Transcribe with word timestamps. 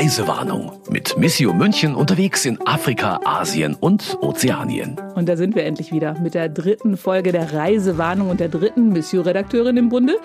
Reisewarnung 0.00 0.80
mit 0.88 1.18
Missio 1.18 1.52
München 1.52 1.94
unterwegs 1.94 2.46
in 2.46 2.58
Afrika, 2.66 3.20
Asien 3.26 3.74
und 3.74 4.16
Ozeanien. 4.22 4.96
Und 5.14 5.28
da 5.28 5.36
sind 5.36 5.54
wir 5.54 5.64
endlich 5.64 5.92
wieder 5.92 6.18
mit 6.18 6.32
der 6.32 6.48
dritten 6.48 6.96
Folge 6.96 7.32
der 7.32 7.52
Reisewarnung 7.52 8.30
und 8.30 8.40
der 8.40 8.48
dritten 8.48 8.94
Missio-Redakteurin 8.94 9.76
im 9.76 9.90
Bunde, 9.90 10.16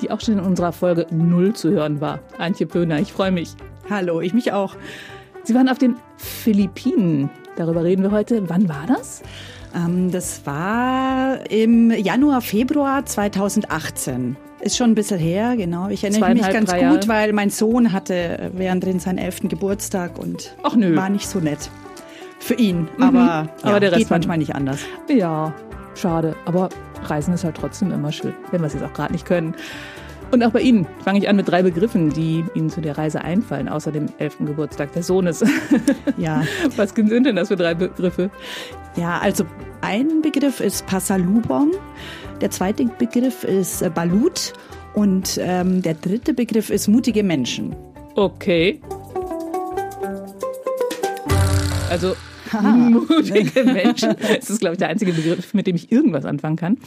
die 0.00 0.10
auch 0.10 0.20
schon 0.20 0.34
in 0.34 0.40
unserer 0.40 0.72
Folge 0.72 1.06
null 1.12 1.52
zu 1.52 1.70
hören 1.70 2.00
war. 2.00 2.18
Antje 2.38 2.66
Pöhner, 2.66 2.98
ich 2.98 3.12
freue 3.12 3.30
mich. 3.30 3.50
Hallo, 3.88 4.20
ich 4.20 4.34
mich 4.34 4.50
auch. 4.50 4.74
Sie 5.44 5.54
waren 5.54 5.68
auf 5.68 5.78
den 5.78 5.94
Philippinen. 6.16 7.30
Darüber 7.54 7.84
reden 7.84 8.02
wir 8.02 8.10
heute. 8.10 8.50
Wann 8.50 8.68
war 8.68 8.86
das? 8.88 9.22
Ähm, 9.76 10.10
das 10.10 10.44
war 10.44 11.48
im 11.48 11.92
Januar, 11.92 12.40
Februar 12.40 13.06
2018. 13.06 14.36
Ist 14.60 14.76
schon 14.76 14.90
ein 14.90 14.94
bisschen 14.94 15.18
her, 15.18 15.56
genau. 15.56 15.88
Ich 15.88 16.04
erinnere 16.04 16.34
mich 16.34 16.50
ganz 16.50 16.70
gut, 16.70 16.80
Jahre. 16.80 17.08
weil 17.08 17.32
mein 17.32 17.50
Sohn 17.50 17.92
hatte 17.92 18.50
währendrin 18.54 19.00
seinen 19.00 19.18
elften 19.18 19.48
Geburtstag 19.48 20.18
und 20.18 20.54
Ach, 20.62 20.76
nö. 20.76 20.94
war 20.96 21.08
nicht 21.08 21.28
so 21.28 21.40
nett. 21.40 21.70
Für 22.38 22.54
ihn, 22.54 22.88
mhm. 22.96 23.02
aber, 23.02 23.18
ja, 23.18 23.48
aber 23.62 23.80
der 23.80 23.92
Rest 23.92 24.00
geht 24.00 24.10
manchmal 24.10 24.38
nicht 24.38 24.54
anders. 24.54 24.80
Ja, 25.08 25.54
schade. 25.94 26.34
Aber 26.44 26.68
Reisen 27.04 27.34
ist 27.34 27.44
halt 27.44 27.56
trotzdem 27.56 27.90
immer 27.90 28.12
schön, 28.12 28.34
wenn 28.50 28.60
wir 28.60 28.66
es 28.66 28.74
jetzt 28.74 28.82
auch 28.82 28.92
gerade 28.92 29.12
nicht 29.12 29.26
können. 29.26 29.54
Und 30.30 30.44
auch 30.44 30.50
bei 30.50 30.60
Ihnen 30.60 30.86
fange 31.04 31.18
ich 31.18 31.28
an 31.28 31.36
mit 31.36 31.48
drei 31.48 31.62
Begriffen, 31.62 32.10
die 32.10 32.44
Ihnen 32.54 32.70
zu 32.70 32.80
der 32.80 32.96
Reise 32.96 33.22
einfallen, 33.22 33.68
außer 33.68 33.90
dem 33.90 34.06
elften 34.18 34.46
Geburtstag 34.46 34.92
des 34.92 35.06
Sohnes. 35.06 35.44
Ja. 36.16 36.42
Was 36.76 36.90
sind 36.90 37.24
denn 37.24 37.36
das 37.36 37.48
für 37.48 37.56
drei 37.56 37.72
Begriffe? 37.74 38.30
Ja, 38.96 39.18
also 39.20 39.44
ein 39.80 40.20
Begriff 40.20 40.60
ist 40.60 40.86
Passalubong, 40.86 41.70
der 42.40 42.50
zweite 42.50 42.84
Begriff 42.84 43.44
ist 43.44 43.82
äh, 43.82 43.90
Balut 43.90 44.52
und 44.94 45.38
ähm, 45.40 45.82
der 45.82 45.94
dritte 45.94 46.34
Begriff 46.34 46.70
ist 46.70 46.88
mutige 46.88 47.22
Menschen. 47.22 47.74
Okay. 48.16 48.80
Also 51.90 52.14
mutige 52.62 53.64
Menschen. 53.64 54.14
Das 54.40 54.50
ist, 54.50 54.60
glaube 54.60 54.74
ich, 54.74 54.78
der 54.78 54.88
einzige 54.88 55.12
Begriff, 55.12 55.54
mit 55.54 55.66
dem 55.66 55.76
ich 55.76 55.92
irgendwas 55.92 56.24
anfangen 56.24 56.56
kann. 56.56 56.78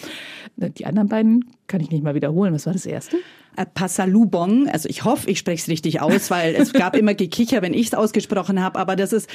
Die 0.57 0.85
anderen 0.85 1.07
beiden 1.07 1.45
kann 1.67 1.81
ich 1.81 1.89
nicht 1.89 2.03
mal 2.03 2.15
wiederholen. 2.15 2.53
Was 2.53 2.65
war 2.65 2.73
das 2.73 2.85
erste? 2.85 3.17
Äh, 3.55 3.65
Passalubong, 3.65 4.67
also 4.67 4.89
ich 4.89 5.03
hoffe, 5.03 5.29
ich 5.29 5.39
spreche 5.39 5.61
es 5.61 5.67
richtig 5.67 6.01
aus, 6.01 6.31
weil 6.31 6.55
es 6.55 6.73
gab 6.73 6.95
immer 6.95 7.13
Gekicher, 7.13 7.61
wenn 7.61 7.73
ich 7.73 7.87
es 7.87 7.93
ausgesprochen 7.93 8.61
habe, 8.61 8.79
aber 8.79 8.95
das 8.95 9.13
ist 9.13 9.29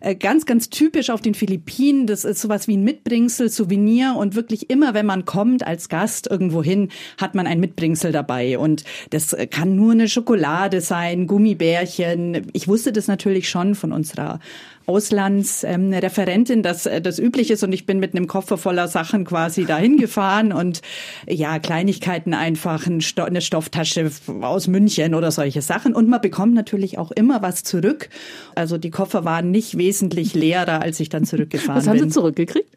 äh, 0.00 0.14
ganz, 0.14 0.46
ganz 0.46 0.68
typisch 0.68 1.10
auf 1.10 1.22
den 1.22 1.34
Philippinen. 1.34 2.06
Das 2.06 2.24
ist 2.24 2.40
sowas 2.40 2.68
wie 2.68 2.76
ein 2.76 2.84
Mitbringsel, 2.84 3.48
Souvenir 3.48 4.14
und 4.16 4.34
wirklich 4.34 4.68
immer, 4.68 4.94
wenn 4.94 5.06
man 5.06 5.24
kommt 5.24 5.66
als 5.66 5.88
Gast 5.88 6.30
irgendwo 6.30 6.62
hin, 6.62 6.88
hat 7.18 7.34
man 7.34 7.46
ein 7.46 7.60
Mitbringsel 7.60 8.12
dabei 8.12 8.58
und 8.58 8.84
das 9.10 9.34
kann 9.50 9.74
nur 9.74 9.92
eine 9.92 10.08
Schokolade 10.08 10.80
sein, 10.80 11.26
Gummibärchen. 11.26 12.48
Ich 12.52 12.68
wusste 12.68 12.92
das 12.92 13.08
natürlich 13.08 13.48
schon 13.48 13.74
von 13.74 13.92
unserer 13.92 14.38
Auslandsreferentin, 14.86 16.58
ähm, 16.58 16.62
dass 16.62 16.86
äh, 16.86 17.00
das 17.00 17.18
üblich 17.18 17.50
ist 17.50 17.62
und 17.62 17.72
ich 17.72 17.86
bin 17.86 18.00
mit 18.00 18.14
einem 18.14 18.26
Koffer 18.26 18.58
voller 18.58 18.88
Sachen 18.88 19.24
quasi 19.24 19.64
dahin 19.64 19.96
gefahren 19.96 20.52
und 20.52 20.82
ja, 21.28 21.58
Kleinigkeiten 21.58 22.34
einfach, 22.34 22.86
eine 22.86 23.40
Stofftasche 23.40 24.10
aus 24.40 24.68
München 24.68 25.14
oder 25.14 25.30
solche 25.30 25.62
Sachen 25.62 25.94
und 25.94 26.08
man 26.08 26.20
bekommt 26.20 26.54
natürlich 26.54 26.98
auch 26.98 27.10
immer 27.10 27.42
was 27.42 27.62
zurück. 27.62 28.08
Also 28.54 28.78
die 28.78 28.90
Koffer 28.90 29.24
waren 29.24 29.50
nicht 29.50 29.78
wesentlich 29.78 30.34
leerer, 30.34 30.82
als 30.82 31.00
ich 31.00 31.08
dann 31.08 31.24
zurückgefahren 31.24 31.80
bin. 31.80 31.86
Was 31.86 31.88
haben 31.88 31.98
Sie 31.98 32.14
zurückgekriegt? 32.14 32.68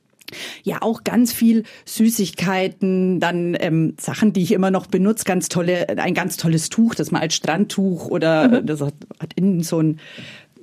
Ja, 0.64 0.81
auch 0.81 1.03
ganz 1.03 1.31
viel 1.31 1.64
Süßigkeiten, 1.86 3.20
dann 3.20 3.56
ähm, 3.59 3.94
Sachen, 4.00 4.33
die 4.33 4.42
ich 4.42 4.53
immer 4.53 4.72
noch 4.72 4.88
benutze, 4.88 5.23
ganz 5.23 5.50
tolle, 5.50 5.88
ein 5.89 6.14
ganz 6.14 6.38
tolles 6.38 6.70
Tuch, 6.70 6.95
das 6.95 7.11
mal 7.11 7.20
als 7.20 7.36
Strandtuch 7.36 8.08
oder 8.08 8.61
mhm. 8.61 8.66
das 8.66 8.81
hat, 8.81 8.95
hat 9.20 9.33
innen 9.36 9.61
so 9.61 9.80
ein 9.80 10.00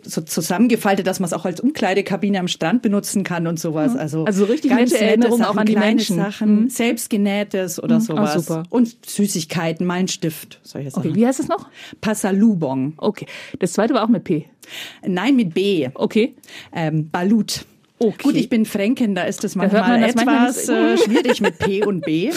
so 0.03 0.20
zusammengefaltet, 0.20 1.06
dass 1.06 1.20
man 1.20 1.27
es 1.27 1.33
auch 1.33 1.45
als 1.45 1.61
Umkleidekabine 1.61 2.39
am 2.39 2.48
Strand 2.48 2.83
benutzen 2.83 3.24
kann 3.24 3.46
und 3.46 3.58
sowas. 3.58 3.96
Also, 3.96 4.24
also 4.24 4.45
richtig 4.45 4.73
nette 4.73 4.98
Erinnerungen 4.98 5.45
auch 5.45 5.57
an 5.57 5.67
die 5.67 5.77
Menschen. 5.77 6.17
Sachen, 6.17 6.63
mhm. 6.63 6.70
selbstgenähtes 6.70 7.83
oder 7.83 7.96
mhm. 7.96 8.01
sowas. 8.01 8.36
Oh, 8.36 8.41
super. 8.41 8.62
Und 8.70 8.96
Süßigkeiten, 9.07 9.86
mein 9.86 10.08
Stift, 10.08 10.61
solche 10.62 10.91
Sachen. 10.91 11.11
Okay, 11.11 11.14
wie 11.14 11.27
heißt 11.27 11.41
es 11.41 11.48
noch? 11.48 11.68
Passalubong. 12.01 12.95
Okay. 12.96 13.27
Das 13.58 13.73
zweite 13.73 13.95
war 13.95 14.05
auch 14.05 14.08
mit 14.08 14.24
P. 14.24 14.46
Nein, 15.07 15.36
mit 15.36 15.55
B. 15.55 15.89
Okay. 15.95 16.35
Ähm, 16.73 17.11
Balut. 17.11 17.64
Okay. 18.02 18.23
Gut, 18.23 18.36
ich 18.36 18.48
bin 18.48 18.67
Fränkin, 18.67 19.14
da 19.14 19.23
ist 19.24 19.45
es 19.45 19.55
manchmal 19.55 19.83
da 19.83 19.98
das 19.98 20.11
etwas 20.11 20.24
manchmal 20.24 20.95
äh, 20.95 20.98
schwierig 20.98 21.40
mit 21.40 21.58
P 21.58 21.85
und 21.85 22.01
B. 22.01 22.30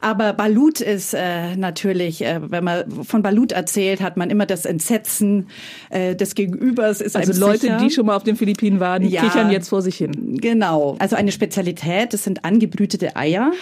Aber 0.00 0.32
Balut 0.32 0.80
ist 0.80 1.14
äh, 1.14 1.56
natürlich, 1.56 2.22
äh, 2.22 2.40
wenn 2.42 2.64
man 2.64 3.04
von 3.04 3.22
Balut 3.22 3.52
erzählt, 3.52 4.00
hat 4.00 4.16
man 4.16 4.30
immer 4.30 4.46
das 4.46 4.64
Entsetzen 4.64 5.48
äh, 5.90 6.14
des 6.14 6.34
Gegenübers. 6.34 7.00
Ist 7.00 7.16
also 7.16 7.38
Leute, 7.38 7.60
sicher. 7.60 7.78
die 7.78 7.90
schon 7.90 8.06
mal 8.06 8.16
auf 8.16 8.22
den 8.22 8.36
Philippinen 8.36 8.80
waren, 8.80 9.06
ja, 9.08 9.22
kichern 9.22 9.50
jetzt 9.50 9.68
vor 9.68 9.82
sich 9.82 9.96
hin. 9.96 10.38
Genau. 10.40 10.96
Also 11.00 11.16
eine 11.16 11.32
Spezialität, 11.32 12.12
das 12.12 12.24
sind 12.24 12.44
angebrütete 12.44 13.16
Eier. 13.16 13.52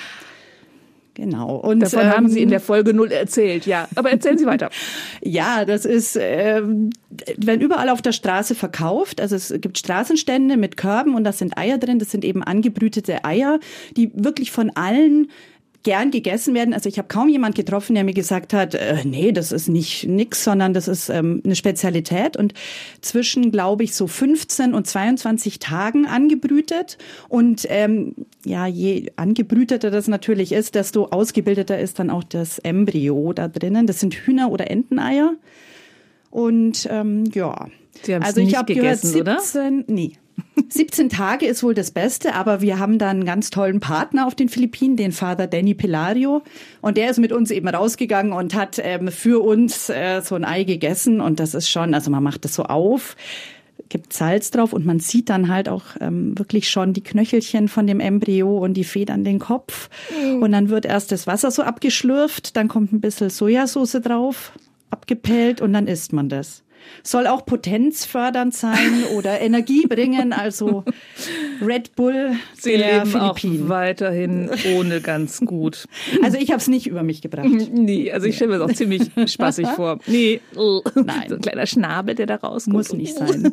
Genau. 1.18 1.56
Und 1.56 1.80
davon 1.80 2.02
ähm, 2.02 2.10
haben 2.10 2.28
Sie 2.28 2.40
in 2.40 2.48
der 2.48 2.60
Folge 2.60 2.94
null 2.94 3.10
erzählt, 3.10 3.66
ja. 3.66 3.88
Aber 3.96 4.08
erzählen 4.12 4.38
Sie 4.38 4.46
weiter. 4.46 4.70
ja, 5.20 5.64
das 5.64 5.84
ist, 5.84 6.16
ähm, 6.20 6.90
wenn 7.36 7.60
überall 7.60 7.88
auf 7.88 8.00
der 8.00 8.12
Straße 8.12 8.54
verkauft. 8.54 9.20
Also 9.20 9.34
es 9.34 9.52
gibt 9.60 9.78
Straßenstände 9.78 10.56
mit 10.56 10.76
Körben 10.76 11.16
und 11.16 11.24
da 11.24 11.32
sind 11.32 11.58
Eier 11.58 11.76
drin. 11.76 11.98
Das 11.98 12.12
sind 12.12 12.24
eben 12.24 12.44
angebrütete 12.44 13.24
Eier, 13.24 13.58
die 13.96 14.12
wirklich 14.14 14.52
von 14.52 14.70
allen 14.76 15.28
gern 15.84 16.10
gegessen 16.10 16.54
werden. 16.54 16.74
Also 16.74 16.88
ich 16.88 16.98
habe 16.98 17.08
kaum 17.08 17.28
jemand 17.28 17.54
getroffen, 17.54 17.94
der 17.94 18.04
mir 18.04 18.14
gesagt 18.14 18.52
hat, 18.52 18.74
äh, 18.74 18.96
nee, 19.04 19.32
das 19.32 19.52
ist 19.52 19.68
nicht 19.68 20.08
nix, 20.08 20.44
sondern 20.44 20.74
das 20.74 20.88
ist 20.88 21.08
ähm, 21.08 21.40
eine 21.44 21.54
Spezialität 21.54 22.36
und 22.36 22.54
zwischen, 23.00 23.52
glaube 23.52 23.84
ich, 23.84 23.94
so 23.94 24.06
15 24.06 24.74
und 24.74 24.86
22 24.86 25.58
Tagen 25.58 26.06
angebrütet 26.06 26.98
und 27.28 27.66
ähm, 27.68 28.14
ja, 28.44 28.66
je 28.66 29.12
angebrüteter 29.16 29.90
das 29.90 30.08
natürlich 30.08 30.52
ist, 30.52 30.74
desto 30.74 31.06
ausgebildeter 31.06 31.78
ist 31.78 31.98
dann 31.98 32.10
auch 32.10 32.24
das 32.24 32.58
Embryo 32.58 33.32
da 33.32 33.48
drinnen. 33.48 33.86
Das 33.86 34.00
sind 34.00 34.14
Hühner- 34.14 34.50
oder 34.50 34.70
Enteneier 34.70 35.34
und 36.30 36.88
ähm, 36.90 37.24
ja. 37.32 37.68
Sie 38.02 38.14
also 38.14 38.40
ich 38.40 38.56
habe 38.56 38.74
gehört 38.74 39.00
17, 39.00 39.20
oder? 39.20 39.84
nee. 39.86 40.12
17 40.68 41.08
Tage 41.08 41.46
ist 41.46 41.62
wohl 41.62 41.74
das 41.74 41.90
Beste, 41.90 42.34
aber 42.34 42.60
wir 42.60 42.78
haben 42.78 42.98
da 42.98 43.08
einen 43.08 43.24
ganz 43.24 43.50
tollen 43.50 43.80
Partner 43.80 44.26
auf 44.26 44.34
den 44.34 44.48
Philippinen, 44.48 44.96
den 44.96 45.12
Vater 45.12 45.46
Danny 45.46 45.74
Pilario. 45.74 46.42
Und 46.80 46.96
der 46.96 47.10
ist 47.10 47.18
mit 47.18 47.32
uns 47.32 47.50
eben 47.50 47.68
rausgegangen 47.68 48.32
und 48.32 48.54
hat 48.54 48.78
ähm, 48.82 49.08
für 49.08 49.42
uns 49.42 49.88
äh, 49.88 50.20
so 50.22 50.34
ein 50.34 50.44
Ei 50.44 50.64
gegessen. 50.64 51.20
Und 51.20 51.40
das 51.40 51.54
ist 51.54 51.70
schon, 51.70 51.94
also 51.94 52.10
man 52.10 52.22
macht 52.22 52.44
das 52.44 52.54
so 52.54 52.64
auf, 52.64 53.16
gibt 53.88 54.12
Salz 54.12 54.50
drauf 54.50 54.72
und 54.72 54.84
man 54.84 55.00
sieht 55.00 55.30
dann 55.30 55.48
halt 55.48 55.68
auch 55.68 55.84
ähm, 56.00 56.38
wirklich 56.38 56.68
schon 56.68 56.92
die 56.92 57.02
Knöchelchen 57.02 57.68
von 57.68 57.86
dem 57.86 58.00
Embryo 58.00 58.58
und 58.58 58.74
die 58.74 58.84
Federn 58.84 59.24
den 59.24 59.38
Kopf. 59.38 59.88
Mhm. 60.10 60.42
Und 60.42 60.52
dann 60.52 60.68
wird 60.68 60.84
erst 60.84 61.12
das 61.12 61.26
Wasser 61.26 61.50
so 61.50 61.62
abgeschlürft, 61.62 62.56
dann 62.56 62.68
kommt 62.68 62.92
ein 62.92 63.00
bisschen 63.00 63.30
Sojasauce 63.30 64.00
drauf, 64.02 64.52
abgepellt 64.90 65.60
und 65.60 65.72
dann 65.72 65.86
isst 65.86 66.12
man 66.12 66.28
das 66.28 66.62
soll 67.02 67.26
auch 67.26 67.44
potenzfördernd 67.46 68.54
sein 68.54 69.04
oder 69.16 69.40
Energie 69.40 69.86
bringen. 69.86 70.32
Also 70.32 70.84
Red 71.64 71.94
Bull 71.96 72.32
Sie 72.54 72.76
der 72.76 73.04
leben 73.04 73.10
Philippinen. 73.10 73.64
auch 73.64 73.68
weiterhin 73.68 74.50
ohne 74.76 75.00
ganz 75.00 75.40
gut. 75.40 75.84
Also 76.22 76.38
ich 76.38 76.50
habe 76.50 76.60
es 76.60 76.68
nicht 76.68 76.86
über 76.86 77.02
mich 77.02 77.22
gebracht. 77.22 77.48
Nee, 77.72 78.10
also 78.12 78.26
ich 78.26 78.36
stelle 78.36 78.52
mir 78.52 78.58
das 78.58 78.70
auch 78.70 78.74
ziemlich 78.74 79.10
spaßig 79.26 79.68
vor. 79.68 79.98
Nee, 80.06 80.40
nein. 80.54 81.28
So 81.28 81.34
ein 81.36 81.40
kleiner 81.40 81.66
Schnabel, 81.66 82.14
der 82.14 82.26
da 82.26 82.36
rauskommt. 82.36 82.76
Muss 82.76 82.92
nicht 82.92 83.14
sein. 83.14 83.52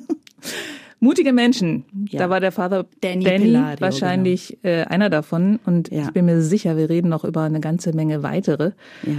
Mutige 0.99 1.33
Menschen. 1.33 1.85
Ja. 2.09 2.19
Da 2.19 2.29
war 2.29 2.39
der 2.39 2.51
Vater 2.51 2.85
Danny, 3.01 3.23
Danny 3.23 3.45
Pilario, 3.45 3.81
wahrscheinlich 3.81 4.57
genau. 4.61 4.75
äh, 4.75 4.83
einer 4.85 5.09
davon. 5.09 5.59
Und 5.65 5.91
ja. 5.91 6.03
ich 6.03 6.11
bin 6.11 6.25
mir 6.25 6.41
sicher, 6.41 6.77
wir 6.77 6.89
reden 6.89 7.09
noch 7.09 7.25
über 7.25 7.41
eine 7.41 7.59
ganze 7.59 7.93
Menge 7.93 8.23
weitere. 8.23 8.71
Ja. 9.03 9.13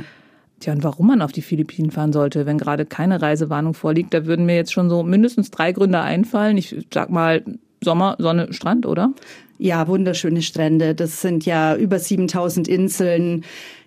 Tja, 0.60 0.72
und 0.72 0.82
warum 0.84 1.08
man 1.08 1.22
auf 1.22 1.32
die 1.32 1.42
Philippinen 1.42 1.90
fahren 1.90 2.12
sollte, 2.12 2.46
wenn 2.46 2.56
gerade 2.56 2.86
keine 2.86 3.20
Reisewarnung 3.20 3.74
vorliegt, 3.74 4.14
da 4.14 4.24
würden 4.24 4.46
mir 4.46 4.56
jetzt 4.56 4.72
schon 4.72 4.88
so 4.88 5.02
mindestens 5.02 5.50
drei 5.50 5.72
Gründe 5.72 6.00
einfallen. 6.00 6.56
Ich 6.56 6.74
sag 6.92 7.10
mal 7.10 7.44
Sommer, 7.82 8.16
Sonne, 8.18 8.52
Strand, 8.52 8.86
oder? 8.86 9.12
Ja, 9.58 9.86
wunderschöne 9.86 10.42
Strände. 10.42 10.94
Das 10.94 11.20
sind 11.20 11.44
ja 11.44 11.76
über 11.76 11.98
7000 11.98 12.68
Inseln. 12.68 13.44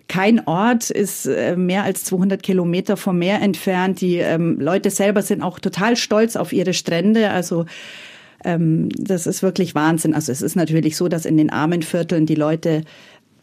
Kein 0.08 0.46
Ort 0.46 0.90
ist 0.90 1.26
äh, 1.26 1.56
mehr 1.56 1.84
als 1.84 2.04
200 2.04 2.42
Kilometer 2.42 2.96
vom 2.96 3.18
Meer 3.18 3.40
entfernt. 3.42 4.00
Die 4.00 4.16
ähm, 4.16 4.58
Leute 4.60 4.90
selber 4.90 5.22
sind 5.22 5.42
auch 5.42 5.58
total 5.58 5.96
stolz 5.96 6.34
auf 6.34 6.52
ihre 6.52 6.74
Strände. 6.74 7.30
Also 7.30 7.66
ähm, 8.44 8.88
das 8.96 9.26
ist 9.26 9.42
wirklich 9.42 9.74
Wahnsinn. 9.74 10.14
Also 10.14 10.32
es 10.32 10.42
ist 10.42 10.56
natürlich 10.56 10.96
so, 10.96 11.08
dass 11.08 11.26
in 11.26 11.36
den 11.36 11.50
armen 11.50 11.82
Vierteln 11.82 12.26
die 12.26 12.34
Leute 12.34 12.82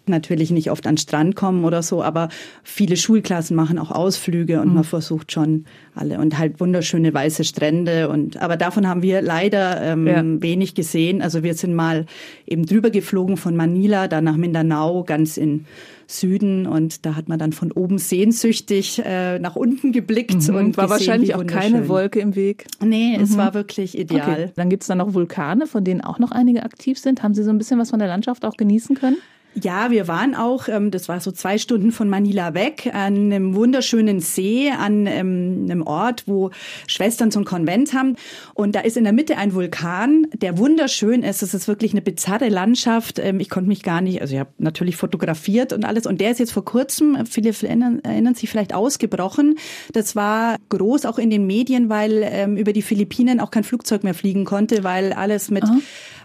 natürlich 0.10 0.52
nicht 0.52 0.72
oft 0.72 0.88
an 0.88 0.96
den 0.96 0.98
Strand 1.00 1.36
kommen 1.36 1.64
oder 1.64 1.82
so, 1.82 2.04
aber 2.04 2.30
viele 2.64 2.98
Schulklassen 2.98 3.56
machen 3.56 3.80
auch 3.80 3.92
Ausflüge 3.92 4.62
und 4.62 4.70
mhm. 4.70 4.76
man 4.76 4.84
versucht 4.84 5.32
schon 5.32 5.66
alle 5.96 6.20
und 6.20 6.38
halt 6.38 6.60
wunderschöne 6.60 7.14
weiße 7.14 7.44
Strände 7.44 8.10
und 8.10 8.38
aber 8.38 8.58
davon 8.58 8.88
haben 8.88 9.02
wir 9.02 9.22
leider 9.22 9.82
ähm, 9.82 10.08
ja. 10.08 10.24
wenig 10.24 10.76
gesehen. 10.76 11.22
Also 11.22 11.44
wir 11.44 11.54
sind 11.54 11.74
mal 11.74 12.06
eben 12.46 12.66
drüber 12.66 12.90
geflogen 12.90 13.38
von 13.38 13.56
Manila, 13.56 14.08
dann 14.08 14.24
nach 14.24 14.38
Mindanao, 14.38 15.04
ganz 15.04 15.38
in 15.38 15.66
Süden 16.08 16.66
und 16.66 17.06
da 17.06 17.16
hat 17.16 17.28
man 17.28 17.38
dann 17.38 17.52
von 17.52 17.72
oben 17.74 17.98
sehnsüchtig 17.98 19.02
äh, 19.04 19.40
nach 19.40 19.58
unten 19.58 19.92
geblickt 19.92 20.48
mhm. 20.48 20.56
und 20.56 20.78
war 20.78 20.88
gesehen, 20.88 20.90
wahrscheinlich 20.90 21.36
auch 21.36 21.46
keine 21.46 21.90
Wolke 21.90 22.20
im 22.20 22.36
Weg. 22.36 22.66
Nee, 22.82 23.18
mhm. 23.18 23.24
es 23.24 23.38
war 23.38 23.54
wirklich 23.54 23.98
ideal. 23.98 24.44
Okay. 24.44 24.52
Dann 24.56 24.70
gibt's 24.70 24.88
dann 24.88 25.00
noch 25.00 25.14
Vulkane, 25.14 25.68
von 25.68 25.84
denen 25.84 26.02
auch 26.02 26.20
noch 26.20 26.32
einige 26.32 26.64
aktiv 26.64 26.98
sind. 26.98 27.24
Haben 27.24 27.34
Sie 27.34 27.44
so 27.44 27.50
ein 27.50 27.58
bisschen 27.58 27.78
was 27.78 27.90
von 27.90 28.00
der 28.00 28.08
Landschaft 28.08 28.46
auch 28.46 28.56
genießen 28.56 28.96
können? 28.96 29.18
Ja, 29.64 29.90
wir 29.90 30.08
waren 30.08 30.36
auch, 30.36 30.68
ähm, 30.68 30.92
das 30.92 31.10
war 31.10 31.20
so 31.20 31.32
zwei 31.32 31.58
Stunden 31.58 31.92
von 31.92 32.10
Manila 32.10 32.54
weg, 32.54 32.92
an 32.94 33.16
einem 33.16 33.56
wunderschönen 33.56 34.20
See, 34.20 34.70
an 34.70 35.08
ähm, 35.08 35.62
einem 35.64 35.82
Ort, 35.82 36.24
wo 36.28 36.52
Schwestern 36.86 37.32
so 37.32 37.40
ein 37.40 37.46
Konvent 37.46 37.94
haben. 37.94 38.18
Und 38.54 38.76
da 38.76 38.82
ist 38.82 38.98
in 38.98 39.04
der 39.04 39.14
Mitte 39.14 39.36
ein 39.38 39.56
Vulkan, 39.56 40.28
der 40.34 40.60
wunderschön 40.60 41.24
ist. 41.24 41.42
Es 41.42 41.56
ist 41.56 41.68
wirklich 41.68 41.94
eine 41.94 42.04
bizarre 42.04 42.50
Landschaft. 42.50 43.18
Ähm, 43.18 43.40
ich 43.40 43.50
konnte 43.50 43.68
mich 43.68 43.82
gar 43.82 44.02
nicht, 44.02 44.22
also 44.22 44.36
ich 44.36 44.40
habe 44.40 44.52
natürlich 44.60 44.96
fotografiert 44.96 45.74
und 45.74 45.86
alles. 45.86 46.06
Und 46.06 46.22
der 46.22 46.30
ist 46.30 46.40
jetzt 46.40 46.52
vor 46.52 46.66
kurzem, 46.66 47.26
viele 47.26 47.50
erinnern, 47.50 48.00
erinnern 48.04 48.36
sich 48.36 48.52
vielleicht, 48.52 48.76
ausgebrochen. 48.76 49.58
Das 49.92 50.16
war 50.16 50.58
groß 50.70 51.08
auch 51.08 51.18
in 51.18 51.32
den 51.32 51.48
Medien, 51.48 51.90
weil 51.90 52.56
über 52.58 52.74
die 52.74 52.82
Philippinen 52.82 53.40
auch 53.40 53.50
kein 53.50 53.64
Flugzeug 53.64 54.04
mehr 54.04 54.14
fliegen 54.14 54.46
konnte, 54.46 54.84
weil 54.84 55.14
alles 55.14 55.50
mit 55.50 55.64
Aha. 55.64 55.78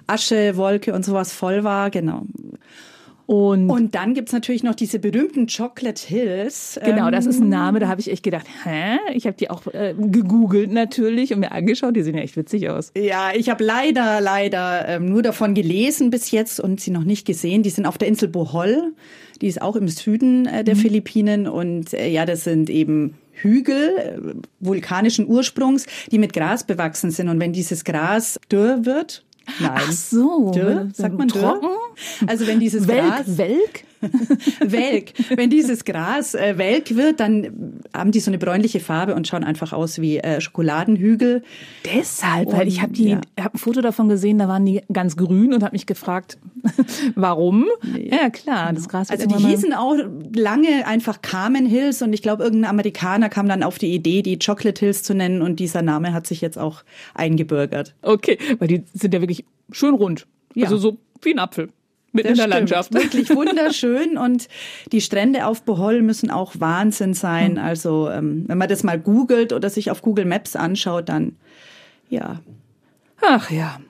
Asche, 0.07 0.57
Wolke 0.57 0.93
und 0.93 1.05
sowas 1.05 1.33
voll 1.33 1.65
war. 1.65 1.91
Genau. 1.91 2.27
Und, 3.33 3.71
und 3.71 3.95
dann 3.95 4.13
gibt's 4.13 4.35
natürlich 4.35 4.63
noch 4.63 4.75
diese 4.75 4.99
berühmten 4.99 5.47
Chocolate 5.47 6.07
Hills. 6.07 6.79
Genau, 6.85 7.11
das 7.11 7.25
ist 7.25 7.39
ein 7.39 7.45
ähm, 7.45 7.49
Name, 7.49 7.79
da 7.79 7.89
habe 7.89 7.99
ich 7.99 8.11
echt 8.11 8.23
gedacht, 8.23 8.47
hä? 8.63 8.99
Ich 9.15 9.27
habe 9.27 9.35
die 9.39 9.49
auch 9.49 9.67
äh, 9.69 9.95
gegoogelt 9.97 10.71
natürlich 10.71 11.33
und 11.33 11.41
mir 11.41 11.51
angeschaut, 11.51 11.97
die 11.97 12.03
sehen 12.03 12.15
ja 12.15 12.21
echt 12.21 12.37
witzig 12.37 12.69
aus. 12.69 12.93
Ja, 12.95 13.31
ich 13.35 13.49
habe 13.49 13.65
leider, 13.65 14.21
leider 14.21 14.87
ähm, 14.87 15.07
nur 15.07 15.23
davon 15.23 15.55
gelesen 15.55 16.11
bis 16.11 16.31
jetzt 16.31 16.61
und 16.61 16.83
sie 16.83 16.91
noch 16.91 17.05
nicht 17.05 17.27
gesehen. 17.27 17.63
Die 17.63 17.71
sind 17.71 17.87
auf 17.87 17.97
der 17.97 18.09
Insel 18.09 18.29
Bohol, 18.29 18.93
die 19.41 19.47
ist 19.47 19.63
auch 19.63 19.77
im 19.77 19.89
Süden 19.89 20.45
äh, 20.45 20.63
der 20.63 20.75
mhm. 20.75 20.81
Philippinen 20.81 21.49
und 21.49 21.95
äh, 21.95 22.09
ja, 22.09 22.27
das 22.27 22.45
sind 22.45 22.69
eben 22.69 23.15
Hügel 23.33 23.97
äh, 23.97 24.19
vulkanischen 24.61 25.27
Ursprungs, 25.27 25.87
die 26.11 26.19
mit 26.19 26.35
Gras 26.35 26.65
bewachsen 26.65 27.11
sind. 27.11 27.31
Und 27.31 27.41
wenn 27.41 27.55
dieses 27.55 27.85
Gras 27.85 28.39
dürr 28.51 28.85
wird, 28.85 29.25
Nein. 29.61 29.71
Ach 29.75 29.93
so. 29.93 30.51
Dürr, 30.53 30.89
sagt 30.93 31.19
man 31.19 31.29
trocken? 31.29 31.69
Also 32.27 32.47
wenn 32.47 32.61
dieses 32.61 32.87
Welk, 32.89 33.03
Gras 33.05 33.39
Welk? 33.39 33.85
welk. 34.61 35.13
Wenn 35.37 35.51
dieses 35.51 35.85
Gras 35.85 36.35
äh, 36.35 36.59
welk 36.59 36.97
wird, 36.97 37.21
dann 37.21 37.81
haben 37.95 38.11
die 38.11 38.21
so 38.21 38.31
eine 38.31 38.39
bräunliche 38.39 38.81
Farbe 38.81 39.15
und 39.15 39.29
schauen 39.29 39.45
einfach 39.45 39.73
aus 39.73 40.01
wie 40.01 40.19
äh, 40.19 40.41
Schokoladenhügel. 40.41 41.43
Deshalb, 41.85 42.49
und, 42.49 42.57
weil 42.57 42.69
ich 42.69 42.83
habe 42.83 42.93
ja. 42.95 43.21
hab 43.41 43.55
ein 43.55 43.59
Foto 43.59 43.81
davon 43.81 44.09
gesehen, 44.09 44.39
da 44.39 44.49
waren 44.49 44.67
die 44.67 44.83
ganz 44.93 45.17
grün 45.17 45.53
und 45.55 45.63
habe 45.63 45.75
mich 45.75 45.87
gefragt, 45.87 46.39
warum? 47.15 47.67
Nee. 47.83 48.11
Ja 48.11 48.31
klar, 48.31 48.73
das 48.73 48.89
Gras. 48.89 49.11
Also 49.11 49.27
die 49.27 49.37
hießen 49.37 49.73
auch 49.73 49.97
lange 50.35 50.87
einfach 50.87 51.23
Carmen 51.23 51.67
Hills 51.67 52.03
und 52.03 52.13
ich 52.13 52.23
glaube 52.23 52.43
irgendein 52.45 52.71
Amerikaner 52.71 53.29
kam 53.29 53.49
dann 53.49 53.63
auf 53.63 53.79
die 53.79 53.95
Idee, 53.95 54.23
die 54.23 54.39
Chocolate 54.39 54.81
Hills 54.81 55.03
zu 55.03 55.15
nennen 55.15 55.43
und 55.43 55.61
dieser 55.61 55.83
Name 55.83 56.13
hat 56.13 56.27
sich 56.27 56.41
jetzt 56.41 56.59
auch 56.59 56.83
eingebürgert. 57.15 57.95
Okay, 58.03 58.39
weil 58.59 58.69
die 58.69 58.85
sind 58.93 59.15
ja 59.15 59.21
wirklich 59.21 59.45
schön 59.71 59.95
rund. 59.95 60.27
Ja. 60.55 60.65
Also 60.65 60.77
so 60.77 60.99
wie 61.23 61.33
ein 61.33 61.39
Apfel. 61.39 61.69
Mitten 62.13 62.29
in 62.29 62.35
der 62.35 62.43
stimmt. 62.43 62.55
Landschaft. 62.55 62.95
Wirklich 62.95 63.31
wunderschön 63.31 64.19
und 64.19 64.49
die 64.93 65.01
Strände 65.01 65.47
auf 65.47 65.63
Bohol 65.63 66.03
müssen 66.03 66.31
auch 66.31 66.55
Wahnsinn 66.59 67.15
sein. 67.15 67.57
Hm. 67.57 67.65
Also 67.65 68.11
ähm, 68.11 68.45
wenn 68.47 68.59
man 68.59 68.69
das 68.69 68.83
mal 68.83 68.99
googelt 68.99 69.53
oder 69.53 69.71
sich 69.71 69.91
auf 69.91 70.03
Google 70.03 70.25
Maps 70.25 70.57
anschaut, 70.57 71.09
dann 71.09 71.37
ja. 72.09 72.41
Ach 73.21 73.51
ja. 73.51 73.81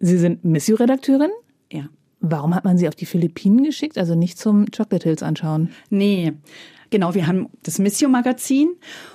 Sie 0.00 0.18
sind 0.18 0.44
Missio-Redakteurin? 0.44 1.30
Ja. 1.72 1.88
Warum 2.20 2.54
hat 2.54 2.64
man 2.64 2.78
Sie 2.78 2.88
auf 2.88 2.94
die 2.94 3.06
Philippinen 3.06 3.64
geschickt, 3.64 3.98
also 3.98 4.14
nicht 4.14 4.38
zum 4.38 4.66
Chocolate 4.70 5.04
Hills 5.04 5.22
anschauen? 5.22 5.70
Nee, 5.90 6.32
genau, 6.90 7.14
wir 7.14 7.26
haben 7.26 7.48
das 7.62 7.78
Missio-Magazin 7.78 8.74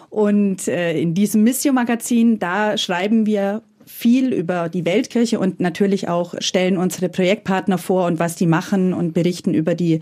und 0.10 0.68
äh, 0.68 1.00
in 1.00 1.14
diesem 1.14 1.44
Missio-Magazin, 1.44 2.40
da 2.40 2.78
schreiben 2.78 3.26
wir 3.26 3.64
viel 3.90 4.32
über 4.34 4.70
die 4.70 4.86
Weltkirche 4.86 5.40
und 5.40 5.60
natürlich 5.60 6.08
auch 6.08 6.36
stellen 6.40 6.78
unsere 6.78 7.10
Projektpartner 7.10 7.78
vor 7.78 8.06
und 8.06 8.20
was 8.20 8.36
die 8.36 8.46
machen 8.46 8.94
und 8.94 9.14
berichten 9.14 9.54
über 9.54 9.76
die 9.76 10.00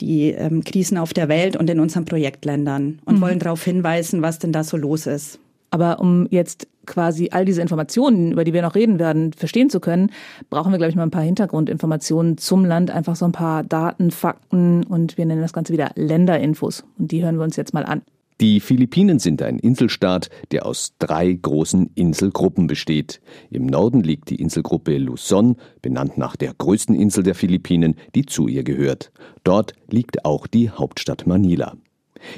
die 0.00 0.30
ähm, 0.30 0.64
Krisen 0.64 0.98
auf 0.98 1.12
der 1.12 1.28
Welt 1.28 1.54
und 1.54 1.70
in 1.70 1.78
unseren 1.78 2.04
Projektländern 2.04 2.98
und 3.04 3.16
mhm. 3.16 3.20
wollen 3.20 3.38
darauf 3.38 3.62
hinweisen, 3.62 4.20
was 4.22 4.40
denn 4.40 4.50
da 4.50 4.64
so 4.64 4.76
los 4.76 5.06
ist. 5.06 5.38
Aber 5.70 6.00
um 6.00 6.26
jetzt 6.30 6.66
quasi 6.86 7.28
all 7.30 7.44
diese 7.44 7.62
Informationen, 7.62 8.32
über 8.32 8.42
die 8.42 8.52
wir 8.52 8.62
noch 8.62 8.74
reden 8.74 8.98
werden, 8.98 9.32
verstehen 9.32 9.70
zu 9.70 9.78
können, 9.78 10.10
brauchen 10.50 10.72
wir, 10.72 10.78
glaube 10.78 10.90
ich, 10.90 10.96
mal 10.96 11.04
ein 11.04 11.12
paar 11.12 11.22
Hintergrundinformationen 11.22 12.36
zum 12.36 12.64
Land, 12.64 12.90
einfach 12.90 13.14
so 13.14 13.26
ein 13.26 13.32
paar 13.32 13.62
Daten, 13.62 14.10
Fakten 14.10 14.82
und 14.84 15.16
wir 15.18 15.26
nennen 15.26 15.42
das 15.42 15.52
Ganze 15.52 15.72
wieder 15.72 15.92
Länderinfos. 15.94 16.84
Und 16.98 17.12
die 17.12 17.22
hören 17.22 17.36
wir 17.36 17.44
uns 17.44 17.56
jetzt 17.56 17.74
mal 17.74 17.84
an. 17.84 18.02
Die 18.42 18.58
Philippinen 18.58 19.20
sind 19.20 19.40
ein 19.40 19.60
Inselstaat, 19.60 20.28
der 20.50 20.66
aus 20.66 20.94
drei 20.98 21.32
großen 21.32 21.92
Inselgruppen 21.94 22.66
besteht. 22.66 23.20
Im 23.50 23.66
Norden 23.66 24.02
liegt 24.02 24.30
die 24.30 24.34
Inselgruppe 24.34 24.98
Luzon, 24.98 25.54
benannt 25.80 26.18
nach 26.18 26.34
der 26.34 26.52
größten 26.52 26.96
Insel 26.96 27.22
der 27.22 27.36
Philippinen, 27.36 27.94
die 28.16 28.26
zu 28.26 28.48
ihr 28.48 28.64
gehört. 28.64 29.12
Dort 29.44 29.74
liegt 29.88 30.24
auch 30.24 30.48
die 30.48 30.70
Hauptstadt 30.70 31.24
Manila. 31.24 31.76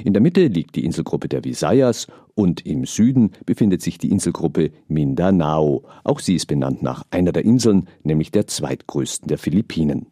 In 0.03 0.13
der 0.13 0.21
Mitte 0.21 0.45
liegt 0.45 0.75
die 0.75 0.85
Inselgruppe 0.85 1.27
der 1.27 1.43
Visayas 1.43 2.05
und 2.35 2.63
im 2.67 2.85
Süden 2.85 3.31
befindet 3.47 3.81
sich 3.81 3.97
die 3.97 4.11
Inselgruppe 4.11 4.69
Mindanao. 4.87 5.85
Auch 6.03 6.19
sie 6.19 6.35
ist 6.35 6.45
benannt 6.45 6.83
nach 6.83 7.03
einer 7.09 7.31
der 7.31 7.45
Inseln, 7.45 7.87
nämlich 8.03 8.29
der 8.29 8.45
zweitgrößten 8.45 9.27
der 9.27 9.39
Philippinen. 9.39 10.05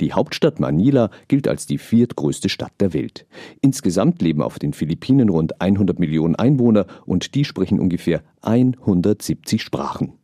Die 0.00 0.12
Hauptstadt 0.12 0.60
Manila 0.60 1.10
gilt 1.28 1.48
als 1.48 1.66
die 1.66 1.78
viertgrößte 1.78 2.48
Stadt 2.48 2.72
der 2.80 2.92
Welt. 2.92 3.26
Insgesamt 3.60 4.22
leben 4.22 4.42
auf 4.42 4.58
den 4.58 4.72
Philippinen 4.72 5.28
rund 5.28 5.60
100 5.60 5.98
Millionen 5.98 6.36
Einwohner 6.36 6.86
und 7.06 7.34
die 7.34 7.44
sprechen 7.44 7.80
ungefähr 7.80 8.22
170 8.42 9.62
Sprachen. 9.62 10.14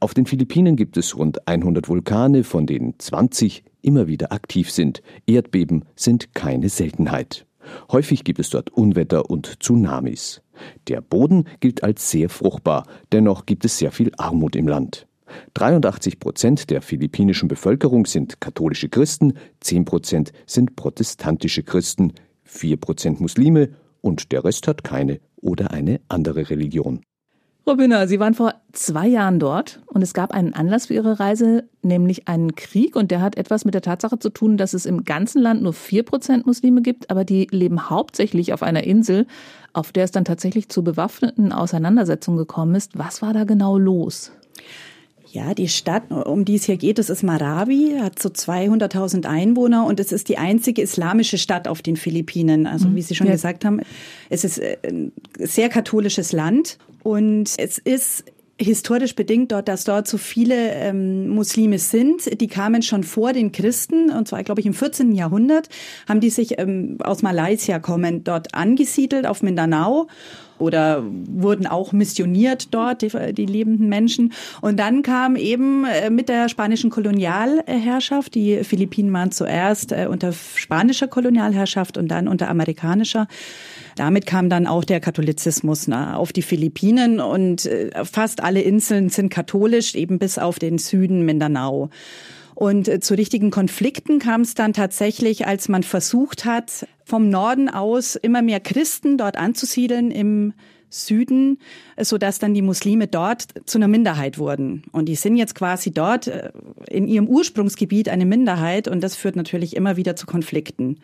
Auf 0.00 0.14
den 0.14 0.26
Philippinen 0.26 0.76
gibt 0.76 0.96
es 0.96 1.16
rund 1.16 1.46
100 1.48 1.88
Vulkane, 1.88 2.44
von 2.44 2.66
denen 2.66 2.94
20 2.98 3.64
immer 3.82 4.06
wieder 4.06 4.32
aktiv 4.32 4.70
sind. 4.70 5.02
Erdbeben 5.26 5.84
sind 5.94 6.34
keine 6.34 6.68
Seltenheit. 6.68 7.46
Häufig 7.90 8.24
gibt 8.24 8.38
es 8.38 8.50
dort 8.50 8.70
Unwetter 8.70 9.28
und 9.30 9.60
Tsunamis. 9.60 10.42
Der 10.88 11.00
Boden 11.00 11.44
gilt 11.60 11.82
als 11.82 12.10
sehr 12.10 12.28
fruchtbar, 12.28 12.86
dennoch 13.12 13.46
gibt 13.46 13.64
es 13.64 13.78
sehr 13.78 13.92
viel 13.92 14.12
Armut 14.16 14.56
im 14.56 14.68
Land. 14.68 15.06
83 15.54 16.18
Prozent 16.20 16.70
der 16.70 16.82
philippinischen 16.82 17.48
Bevölkerung 17.48 18.06
sind 18.06 18.40
katholische 18.40 18.88
Christen, 18.88 19.34
10 19.60 19.84
Prozent 19.84 20.32
sind 20.46 20.76
protestantische 20.76 21.62
Christen, 21.62 22.12
4 22.44 22.76
Prozent 22.76 23.20
Muslime 23.20 23.70
und 24.00 24.32
der 24.32 24.44
Rest 24.44 24.68
hat 24.68 24.84
keine 24.84 25.20
oder 25.36 25.70
eine 25.70 26.00
andere 26.08 26.50
Religion. 26.50 27.00
Robina, 27.68 28.06
Sie 28.06 28.20
waren 28.20 28.34
vor 28.34 28.54
zwei 28.70 29.08
Jahren 29.08 29.40
dort 29.40 29.80
und 29.86 30.00
es 30.00 30.14
gab 30.14 30.30
einen 30.30 30.54
Anlass 30.54 30.86
für 30.86 30.94
Ihre 30.94 31.18
Reise, 31.18 31.68
nämlich 31.82 32.28
einen 32.28 32.54
Krieg 32.54 32.94
und 32.94 33.10
der 33.10 33.20
hat 33.20 33.36
etwas 33.36 33.64
mit 33.64 33.74
der 33.74 33.82
Tatsache 33.82 34.20
zu 34.20 34.30
tun, 34.30 34.56
dass 34.56 34.72
es 34.72 34.86
im 34.86 35.02
ganzen 35.02 35.42
Land 35.42 35.62
nur 35.62 35.72
vier 35.72 36.04
Prozent 36.04 36.46
Muslime 36.46 36.80
gibt, 36.80 37.10
aber 37.10 37.24
die 37.24 37.48
leben 37.50 37.90
hauptsächlich 37.90 38.52
auf 38.52 38.62
einer 38.62 38.84
Insel, 38.84 39.26
auf 39.72 39.90
der 39.90 40.04
es 40.04 40.12
dann 40.12 40.24
tatsächlich 40.24 40.68
zu 40.68 40.84
bewaffneten 40.84 41.50
Auseinandersetzungen 41.50 42.38
gekommen 42.38 42.76
ist. 42.76 42.96
Was 42.96 43.20
war 43.20 43.32
da 43.32 43.42
genau 43.42 43.78
los? 43.78 44.30
Ja, 45.36 45.52
die 45.52 45.68
Stadt, 45.68 46.10
um 46.10 46.46
die 46.46 46.54
es 46.54 46.64
hier 46.64 46.78
geht, 46.78 46.96
das 46.96 47.10
ist 47.10 47.22
Marawi, 47.22 47.98
hat 48.00 48.18
so 48.18 48.30
200.000 48.30 49.26
Einwohner 49.26 49.84
und 49.84 50.00
es 50.00 50.10
ist 50.10 50.30
die 50.30 50.38
einzige 50.38 50.80
islamische 50.80 51.36
Stadt 51.36 51.68
auf 51.68 51.82
den 51.82 51.96
Philippinen. 51.96 52.66
Also 52.66 52.94
wie 52.94 53.02
Sie 53.02 53.14
schon 53.14 53.26
ja. 53.26 53.34
gesagt 53.34 53.66
haben, 53.66 53.82
es 54.30 54.44
ist 54.44 54.56
äh, 54.56 54.78
ein 54.88 55.12
sehr 55.38 55.68
katholisches 55.68 56.32
Land 56.32 56.78
und 57.02 57.52
es 57.58 57.76
ist 57.76 58.24
historisch 58.58 59.14
bedingt 59.14 59.52
dort, 59.52 59.68
dass 59.68 59.84
dort 59.84 60.08
so 60.08 60.16
viele 60.16 60.70
ähm, 60.72 61.28
Muslime 61.28 61.78
sind. 61.78 62.40
Die 62.40 62.48
kamen 62.48 62.80
schon 62.80 63.04
vor 63.04 63.34
den 63.34 63.52
Christen, 63.52 64.08
und 64.08 64.28
zwar, 64.28 64.42
glaube 64.42 64.62
ich, 64.62 64.66
im 64.66 64.72
14. 64.72 65.12
Jahrhundert, 65.12 65.68
haben 66.08 66.20
die 66.20 66.30
sich 66.30 66.58
ähm, 66.58 66.96
aus 67.00 67.20
Malaysia 67.20 67.78
kommen, 67.78 68.24
dort 68.24 68.54
angesiedelt 68.54 69.26
auf 69.26 69.42
Mindanao 69.42 70.08
oder 70.58 71.02
wurden 71.04 71.66
auch 71.66 71.92
missioniert 71.92 72.72
dort, 72.72 73.02
die, 73.02 73.10
die 73.32 73.46
lebenden 73.46 73.88
Menschen. 73.88 74.32
Und 74.60 74.78
dann 74.78 75.02
kam 75.02 75.36
eben 75.36 75.84
äh, 75.84 76.10
mit 76.10 76.28
der 76.28 76.48
spanischen 76.48 76.90
Kolonialherrschaft, 76.90 78.34
die 78.34 78.64
Philippinen 78.64 79.12
waren 79.12 79.32
zuerst 79.32 79.92
äh, 79.92 80.06
unter 80.08 80.32
spanischer 80.32 81.08
Kolonialherrschaft 81.08 81.98
und 81.98 82.08
dann 82.08 82.28
unter 82.28 82.48
amerikanischer. 82.48 83.26
Damit 83.96 84.26
kam 84.26 84.50
dann 84.50 84.66
auch 84.66 84.84
der 84.84 85.00
Katholizismus 85.00 85.88
na, 85.88 86.16
auf 86.16 86.32
die 86.32 86.42
Philippinen 86.42 87.18
und 87.20 87.66
äh, 87.66 87.90
fast 88.04 88.42
alle 88.42 88.60
Inseln 88.60 89.08
sind 89.08 89.30
katholisch, 89.30 89.94
eben 89.94 90.18
bis 90.18 90.38
auf 90.38 90.58
den 90.58 90.78
Süden 90.78 91.24
Mindanao. 91.24 91.90
Und 92.56 92.88
äh, 92.88 93.00
zu 93.00 93.12
richtigen 93.12 93.50
Konflikten 93.50 94.18
kam 94.18 94.40
es 94.40 94.54
dann 94.54 94.72
tatsächlich, 94.72 95.46
als 95.46 95.68
man 95.68 95.82
versucht 95.82 96.46
hat, 96.46 96.88
vom 97.04 97.28
Norden 97.28 97.68
aus 97.68 98.16
immer 98.16 98.40
mehr 98.40 98.60
Christen 98.60 99.18
dort 99.18 99.36
anzusiedeln 99.36 100.10
im 100.10 100.54
Süden, 100.88 101.58
so 102.00 102.16
dass 102.16 102.38
dann 102.38 102.54
die 102.54 102.62
Muslime 102.62 103.08
dort 103.08 103.44
zu 103.66 103.76
einer 103.76 103.88
Minderheit 103.88 104.38
wurden. 104.38 104.84
Und 104.90 105.06
die 105.06 105.16
sind 105.16 105.36
jetzt 105.36 105.54
quasi 105.54 105.90
dort 105.90 106.28
äh, 106.28 106.50
in 106.88 107.06
ihrem 107.06 107.28
Ursprungsgebiet 107.28 108.08
eine 108.08 108.24
Minderheit 108.24 108.88
und 108.88 109.04
das 109.04 109.16
führt 109.16 109.36
natürlich 109.36 109.76
immer 109.76 109.98
wieder 109.98 110.16
zu 110.16 110.24
Konflikten. 110.24 111.00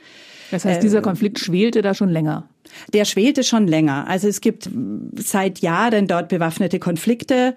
Das 0.53 0.67
heißt, 0.67 0.83
dieser 0.83 0.99
äh, 0.99 1.03
Konflikt 1.03 1.39
schwelte 1.39 1.81
da 1.81 1.95
schon 1.95 2.11
länger. 2.11 2.49
Der 2.93 3.05
schwelte 3.05 3.43
schon 3.43 3.67
länger. 3.67 4.07
Also 4.07 4.29
es 4.29 4.41
gibt 4.41 4.69
seit 5.17 5.61
Jahren 5.61 6.07
dort 6.07 6.29
bewaffnete 6.29 6.79
Konflikte, 6.79 7.55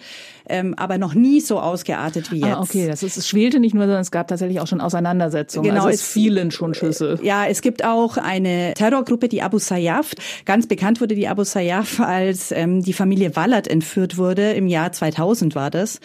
ähm, 0.48 0.74
aber 0.76 0.98
noch 0.98 1.14
nie 1.14 1.42
so 1.42 1.60
ausgeartet 1.60 2.32
wie 2.32 2.44
ah, 2.44 2.48
jetzt. 2.48 2.58
Ah, 2.58 2.62
okay, 2.62 2.88
das 2.88 3.04
ist, 3.04 3.18
es 3.18 3.28
schwelte 3.28 3.60
nicht 3.60 3.74
nur, 3.74 3.84
sondern 3.84 4.02
es 4.02 4.12
gab 4.12 4.28
tatsächlich 4.28 4.62
auch 4.62 4.68
schon 4.68 4.82
Auseinandersetzungen. 4.82 5.70
Genau, 5.70 5.86
also 5.86 5.90
es, 5.90 6.02
es 6.02 6.08
fielen 6.08 6.52
schon 6.52 6.74
Schüsse. 6.74 7.20
Ja, 7.22 7.46
es 7.46 7.62
gibt 7.62 7.84
auch 7.84 8.18
eine 8.18 8.74
Terrorgruppe, 8.76 9.28
die 9.28 9.42
Abu 9.42 9.60
Sayyaf. 9.60 10.12
Ganz 10.46 10.68
bekannt 10.68 11.02
wurde 11.02 11.16
die 11.16 11.28
Abu 11.28 11.44
Sayyaf, 11.44 12.00
als 12.00 12.52
ähm, 12.52 12.82
die 12.82 12.94
Familie 12.94 13.36
Wallert 13.36 13.68
entführt 13.68 14.18
wurde. 14.18 14.54
Im 14.54 14.68
Jahr 14.68 14.92
2000 14.92 15.56
war 15.56 15.70
das. 15.70 16.00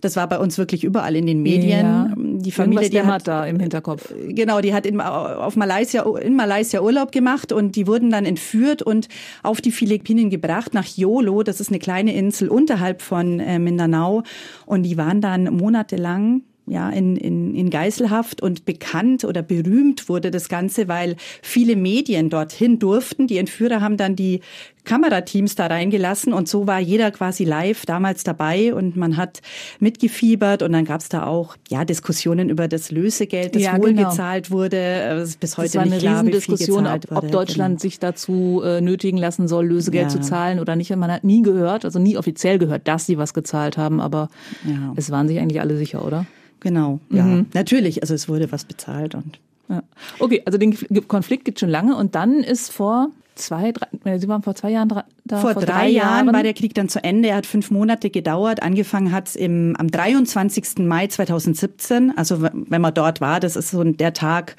Das 0.00 0.16
war 0.16 0.28
bei 0.28 0.38
uns 0.38 0.58
wirklich 0.58 0.84
überall 0.84 1.16
in 1.16 1.26
den 1.26 1.42
Medien. 1.42 1.86
Ja. 1.86 2.14
Die 2.16 2.52
Familie, 2.52 2.90
die 2.90 3.02
hat 3.02 3.26
da 3.26 3.46
im 3.46 3.58
Hinterkopf. 3.58 4.12
Genau, 4.28 4.60
die 4.60 4.74
hat 4.74 4.86
in, 4.86 5.00
auf 5.00 5.56
Malaysia, 5.56 6.04
in 6.18 6.36
Malaysia 6.36 6.80
Urlaub 6.80 7.12
gemacht 7.12 7.52
und 7.52 7.76
die 7.76 7.86
wurden 7.86 8.10
dann 8.10 8.24
entführt 8.24 8.82
und 8.82 9.08
auf 9.42 9.60
die 9.60 9.72
Philippinen 9.72 10.30
gebracht 10.30 10.74
nach 10.74 10.86
Jolo. 10.86 11.42
Das 11.42 11.60
ist 11.60 11.70
eine 11.70 11.78
kleine 11.78 12.14
Insel 12.14 12.48
unterhalb 12.48 13.02
von 13.02 13.40
äh, 13.40 13.58
Mindanao 13.58 14.22
und 14.66 14.82
die 14.84 14.96
waren 14.96 15.20
dann 15.20 15.44
monatelang 15.44 16.42
ja, 16.70 16.90
in, 16.90 17.16
in, 17.16 17.54
in 17.54 17.70
Geiselhaft 17.70 18.42
und 18.42 18.64
bekannt 18.64 19.24
oder 19.24 19.42
berühmt 19.42 20.08
wurde 20.08 20.30
das 20.30 20.48
Ganze, 20.48 20.88
weil 20.88 21.16
viele 21.42 21.76
Medien 21.76 22.30
dorthin 22.30 22.78
durften. 22.78 23.26
Die 23.26 23.38
Entführer 23.38 23.80
haben 23.80 23.96
dann 23.96 24.16
die 24.16 24.40
Kamerateams 24.88 25.54
da 25.54 25.66
reingelassen 25.66 26.32
und 26.32 26.48
so 26.48 26.66
war 26.66 26.80
jeder 26.80 27.10
quasi 27.10 27.44
live 27.44 27.84
damals 27.84 28.24
dabei 28.24 28.74
und 28.74 28.96
man 28.96 29.18
hat 29.18 29.42
mitgefiebert 29.80 30.62
und 30.62 30.72
dann 30.72 30.86
gab 30.86 31.02
es 31.02 31.10
da 31.10 31.26
auch 31.26 31.56
ja 31.68 31.84
Diskussionen 31.84 32.48
über 32.48 32.68
das 32.68 32.90
Lösegeld, 32.90 33.54
das 33.54 33.62
ja, 33.62 33.76
wohl 33.76 33.92
genau. 33.92 34.08
gezahlt 34.08 34.50
wurde. 34.50 35.26
Bis 35.40 35.58
heute 35.58 35.66
das 35.66 35.74
war 35.74 35.82
eine 35.82 35.90
nicht 35.90 36.00
klar, 36.00 36.22
Riesendiskussion, 36.22 36.86
ob, 36.86 37.12
ob 37.12 37.30
Deutschland 37.30 37.72
genau. 37.72 37.80
sich 37.80 37.98
dazu 37.98 38.62
äh, 38.64 38.80
nötigen 38.80 39.18
lassen 39.18 39.46
soll, 39.46 39.66
Lösegeld 39.66 40.04
ja. 40.04 40.08
zu 40.08 40.20
zahlen 40.20 40.58
oder 40.58 40.74
nicht. 40.74 40.88
Man 40.96 41.12
hat 41.12 41.22
nie 41.22 41.42
gehört, 41.42 41.84
also 41.84 41.98
nie 41.98 42.16
offiziell 42.16 42.58
gehört, 42.58 42.88
dass 42.88 43.04
sie 43.04 43.18
was 43.18 43.34
gezahlt 43.34 43.76
haben, 43.76 44.00
aber 44.00 44.30
ja. 44.64 44.94
es 44.96 45.10
waren 45.10 45.28
sich 45.28 45.38
eigentlich 45.38 45.60
alle 45.60 45.76
sicher, 45.76 46.02
oder? 46.04 46.24
Genau, 46.60 47.00
ja. 47.10 47.22
Mhm. 47.22 47.46
Natürlich, 47.54 48.02
also 48.02 48.14
es 48.14 48.28
wurde 48.28 48.50
was 48.52 48.64
bezahlt 48.64 49.14
und. 49.14 49.38
Ja. 49.68 49.82
Okay, 50.18 50.42
also 50.46 50.58
den 50.58 50.76
Konflikt 51.08 51.44
gibt 51.44 51.60
schon 51.60 51.68
lange 51.68 51.94
und 51.94 52.14
dann 52.14 52.42
ist 52.42 52.72
vor 52.72 53.10
zwei, 53.38 53.72
drei, 53.72 53.86
äh, 54.04 54.18
Sie 54.18 54.28
waren 54.28 54.42
vor 54.42 54.54
zwei 54.54 54.70
Jahren 54.70 54.88
da. 54.88 55.38
Vor, 55.38 55.52
vor 55.52 55.62
drei, 55.62 55.72
drei 55.72 55.88
Jahren, 55.88 56.26
Jahren 56.26 56.34
war 56.34 56.42
der 56.42 56.54
Krieg 56.54 56.74
dann 56.74 56.88
zu 56.88 57.02
Ende. 57.02 57.28
Er 57.28 57.36
hat 57.36 57.46
fünf 57.46 57.70
Monate 57.70 58.10
gedauert. 58.10 58.62
Angefangen 58.62 59.12
hat 59.12 59.28
es 59.28 59.36
am 59.40 59.90
23. 59.90 60.86
Mai 60.86 61.06
2017. 61.06 62.16
Also 62.16 62.42
wenn 62.42 62.80
man 62.80 62.94
dort 62.94 63.20
war, 63.20 63.40
das 63.40 63.56
ist 63.56 63.70
so 63.70 63.84
der 63.84 64.12
Tag, 64.12 64.56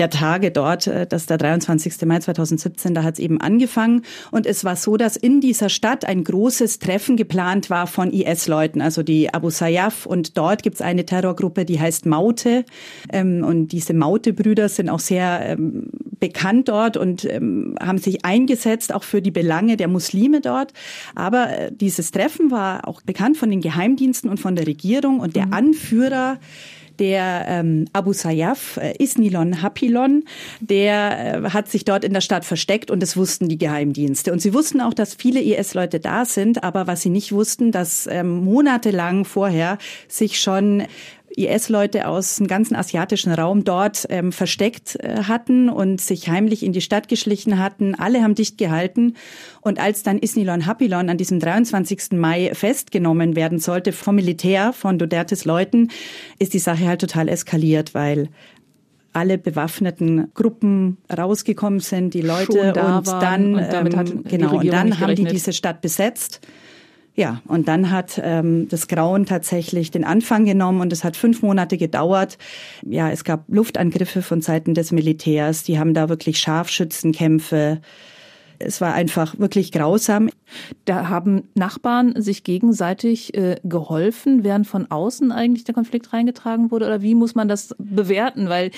der 0.00 0.10
Tage 0.10 0.50
dort, 0.50 0.86
äh, 0.86 1.06
das 1.06 1.22
ist 1.22 1.30
der 1.30 1.38
23. 1.38 2.06
Mai 2.06 2.18
2017, 2.18 2.94
da 2.94 3.02
hat 3.04 3.14
es 3.14 3.20
eben 3.20 3.40
angefangen. 3.40 4.02
Und 4.30 4.46
es 4.46 4.64
war 4.64 4.74
so, 4.74 4.96
dass 4.96 5.16
in 5.16 5.40
dieser 5.40 5.68
Stadt 5.68 6.04
ein 6.04 6.24
großes 6.24 6.78
Treffen 6.78 7.16
geplant 7.16 7.70
war 7.70 7.86
von 7.86 8.10
IS-Leuten, 8.10 8.80
also 8.80 9.02
die 9.02 9.32
Abu 9.32 9.50
Sayyaf. 9.50 10.06
Und 10.06 10.38
dort 10.38 10.62
gibt 10.62 10.76
es 10.76 10.82
eine 10.82 11.04
Terrorgruppe, 11.04 11.64
die 11.64 11.78
heißt 11.78 12.06
Maute. 12.06 12.64
Ähm, 13.12 13.44
und 13.44 13.68
diese 13.68 13.92
Maute-Brüder 13.94 14.68
sind 14.68 14.88
auch 14.88 15.00
sehr 15.00 15.42
ähm, 15.44 15.90
bekannt 16.18 16.68
dort 16.68 16.96
und 16.96 17.24
ähm, 17.26 17.74
haben 17.80 17.98
sich 17.98 18.24
eingesetzt, 18.24 18.94
auch 18.94 19.04
für 19.04 19.20
die 19.20 19.30
Belange 19.30 19.76
der 19.76 19.88
Muslime 19.88 20.40
dort. 20.40 20.72
Aber 21.14 21.50
äh, 21.50 21.72
dieses 21.72 22.10
Treffen 22.10 22.50
war 22.50 22.88
auch 22.88 23.02
bekannt 23.02 23.36
von 23.36 23.50
den 23.50 23.60
Geheimdiensten 23.60 24.30
und 24.30 24.40
von 24.40 24.56
der 24.56 24.66
Regierung. 24.66 25.20
Und 25.20 25.36
der 25.36 25.46
mhm. 25.46 25.52
Anführer, 25.52 26.38
der 27.00 27.46
ähm, 27.48 27.86
Abu 27.92 28.12
Sayyaf, 28.12 28.76
äh, 28.76 28.94
Isnilon 29.02 29.62
Hapilon, 29.62 30.24
der 30.60 31.44
äh, 31.44 31.50
hat 31.50 31.68
sich 31.68 31.84
dort 31.84 32.04
in 32.04 32.12
der 32.12 32.20
Stadt 32.20 32.44
versteckt 32.44 32.90
und 32.90 33.00
das 33.02 33.16
wussten 33.16 33.48
die 33.48 33.58
Geheimdienste. 33.58 34.32
Und 34.32 34.40
sie 34.40 34.54
wussten 34.54 34.80
auch, 34.80 34.94
dass 34.94 35.14
viele 35.14 35.40
IS-Leute 35.40 35.98
da 35.98 36.24
sind, 36.24 36.62
aber 36.62 36.86
was 36.86 37.00
sie 37.00 37.10
nicht 37.10 37.32
wussten, 37.32 37.72
dass 37.72 38.06
ähm, 38.06 38.44
monatelang 38.44 39.24
vorher 39.24 39.78
sich 40.06 40.40
schon 40.40 40.84
IS-Leute 41.36 42.08
aus 42.08 42.36
dem 42.36 42.46
ganzen 42.46 42.74
asiatischen 42.74 43.32
Raum 43.32 43.64
dort 43.64 44.06
ähm, 44.10 44.32
versteckt 44.32 44.96
äh, 44.96 45.24
hatten 45.24 45.68
und 45.68 46.00
sich 46.00 46.28
heimlich 46.28 46.62
in 46.62 46.72
die 46.72 46.80
Stadt 46.80 47.08
geschlichen 47.08 47.58
hatten. 47.58 47.94
Alle 47.94 48.22
haben 48.22 48.34
dicht 48.34 48.58
gehalten. 48.58 49.14
Und 49.60 49.78
als 49.78 50.02
dann 50.02 50.18
Isnilon 50.18 50.66
Hapilon 50.66 51.08
an 51.08 51.18
diesem 51.18 51.40
23. 51.40 52.12
Mai 52.12 52.50
festgenommen 52.54 53.36
werden 53.36 53.58
sollte 53.58 53.92
vom 53.92 54.16
Militär, 54.16 54.72
von 54.72 54.98
Dutertes 54.98 55.44
Leuten, 55.44 55.88
ist 56.38 56.54
die 56.54 56.58
Sache 56.58 56.86
halt 56.86 57.00
total 57.00 57.28
eskaliert, 57.28 57.94
weil 57.94 58.28
alle 59.12 59.38
bewaffneten 59.38 60.30
Gruppen 60.34 60.98
rausgekommen 61.16 61.80
sind, 61.80 62.14
die 62.14 62.20
Leute 62.20 62.68
und 62.68 63.06
dann 63.08 63.54
und 63.54 63.60
ähm, 63.60 64.24
genau 64.24 64.58
und 64.58 64.72
dann 64.72 65.00
haben 65.00 65.16
die 65.16 65.24
diese 65.24 65.52
Stadt 65.52 65.80
besetzt 65.80 66.40
ja, 67.20 67.42
und 67.46 67.68
dann 67.68 67.90
hat 67.90 68.18
ähm, 68.24 68.66
das 68.70 68.88
Grauen 68.88 69.26
tatsächlich 69.26 69.90
den 69.90 70.04
Anfang 70.04 70.46
genommen 70.46 70.80
und 70.80 70.90
es 70.90 71.04
hat 71.04 71.18
fünf 71.18 71.42
Monate 71.42 71.76
gedauert. 71.76 72.38
Ja, 72.82 73.10
es 73.10 73.24
gab 73.24 73.44
Luftangriffe 73.48 74.22
von 74.22 74.40
Seiten 74.40 74.72
des 74.72 74.90
Militärs, 74.90 75.62
die 75.62 75.78
haben 75.78 75.92
da 75.92 76.08
wirklich 76.08 76.38
Scharfschützenkämpfe. 76.38 77.82
Es 78.58 78.80
war 78.80 78.94
einfach 78.94 79.38
wirklich 79.38 79.70
grausam. 79.70 80.30
Da 80.86 81.10
haben 81.10 81.42
Nachbarn 81.54 82.14
sich 82.22 82.42
gegenseitig 82.42 83.34
äh, 83.34 83.56
geholfen, 83.64 84.42
während 84.42 84.66
von 84.66 84.90
außen 84.90 85.30
eigentlich 85.30 85.64
der 85.64 85.74
Konflikt 85.74 86.14
reingetragen 86.14 86.70
wurde? 86.70 86.86
Oder 86.86 87.02
wie 87.02 87.14
muss 87.14 87.34
man 87.34 87.48
das 87.48 87.74
bewerten? 87.78 88.48
Weil 88.48 88.70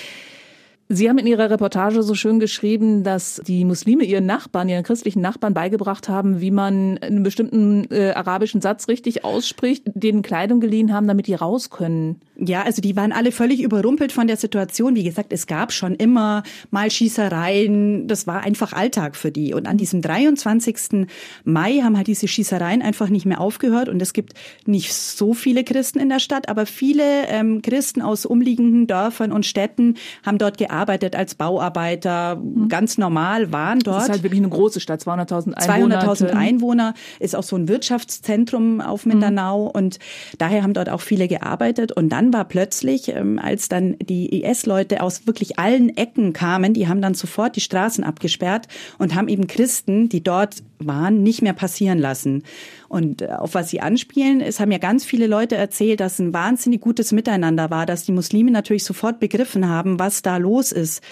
Sie 0.94 1.08
haben 1.08 1.16
in 1.16 1.26
Ihrer 1.26 1.48
Reportage 1.48 2.02
so 2.02 2.14
schön 2.14 2.38
geschrieben, 2.38 3.02
dass 3.02 3.40
die 3.46 3.64
Muslime 3.64 4.04
ihren 4.04 4.26
Nachbarn, 4.26 4.68
ihren 4.68 4.82
christlichen 4.82 5.22
Nachbarn 5.22 5.54
beigebracht 5.54 6.10
haben, 6.10 6.42
wie 6.42 6.50
man 6.50 6.98
einen 6.98 7.22
bestimmten 7.22 7.90
äh, 7.90 8.10
arabischen 8.10 8.60
Satz 8.60 8.88
richtig 8.88 9.24
ausspricht, 9.24 9.84
denen 9.86 10.20
Kleidung 10.20 10.60
geliehen 10.60 10.92
haben, 10.92 11.08
damit 11.08 11.28
die 11.28 11.34
raus 11.34 11.70
können. 11.70 12.20
Ja, 12.36 12.62
also 12.62 12.82
die 12.82 12.94
waren 12.94 13.12
alle 13.12 13.32
völlig 13.32 13.62
überrumpelt 13.62 14.12
von 14.12 14.26
der 14.26 14.36
Situation. 14.36 14.94
Wie 14.94 15.04
gesagt, 15.04 15.32
es 15.32 15.46
gab 15.46 15.72
schon 15.72 15.94
immer 15.94 16.42
mal 16.70 16.90
Schießereien. 16.90 18.06
Das 18.06 18.26
war 18.26 18.42
einfach 18.42 18.74
Alltag 18.74 19.16
für 19.16 19.32
die. 19.32 19.54
Und 19.54 19.66
an 19.66 19.78
diesem 19.78 20.02
23. 20.02 21.06
Mai 21.44 21.80
haben 21.82 21.96
halt 21.96 22.06
diese 22.06 22.28
Schießereien 22.28 22.82
einfach 22.82 23.08
nicht 23.08 23.24
mehr 23.24 23.40
aufgehört. 23.40 23.88
Und 23.88 24.02
es 24.02 24.12
gibt 24.12 24.34
nicht 24.66 24.92
so 24.92 25.32
viele 25.32 25.64
Christen 25.64 26.00
in 26.00 26.10
der 26.10 26.18
Stadt, 26.18 26.50
aber 26.50 26.66
viele 26.66 27.28
ähm, 27.28 27.62
Christen 27.62 28.02
aus 28.02 28.26
umliegenden 28.26 28.86
Dörfern 28.86 29.32
und 29.32 29.46
Städten 29.46 29.94
haben 30.22 30.36
dort 30.36 30.58
gearbeitet 30.58 30.81
als 30.88 31.34
Bauarbeiter. 31.34 32.36
Mhm. 32.36 32.68
Ganz 32.68 32.98
normal 32.98 33.52
waren 33.52 33.78
dort. 33.78 33.96
Das 33.96 34.04
ist 34.04 34.10
halt 34.10 34.22
wirklich 34.22 34.40
eine 34.40 34.48
große 34.48 34.80
Stadt, 34.80 35.00
200.000 35.00 35.54
Einwohner. 35.54 36.02
200.000 36.02 36.30
Einwohner 36.30 36.94
ist 37.18 37.36
auch 37.36 37.42
so 37.42 37.56
ein 37.56 37.68
Wirtschaftszentrum 37.68 38.80
auf 38.80 39.06
Mindanao. 39.06 39.64
Mhm. 39.64 39.70
Und 39.70 39.98
daher 40.38 40.62
haben 40.62 40.74
dort 40.74 40.88
auch 40.88 41.00
viele 41.00 41.28
gearbeitet. 41.28 41.92
Und 41.92 42.10
dann 42.10 42.32
war 42.32 42.44
plötzlich, 42.44 43.08
ähm, 43.08 43.38
als 43.38 43.68
dann 43.68 43.96
die 43.98 44.42
IS-Leute 44.42 45.02
aus 45.02 45.26
wirklich 45.26 45.58
allen 45.58 45.96
Ecken 45.96 46.32
kamen, 46.32 46.74
die 46.74 46.88
haben 46.88 47.02
dann 47.02 47.14
sofort 47.14 47.56
die 47.56 47.60
Straßen 47.60 48.04
abgesperrt 48.04 48.68
und 48.98 49.14
haben 49.14 49.28
eben 49.28 49.46
Christen, 49.46 50.08
die 50.08 50.22
dort 50.22 50.62
waren, 50.86 51.22
nicht 51.22 51.42
mehr 51.42 51.52
passieren 51.52 51.98
lassen. 51.98 52.42
Und 52.88 53.22
äh, 53.22 53.28
auf 53.28 53.54
was 53.54 53.70
sie 53.70 53.80
anspielen, 53.80 54.40
es 54.40 54.60
haben 54.60 54.72
ja 54.72 54.78
ganz 54.78 55.04
viele 55.04 55.26
Leute 55.26 55.56
erzählt, 55.56 56.00
dass 56.00 56.18
ein 56.18 56.32
wahnsinnig 56.32 56.80
gutes 56.80 57.12
Miteinander 57.12 57.70
war, 57.70 57.86
dass 57.86 58.04
die 58.04 58.12
Muslime 58.12 58.50
natürlich 58.50 58.84
sofort 58.84 59.20
begriffen 59.20 59.68
haben, 59.68 59.98
was 59.98 60.22
da 60.22 60.36
los 60.36 60.72
ist 60.72 61.02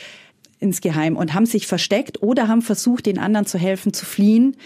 insgeheim 0.61 1.17
und 1.17 1.33
haben 1.33 1.47
sich 1.47 1.67
versteckt 1.67 2.23
oder 2.23 2.47
haben 2.47 2.63
versucht, 2.63 3.07
den 3.07 3.19
anderen 3.19 3.47
zu 3.47 3.59
helfen, 3.59 3.93
zu 3.95 4.05
fliehen, 4.05 4.57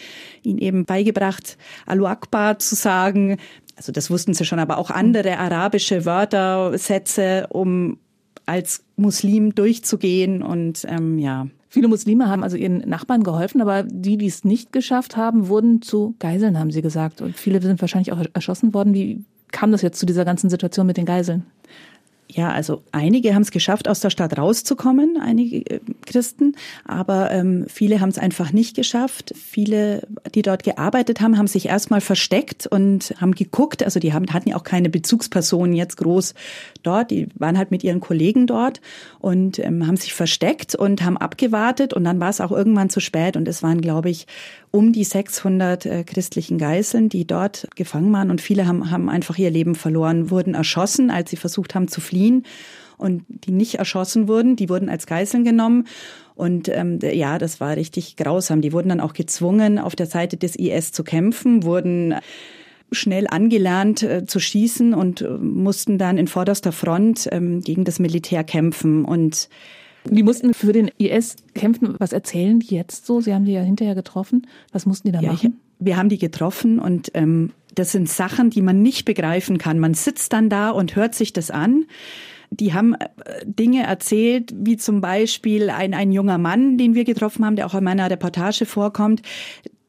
ihnen 0.42 0.58
eben 0.58 0.84
beigebracht, 0.84 1.56
Alu 1.86 2.06
Akbar 2.06 2.58
zu 2.58 2.74
sagen, 2.74 3.38
also 3.76 3.92
das 3.92 4.10
wussten 4.10 4.34
sie 4.34 4.44
schon, 4.44 4.58
aber 4.58 4.78
auch 4.78 4.90
andere 4.90 5.38
arabische 5.38 6.04
Wörter, 6.04 6.76
Sätze, 6.78 7.46
um 7.50 7.98
als 8.46 8.84
Muslim 8.96 9.54
durchzugehen 9.54 10.42
und 10.42 10.84
ähm, 10.88 11.18
ja. 11.18 11.46
Viele 11.74 11.88
Muslime 11.88 12.28
haben 12.28 12.44
also 12.44 12.56
ihren 12.56 12.88
Nachbarn 12.88 13.24
geholfen, 13.24 13.60
aber 13.60 13.82
die, 13.82 14.16
die 14.16 14.28
es 14.28 14.44
nicht 14.44 14.72
geschafft 14.72 15.16
haben, 15.16 15.48
wurden 15.48 15.82
zu 15.82 16.14
Geiseln, 16.20 16.56
haben 16.56 16.70
sie 16.70 16.82
gesagt. 16.82 17.20
Und 17.20 17.34
viele 17.34 17.60
sind 17.60 17.80
wahrscheinlich 17.80 18.12
auch 18.12 18.22
erschossen 18.32 18.72
worden. 18.72 18.94
Wie 18.94 19.24
kam 19.50 19.72
das 19.72 19.82
jetzt 19.82 19.98
zu 19.98 20.06
dieser 20.06 20.24
ganzen 20.24 20.48
Situation 20.48 20.86
mit 20.86 20.98
den 20.98 21.04
Geiseln? 21.04 21.46
Ja, 22.28 22.50
also 22.50 22.82
einige 22.90 23.34
haben 23.34 23.42
es 23.42 23.50
geschafft, 23.50 23.86
aus 23.86 24.00
der 24.00 24.10
Stadt 24.10 24.36
rauszukommen, 24.38 25.18
einige 25.20 25.58
äh, 25.70 25.80
Christen, 26.06 26.56
aber 26.84 27.30
ähm, 27.30 27.66
viele 27.68 28.00
haben 28.00 28.08
es 28.08 28.18
einfach 28.18 28.50
nicht 28.52 28.74
geschafft. 28.74 29.34
Viele, 29.36 30.06
die 30.34 30.42
dort 30.42 30.62
gearbeitet 30.62 31.20
haben, 31.20 31.36
haben 31.36 31.46
sich 31.46 31.66
erstmal 31.66 32.00
versteckt 32.00 32.66
und 32.66 33.14
haben 33.20 33.34
geguckt. 33.34 33.82
Also 33.82 34.00
die 34.00 34.12
haben, 34.12 34.32
hatten 34.32 34.48
ja 34.48 34.56
auch 34.56 34.64
keine 34.64 34.88
Bezugspersonen 34.88 35.74
jetzt 35.74 35.98
groß 35.98 36.34
dort, 36.82 37.10
die 37.10 37.28
waren 37.34 37.58
halt 37.58 37.70
mit 37.70 37.84
ihren 37.84 38.00
Kollegen 38.00 38.46
dort 38.46 38.80
und 39.20 39.58
ähm, 39.58 39.86
haben 39.86 39.96
sich 39.96 40.14
versteckt 40.14 40.74
und 40.74 41.04
haben 41.04 41.18
abgewartet. 41.18 41.92
Und 41.92 42.04
dann 42.04 42.20
war 42.20 42.30
es 42.30 42.40
auch 42.40 42.52
irgendwann 42.52 42.90
zu 42.90 43.00
spät. 43.00 43.36
Und 43.36 43.46
es 43.48 43.62
waren, 43.62 43.80
glaube 43.80 44.10
ich, 44.10 44.26
um 44.70 44.92
die 44.92 45.04
600 45.04 45.86
äh, 45.86 46.04
christlichen 46.04 46.58
Geiseln, 46.58 47.08
die 47.08 47.26
dort 47.26 47.68
gefangen 47.76 48.12
waren. 48.12 48.30
Und 48.30 48.40
viele 48.40 48.66
haben, 48.66 48.90
haben 48.90 49.08
einfach 49.08 49.38
ihr 49.38 49.50
Leben 49.50 49.76
verloren, 49.76 50.30
wurden 50.30 50.54
erschossen, 50.54 51.10
als 51.10 51.30
sie 51.30 51.36
versucht 51.36 51.74
haben 51.76 51.86
zu 51.86 52.00
fliehen 52.00 52.23
und 52.96 53.24
die 53.28 53.52
nicht 53.52 53.76
erschossen 53.76 54.28
wurden, 54.28 54.56
die 54.56 54.68
wurden 54.68 54.88
als 54.88 55.06
Geiseln 55.06 55.44
genommen 55.44 55.86
und 56.34 56.68
ähm, 56.68 56.98
ja, 57.00 57.38
das 57.38 57.60
war 57.60 57.76
richtig 57.76 58.16
grausam. 58.16 58.60
Die 58.60 58.72
wurden 58.72 58.88
dann 58.88 59.00
auch 59.00 59.12
gezwungen, 59.12 59.78
auf 59.78 59.94
der 59.94 60.06
Seite 60.06 60.36
des 60.36 60.56
IS 60.56 60.92
zu 60.92 61.04
kämpfen, 61.04 61.62
wurden 61.62 62.14
schnell 62.90 63.26
angelernt 63.28 64.02
äh, 64.02 64.24
zu 64.26 64.40
schießen 64.40 64.94
und 64.94 65.22
äh, 65.22 65.28
mussten 65.28 65.98
dann 65.98 66.18
in 66.18 66.26
vorderster 66.26 66.72
Front 66.72 67.28
ähm, 67.32 67.60
gegen 67.60 67.84
das 67.84 67.98
Militär 67.98 68.44
kämpfen 68.44 69.04
und 69.04 69.48
die 70.06 70.22
mussten 70.22 70.52
für 70.52 70.72
den 70.72 70.90
IS 70.98 71.36
kämpfen. 71.54 71.94
Was 71.98 72.12
erzählen 72.12 72.60
die 72.60 72.74
jetzt 72.74 73.06
so? 73.06 73.22
Sie 73.22 73.32
haben 73.32 73.46
die 73.46 73.52
ja 73.52 73.62
hinterher 73.62 73.94
getroffen. 73.94 74.46
Was 74.70 74.84
mussten 74.84 75.08
die 75.08 75.12
da 75.12 75.20
ja, 75.20 75.32
machen? 75.32 75.60
Ich, 75.78 75.86
wir 75.86 75.96
haben 75.96 76.10
die 76.10 76.18
getroffen 76.18 76.78
und 76.78 77.10
ähm, 77.14 77.52
das 77.74 77.92
sind 77.92 78.08
Sachen, 78.08 78.50
die 78.50 78.62
man 78.62 78.82
nicht 78.82 79.04
begreifen 79.04 79.58
kann. 79.58 79.78
Man 79.78 79.94
sitzt 79.94 80.32
dann 80.32 80.48
da 80.48 80.70
und 80.70 80.96
hört 80.96 81.14
sich 81.14 81.32
das 81.32 81.50
an. 81.50 81.86
Die 82.50 82.72
haben 82.72 82.94
äh, 82.94 83.08
Dinge 83.44 83.84
erzählt, 83.84 84.52
wie 84.54 84.76
zum 84.76 85.00
Beispiel 85.00 85.70
ein, 85.70 85.94
ein 85.94 86.12
junger 86.12 86.38
Mann, 86.38 86.78
den 86.78 86.94
wir 86.94 87.04
getroffen 87.04 87.44
haben, 87.44 87.56
der 87.56 87.66
auch 87.66 87.74
in 87.74 87.84
meiner 87.84 88.10
Reportage 88.10 88.66
vorkommt, 88.66 89.22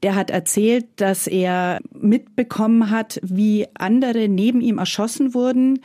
der 0.04 0.16
hat 0.16 0.30
erzählt, 0.30 0.86
dass 0.98 1.26
er 1.26 1.80
mitbekommen 1.92 2.92
hat, 2.92 3.20
wie 3.24 3.66
andere 3.74 4.30
neben 4.30 4.62
ihm 4.62 4.78
erschossen 4.78 5.34
wurden 5.34 5.80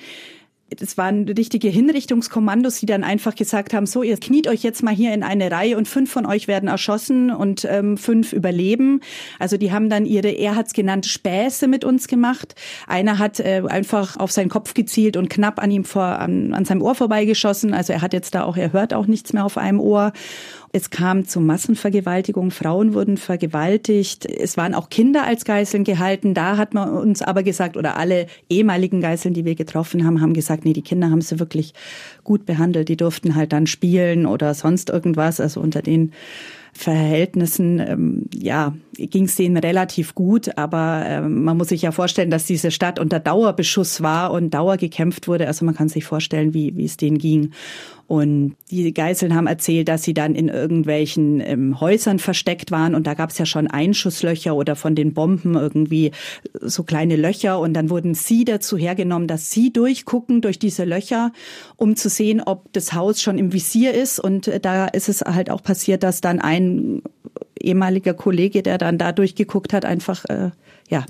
das 0.79 0.97
waren 0.97 1.29
richtige 1.29 1.69
Hinrichtungskommandos, 1.69 2.81
die 2.81 2.87
dann 2.87 3.05
einfach 3.05 3.35
gesagt 3.35 3.75
haben, 3.75 3.87
so, 3.87 4.03
ihr 4.03 4.17
kniet 4.19 4.49
euch 4.49 4.63
jetzt 4.63 4.83
mal 4.83 4.95
hier 4.95 5.13
in 5.13 5.23
eine 5.23 5.51
Reihe 5.51 5.77
und 5.77 5.89
fünf 5.89 6.11
von 6.11 6.27
euch 6.27 6.49
werden 6.49 6.69
erschossen 6.69 7.31
und 7.31 7.67
ähm, 7.69 7.97
fünf 7.97 8.33
überleben. 8.33 9.01
Also 9.39 9.57
die 9.57 9.73
haben 9.73 9.89
dann 9.89 10.07
ihre, 10.07 10.29
er 10.29 10.57
hat's 10.57 10.73
genannt, 10.73 11.07
Späße 11.07 11.67
mit 11.67 11.85
uns 11.85 12.09
gemacht. 12.09 12.55
Einer 12.87 13.19
hat 13.19 13.41
äh, 13.41 13.63
einfach 13.67 14.17
auf 14.17 14.31
seinen 14.31 14.49
Kopf 14.49 14.75
gezielt 14.75 15.17
und 15.17 15.29
knapp 15.29 15.61
an 15.61 15.71
ihm 15.71 15.85
vor, 15.85 16.03
an, 16.03 16.55
an 16.55 16.65
seinem 16.65 16.83
Ohr 16.83 16.95
vorbeigeschossen. 16.95 17.75
Also 17.75 17.93
er 17.93 18.03
hat 18.03 18.13
jetzt 18.13 18.35
da 18.35 18.45
auch, 18.45 18.57
er 18.57 18.73
hört 18.73 18.95
auch 18.95 19.07
nichts 19.07 19.33
mehr 19.33 19.45
auf 19.45 19.59
einem 19.59 19.81
Ohr. 19.81 20.13
Es 20.73 20.91
kam 20.91 21.27
zu 21.27 21.41
Massenvergewaltigung, 21.41 22.53
Frauen 22.53 22.95
wurden 22.95 23.17
vergewaltigt, 23.17 24.25
es 24.25 24.57
waren 24.57 24.75
auch 24.75 24.89
Kinder 24.89 25.25
als 25.25 25.45
Geiseln 25.45 25.83
gehalten. 25.83 26.33
Da 26.33 26.57
hat 26.57 26.75
man 26.75 26.91
uns 26.91 27.23
aber 27.23 27.43
gesagt, 27.43 27.77
oder 27.77 27.97
alle 27.97 28.27
ehemaligen 28.49 29.01
Geiseln, 29.01 29.35
die 29.35 29.45
wir 29.45 29.57
getroffen 29.57 30.07
haben, 30.07 30.21
haben 30.21 30.33
gesagt, 30.33 30.65
nee, 30.65 30.73
die 30.73 30.83
Kinder 30.83 31.11
haben 31.11 31.23
sie 31.23 31.41
wirklich 31.41 31.75
gut 32.23 32.47
behandelt. 32.47 32.89
Die 32.89 32.97
durften 32.97 33.35
halt 33.35 33.53
dann 33.53 33.67
spielen 33.67 34.27
oder 34.27 34.55
sonst 34.55 34.91
irgendwas. 34.91 35.41
Also 35.41 35.61
unter 35.61 35.83
den 35.83 36.13
Verhältnissen, 36.73 37.81
ähm, 37.81 38.27
ja, 38.33 38.75
ging 38.95 39.25
es 39.25 39.35
denen 39.35 39.57
relativ 39.57 40.15
gut, 40.15 40.57
aber 40.57 41.03
ähm, 41.05 41.43
man 41.43 41.57
muss 41.57 41.71
sich 41.71 41.83
ja 41.83 41.91
vorstellen, 41.91 42.31
dass 42.31 42.45
diese 42.45 42.71
Stadt 42.71 43.01
unter 43.01 43.19
Dauerbeschuss 43.19 44.03
war 44.03 44.31
und 44.31 44.55
Dauer 44.55 44.77
gekämpft 44.77 45.27
wurde. 45.27 45.49
Also 45.49 45.65
man 45.65 45.75
kann 45.75 45.89
sich 45.89 46.05
vorstellen, 46.05 46.55
wie, 46.55 46.77
wie 46.77 46.85
es 46.85 46.97
denen 46.97 47.19
ging. 47.19 47.51
Und 48.11 48.57
die 48.73 48.93
Geiseln 48.93 49.37
haben 49.37 49.47
erzählt, 49.47 49.87
dass 49.87 50.03
sie 50.03 50.15
dann 50.15 50.35
in 50.35 50.49
irgendwelchen 50.49 51.41
ähm, 51.47 51.81
Häusern 51.81 52.19
versteckt 52.19 52.73
waren 52.73 52.97
und 52.97 53.07
da 53.07 53.15
gab 53.15 53.31
es 53.31 53.39
ja 53.39 53.47
schon 53.47 53.69
Einschusslöcher 53.69 54.57
oder 54.57 54.75
von 54.75 54.97
den 54.97 55.15
Bomben 55.15 55.55
irgendwie 55.55 56.11
so 56.61 56.83
kleine 56.83 57.15
Löcher 57.15 57.61
und 57.61 57.73
dann 57.73 57.89
wurden 57.89 58.15
sie 58.15 58.45
dazu 58.45 58.77
hergenommen, 58.77 59.29
dass 59.29 59.53
sie 59.53 59.73
durchgucken 59.73 60.41
durch 60.41 60.59
diese 60.59 60.83
Löcher, 60.83 61.31
um 61.77 61.95
zu 61.95 62.09
sehen, 62.09 62.43
ob 62.45 62.73
das 62.73 62.95
Haus 62.95 63.23
schon 63.23 63.39
im 63.39 63.53
Visier 63.53 63.95
ist. 63.95 64.19
Und 64.19 64.49
äh, 64.49 64.59
da 64.59 64.87
ist 64.87 65.09
es 65.09 65.21
halt 65.21 65.49
auch 65.49 65.63
passiert, 65.63 66.03
dass 66.03 66.21
dann 66.21 66.41
ein 66.41 67.03
ehemaliger 67.61 68.15
Kollege, 68.15 68.65
der 68.65 68.79
dann 68.79 68.99
da 68.99 69.13
durchgeguckt 69.13 69.73
hat, 69.73 69.85
einfach, 69.85 70.25
äh, 70.25 70.51
ja, 70.89 71.07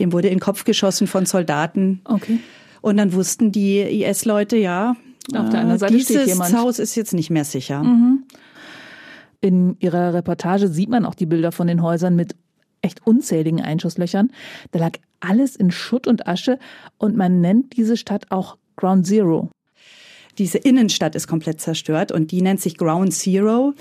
dem 0.00 0.12
wurde 0.12 0.26
in 0.26 0.34
den 0.34 0.40
Kopf 0.40 0.64
geschossen 0.64 1.06
von 1.06 1.26
Soldaten. 1.26 2.00
Okay. 2.06 2.40
Und 2.80 2.96
dann 2.96 3.12
wussten 3.12 3.52
die 3.52 4.02
IS-Leute, 4.02 4.56
ja, 4.56 4.96
auf 5.36 5.50
der 5.50 5.60
anderen 5.60 5.78
Seite 5.78 5.94
Dieses 5.94 6.16
steht 6.16 6.26
jemand. 6.26 6.56
Haus 6.56 6.78
ist 6.78 6.94
jetzt 6.94 7.12
nicht 7.12 7.30
mehr 7.30 7.44
sicher. 7.44 7.82
Mhm. 7.82 8.24
In 9.40 9.76
ihrer 9.80 10.12
Reportage 10.14 10.68
sieht 10.68 10.90
man 10.90 11.04
auch 11.04 11.14
die 11.14 11.26
Bilder 11.26 11.52
von 11.52 11.66
den 11.66 11.82
Häusern 11.82 12.14
mit 12.14 12.34
echt 12.82 13.06
unzähligen 13.06 13.60
Einschusslöchern. 13.60 14.30
Da 14.70 14.78
lag 14.78 14.92
alles 15.20 15.56
in 15.56 15.70
Schutt 15.70 16.06
und 16.06 16.26
Asche 16.26 16.58
und 16.98 17.16
man 17.16 17.40
nennt 17.40 17.76
diese 17.76 17.96
Stadt 17.96 18.30
auch 18.30 18.56
Ground 18.76 19.06
Zero. 19.06 19.50
Diese 20.38 20.58
Innenstadt 20.58 21.14
ist 21.14 21.26
komplett 21.26 21.60
zerstört 21.60 22.12
und 22.12 22.30
die 22.30 22.42
nennt 22.42 22.60
sich 22.60 22.76
Ground 22.76 23.12
Zero. 23.12 23.74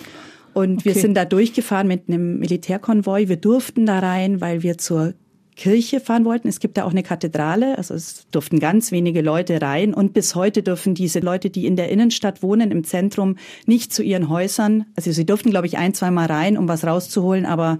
Und 0.53 0.83
wir 0.83 0.93
sind 0.93 1.15
da 1.15 1.25
durchgefahren 1.25 1.87
mit 1.87 2.09
einem 2.09 2.39
Militärkonvoi. 2.39 3.27
Wir 3.27 3.37
durften 3.37 3.85
da 3.85 3.99
rein, 3.99 4.41
weil 4.41 4.63
wir 4.63 4.77
zur 4.77 5.13
Kirche 5.59 5.99
fahren 5.99 6.23
wollten. 6.23 6.47
Es 6.47 6.61
gibt 6.61 6.77
da 6.77 6.85
auch 6.85 6.91
eine 6.91 7.03
Kathedrale, 7.03 7.77
also 7.77 7.93
es 7.93 8.25
durften 8.31 8.59
ganz 8.59 8.93
wenige 8.93 9.21
Leute 9.21 9.61
rein 9.61 9.93
und 9.93 10.13
bis 10.13 10.33
heute 10.33 10.63
dürfen 10.63 10.95
diese 10.95 11.19
Leute, 11.19 11.49
die 11.49 11.65
in 11.65 11.75
der 11.75 11.89
Innenstadt 11.89 12.41
wohnen, 12.41 12.71
im 12.71 12.85
Zentrum, 12.85 13.35
nicht 13.65 13.91
zu 13.91 14.01
ihren 14.01 14.29
Häusern. 14.29 14.85
Also 14.95 15.11
sie 15.11 15.25
durften, 15.25 15.49
glaube 15.49 15.67
ich, 15.67 15.77
ein, 15.77 15.93
zwei 15.93 16.11
Mal 16.11 16.27
rein, 16.27 16.57
um 16.57 16.69
was 16.69 16.85
rauszuholen, 16.85 17.45
aber 17.45 17.79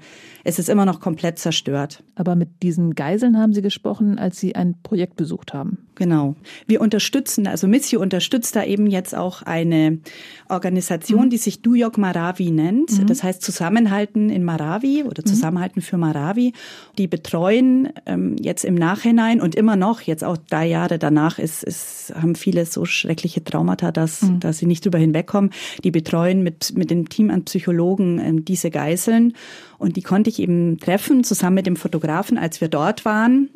es 0.50 0.58
ist 0.58 0.68
immer 0.68 0.86
noch 0.86 1.00
komplett 1.00 1.38
zerstört. 1.38 2.04
Aber 2.16 2.36
mit 2.36 2.64
diesen 2.64 2.96
Geiseln 2.96 3.38
haben 3.38 3.54
Sie 3.54 3.62
gesprochen, 3.62 4.18
als 4.18 4.40
Sie 4.40 4.56
ein 4.56 4.76
Projekt 4.82 5.16
besucht 5.16 5.54
haben. 5.54 5.78
Genau. 5.94 6.36
Wir 6.66 6.82
unterstützen, 6.82 7.46
also 7.46 7.68
Missio 7.68 8.02
unterstützt 8.02 8.56
da 8.56 8.64
eben 8.64 8.88
jetzt 8.88 9.16
auch 9.16 9.44
eine 9.44 10.00
Organisation, 10.48 11.26
mhm. 11.26 11.30
die 11.30 11.38
sich 11.38 11.62
Duyok 11.62 11.98
Maravi 11.98 12.50
nennt. 12.52 12.98
Mhm. 12.98 13.06
Das 13.06 13.22
heißt 13.22 13.44
Zusammenhalten 13.44 14.30
in 14.30 14.44
Marawi 14.44 15.04
oder 15.04 15.22
mhm. 15.24 15.28
Zusammenhalten 15.28 15.82
mhm. 15.82 15.84
für 15.84 15.98
Marawi. 15.98 16.54
Die 16.98 17.08
betreuen 17.08 17.90
ähm, 18.06 18.36
jetzt 18.42 18.66
im 18.66 18.76
Nachhinein 18.76 19.42
und 19.42 19.56
immer 19.56 19.76
noch, 19.76 20.02
jetzt 20.02 20.24
auch 20.24 20.38
drei 20.38 20.66
Jahre 20.66 20.98
danach, 20.98 21.38
ist, 21.38 21.64
ist, 21.64 22.14
haben 22.20 22.34
viele 22.34 22.66
so 22.66 22.86
schreckliche 22.86 23.44
Traumata, 23.44 23.92
dass, 23.92 24.24
mhm. 24.24 24.40
dass 24.40 24.58
sie 24.58 24.66
nicht 24.66 24.86
drüber 24.86 24.98
hinwegkommen. 24.98 25.52
Die 25.84 25.92
betreuen 25.92 26.42
mit, 26.42 26.76
mit 26.76 26.90
dem 26.90 27.10
Team 27.10 27.30
an 27.30 27.44
Psychologen 27.44 28.20
ähm, 28.20 28.46
diese 28.46 28.72
Geiseln. 28.72 29.34
Und 29.80 29.96
die 29.96 30.02
konnte 30.02 30.30
ich 30.30 30.40
eben 30.40 30.78
treffen, 30.78 31.24
zusammen 31.24 31.56
mit 31.56 31.66
dem 31.66 31.78
Fotografen, 31.78 32.38
als 32.38 32.62
wir 32.62 32.68
dort 32.68 33.06
waren. 33.06 33.50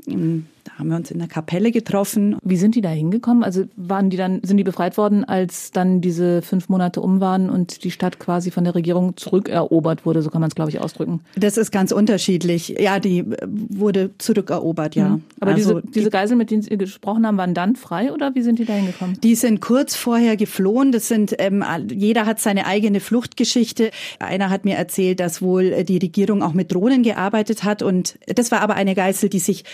Da 0.64 0.80
haben 0.80 0.90
wir 0.90 0.96
uns 0.96 1.12
in 1.12 1.20
der 1.20 1.28
Kapelle 1.28 1.72
getroffen. 1.72 2.38
Wie 2.42 2.56
sind 2.56 2.76
die 2.76 2.82
da 2.82 2.90
hingekommen? 2.90 3.44
Also 3.44 3.66
waren 3.76 4.10
die 4.10 4.18
dann, 4.18 4.40
sind 4.44 4.58
die 4.58 4.64
befreit 4.64 4.98
worden, 4.98 5.26
als 5.26 5.72
dann 5.72 6.00
diese 6.00 6.42
fünf 6.42 6.70
Monate 6.70 7.02
um 7.02 7.20
waren 7.20 7.50
und 7.50 7.84
die 7.84 7.92
Stadt 7.92 8.20
quasi 8.20 8.50
von 8.50 8.64
der 8.64 8.74
Regierung 8.74 9.18
zurückerobert 9.18 10.06
wurde? 10.06 10.22
So 10.22 10.30
kann 10.30 10.42
man 10.42 10.50
es, 10.50 10.56
glaube 10.56 10.70
ich, 10.70 10.80
ausdrücken. 10.80 11.22
Das 11.36 11.58
ist 11.58 11.72
ganz 11.72 11.92
unterschiedlich. 11.92 12.76
Ja, 12.80 13.00
die 13.00 13.26
wurde 13.46 14.12
zurückerobert, 14.18 14.96
ja. 14.96 15.10
Mhm. 15.10 15.24
Aber 15.42 15.52
also 15.52 15.80
diese, 15.80 15.92
diese 15.92 16.10
Geiseln, 16.10 16.38
mit 16.38 16.50
denen 16.50 16.62
Sie 16.62 16.78
gesprochen 16.78 17.28
haben, 17.28 17.38
waren 17.38 17.54
dann 17.54 17.76
frei 17.76 18.14
oder 18.14 18.34
wie 18.36 18.42
sind 18.42 18.60
die 18.60 18.66
da 18.66 18.74
hingekommen? 18.74 19.20
Die 19.22 19.36
sind 19.36 19.60
kurz 19.60 19.96
vorher 19.96 20.38
geflohen. 20.38 20.92
Das 20.92 21.10
sind, 21.10 21.36
ähm, 21.40 21.64
jeder 21.90 22.26
hat 22.26 22.40
seine 22.40 22.66
eigene 22.66 23.02
Fluchtgeschichte. 23.02 23.92
Einer 24.20 24.50
hat 24.50 24.64
mir 24.64 24.76
erzählt, 24.76 25.20
dass 25.20 25.42
wohl 25.42 25.84
die 25.84 25.98
Regierung 25.98 26.42
auch 26.42 26.54
mit 26.54 26.74
Drohnen 26.74 27.04
gearbeitet 27.04 27.64
hat 27.64 27.82
und 27.82 28.18
das 28.28 28.52
war 28.52 28.62
aber 28.62 28.76
eine 28.76 28.96
Geisel, 28.96 29.30
die 29.30 29.40
sich 29.40 29.66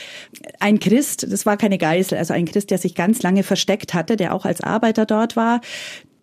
ein 0.60 0.79
Christ, 0.80 1.28
das 1.30 1.46
war 1.46 1.58
keine 1.58 1.78
Geisel, 1.78 2.18
also 2.18 2.34
ein 2.34 2.46
Christ, 2.46 2.72
der 2.72 2.78
sich 2.78 2.96
ganz 2.96 3.22
lange 3.22 3.44
versteckt 3.44 3.94
hatte, 3.94 4.16
der 4.16 4.34
auch 4.34 4.46
als 4.46 4.62
Arbeiter 4.62 5.06
dort 5.06 5.36
war, 5.36 5.62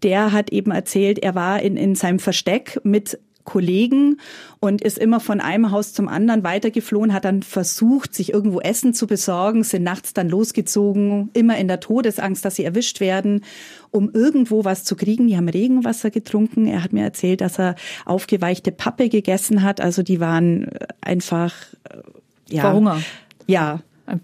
der 0.03 0.33
hat 0.33 0.51
eben 0.51 0.71
erzählt, 0.71 1.19
er 1.19 1.35
war 1.35 1.63
in, 1.63 1.77
in 1.77 1.95
seinem 1.95 2.19
Versteck 2.19 2.81
mit 2.85 3.19
Kollegen 3.47 4.19
und 4.61 4.83
ist 4.83 4.99
immer 4.99 5.21
von 5.21 5.41
einem 5.41 5.71
Haus 5.71 5.95
zum 5.95 6.09
anderen 6.09 6.45
weitergeflohen, 6.45 7.15
hat 7.15 7.25
dann 7.25 7.43
versucht, 7.43 8.15
sich 8.15 8.35
irgendwo 8.35 8.61
Essen 8.61 8.93
zu 8.93 9.07
besorgen, 9.07 9.65
sind 9.65 9.85
nachts 9.85 10.13
dann 10.13 10.29
losgezogen, 10.29 11.31
immer 11.33 11.57
in 11.57 11.69
der 11.69 11.81
Todesangst, 11.81 12.45
dass 12.45 12.57
sie 12.57 12.65
erwischt 12.65 13.01
werden, 13.01 13.43
um 13.91 14.11
irgendwo 14.13 14.65
was 14.67 14.85
zu 14.85 14.97
kriegen. 14.97 15.29
Die 15.29 15.37
haben 15.37 15.49
Regenwasser 15.49 16.11
getrunken. 16.11 16.67
Er 16.67 16.83
hat 16.83 16.93
mir 16.93 17.05
erzählt, 17.05 17.41
dass 17.41 17.59
er 17.59 17.77
aufgeweichte 18.05 18.73
Pappe 18.73 19.09
gegessen 19.09 19.63
hat. 19.63 19.81
Also 19.81 20.03
die 20.03 20.21
waren 20.21 20.69
einfach, 21.01 21.55
äh, 21.85 22.03
ja. 22.49 22.63
Vor 22.63 22.73
Hunger. 22.75 23.03
Ja, 23.47 23.81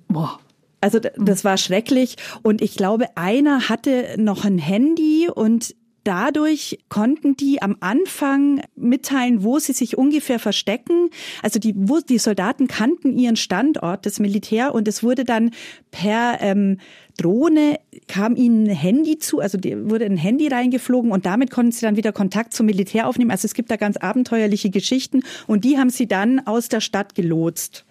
Boah. 0.09 0.38
Also 0.81 0.99
das 0.99 1.45
war 1.45 1.59
schrecklich. 1.59 2.16
Und 2.42 2.61
ich 2.61 2.77
glaube, 2.77 3.07
einer 3.16 3.68
hatte 3.68 4.16
noch 4.18 4.45
ein 4.45 4.59
Handy 4.59 5.29
und 5.33 5.77
dadurch 6.05 6.79
konnten 6.88 7.37
die 7.37 7.62
am 7.62 7.77
Anfang 7.81 8.62
mitteilen, 8.75 9.45
wo 9.45 9.59
sie 9.59 9.73
sich 9.73 9.97
ungefähr 9.97 10.38
verstecken. 10.38 11.11
Also 11.42 11.59
die, 11.59 11.75
wo, 11.77 12.01
die 12.01 12.18
Soldaten 12.18 12.66
kannten 12.66 13.16
ihren 13.16 13.37
Standort, 13.37 14.07
das 14.07 14.18
Militär, 14.18 14.75
und 14.75 14.88
es 14.88 15.03
wurde 15.03 15.25
dann 15.25 15.51
per 15.90 16.38
ähm, 16.40 16.79
Drohne 17.16 17.79
kam 18.09 18.37
ihnen 18.37 18.66
ein 18.68 18.75
Handy 18.75 19.18
zu, 19.18 19.40
also 19.40 19.59
wurde 19.59 20.07
ein 20.07 20.16
Handy 20.16 20.49
reingeflogen 20.49 21.12
und 21.12 21.27
damit 21.27 21.51
konnten 21.51 21.73
sie 21.73 21.83
dann 21.83 21.97
wieder 21.97 22.12
Kontakt 22.12 22.55
zum 22.55 22.66
Militär 22.66 23.07
aufnehmen. 23.07 23.31
Also 23.31 23.47
es 23.47 23.55
gibt 23.55 23.71
da 23.71 23.77
ganz 23.77 23.97
abenteuerliche 23.99 24.71
Geschichten 24.71 25.23
und 25.47 25.64
die 25.64 25.79
haben 25.79 25.90
sie 25.90 26.09
dann 26.09 26.45
aus 26.47 26.68
der 26.68 26.81
Stadt 26.81 27.14
gelotst. 27.14 27.85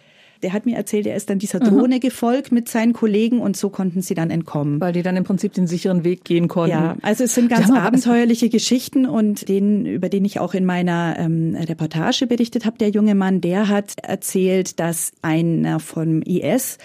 Der 0.44 0.54
hat 0.54 0.66
mir 0.66 0.76
erzählt, 0.76 1.08
er 1.08 1.16
ist 1.16 1.30
dann 1.30 1.40
dieser 1.40 1.60
Drohne 1.60 1.96
Aha. 1.96 2.00
gefolgt 2.00 2.52
mit 2.52 2.68
seinen 2.70 2.94
Kollegen 2.94 3.40
und 3.40 3.56
so 3.56 3.70
konnten 3.70 4.02
sie 4.02 4.16
dann 4.16 4.30
entkommen. 4.30 4.82
Weil 4.82 4.94
die 4.94 5.04
dann 5.04 5.18
im 5.18 5.24
Prinzip 5.24 5.54
den 5.54 5.68
sicheren 5.68 6.04
Weg 6.04 6.24
gehen 6.24 6.48
konnten. 6.48 6.72
Ja, 6.72 6.96
also 7.02 7.24
es 7.24 7.36
sind 7.36 7.50
ganz 7.50 7.70
ja, 7.70 7.76
abenteuerliche 7.76 8.50
Geschichten 8.50 9.06
und 9.06 9.48
den, 9.50 9.86
über 9.86 10.10
den 10.10 10.26
ich 10.26 10.40
auch 10.40 10.54
in 10.54 10.66
meiner 10.66 11.16
ähm, 11.18 11.56
Reportage 11.56 12.28
berichtet 12.28 12.66
habe, 12.66 12.78
der 12.78 12.90
junge 12.90 13.16
Mann, 13.16 13.42
der 13.42 13.68
hat 13.68 13.94
erzählt, 14.02 14.80
dass 14.80 15.12
einer 15.22 15.80
vom 15.80 16.22
IS, 16.22 16.78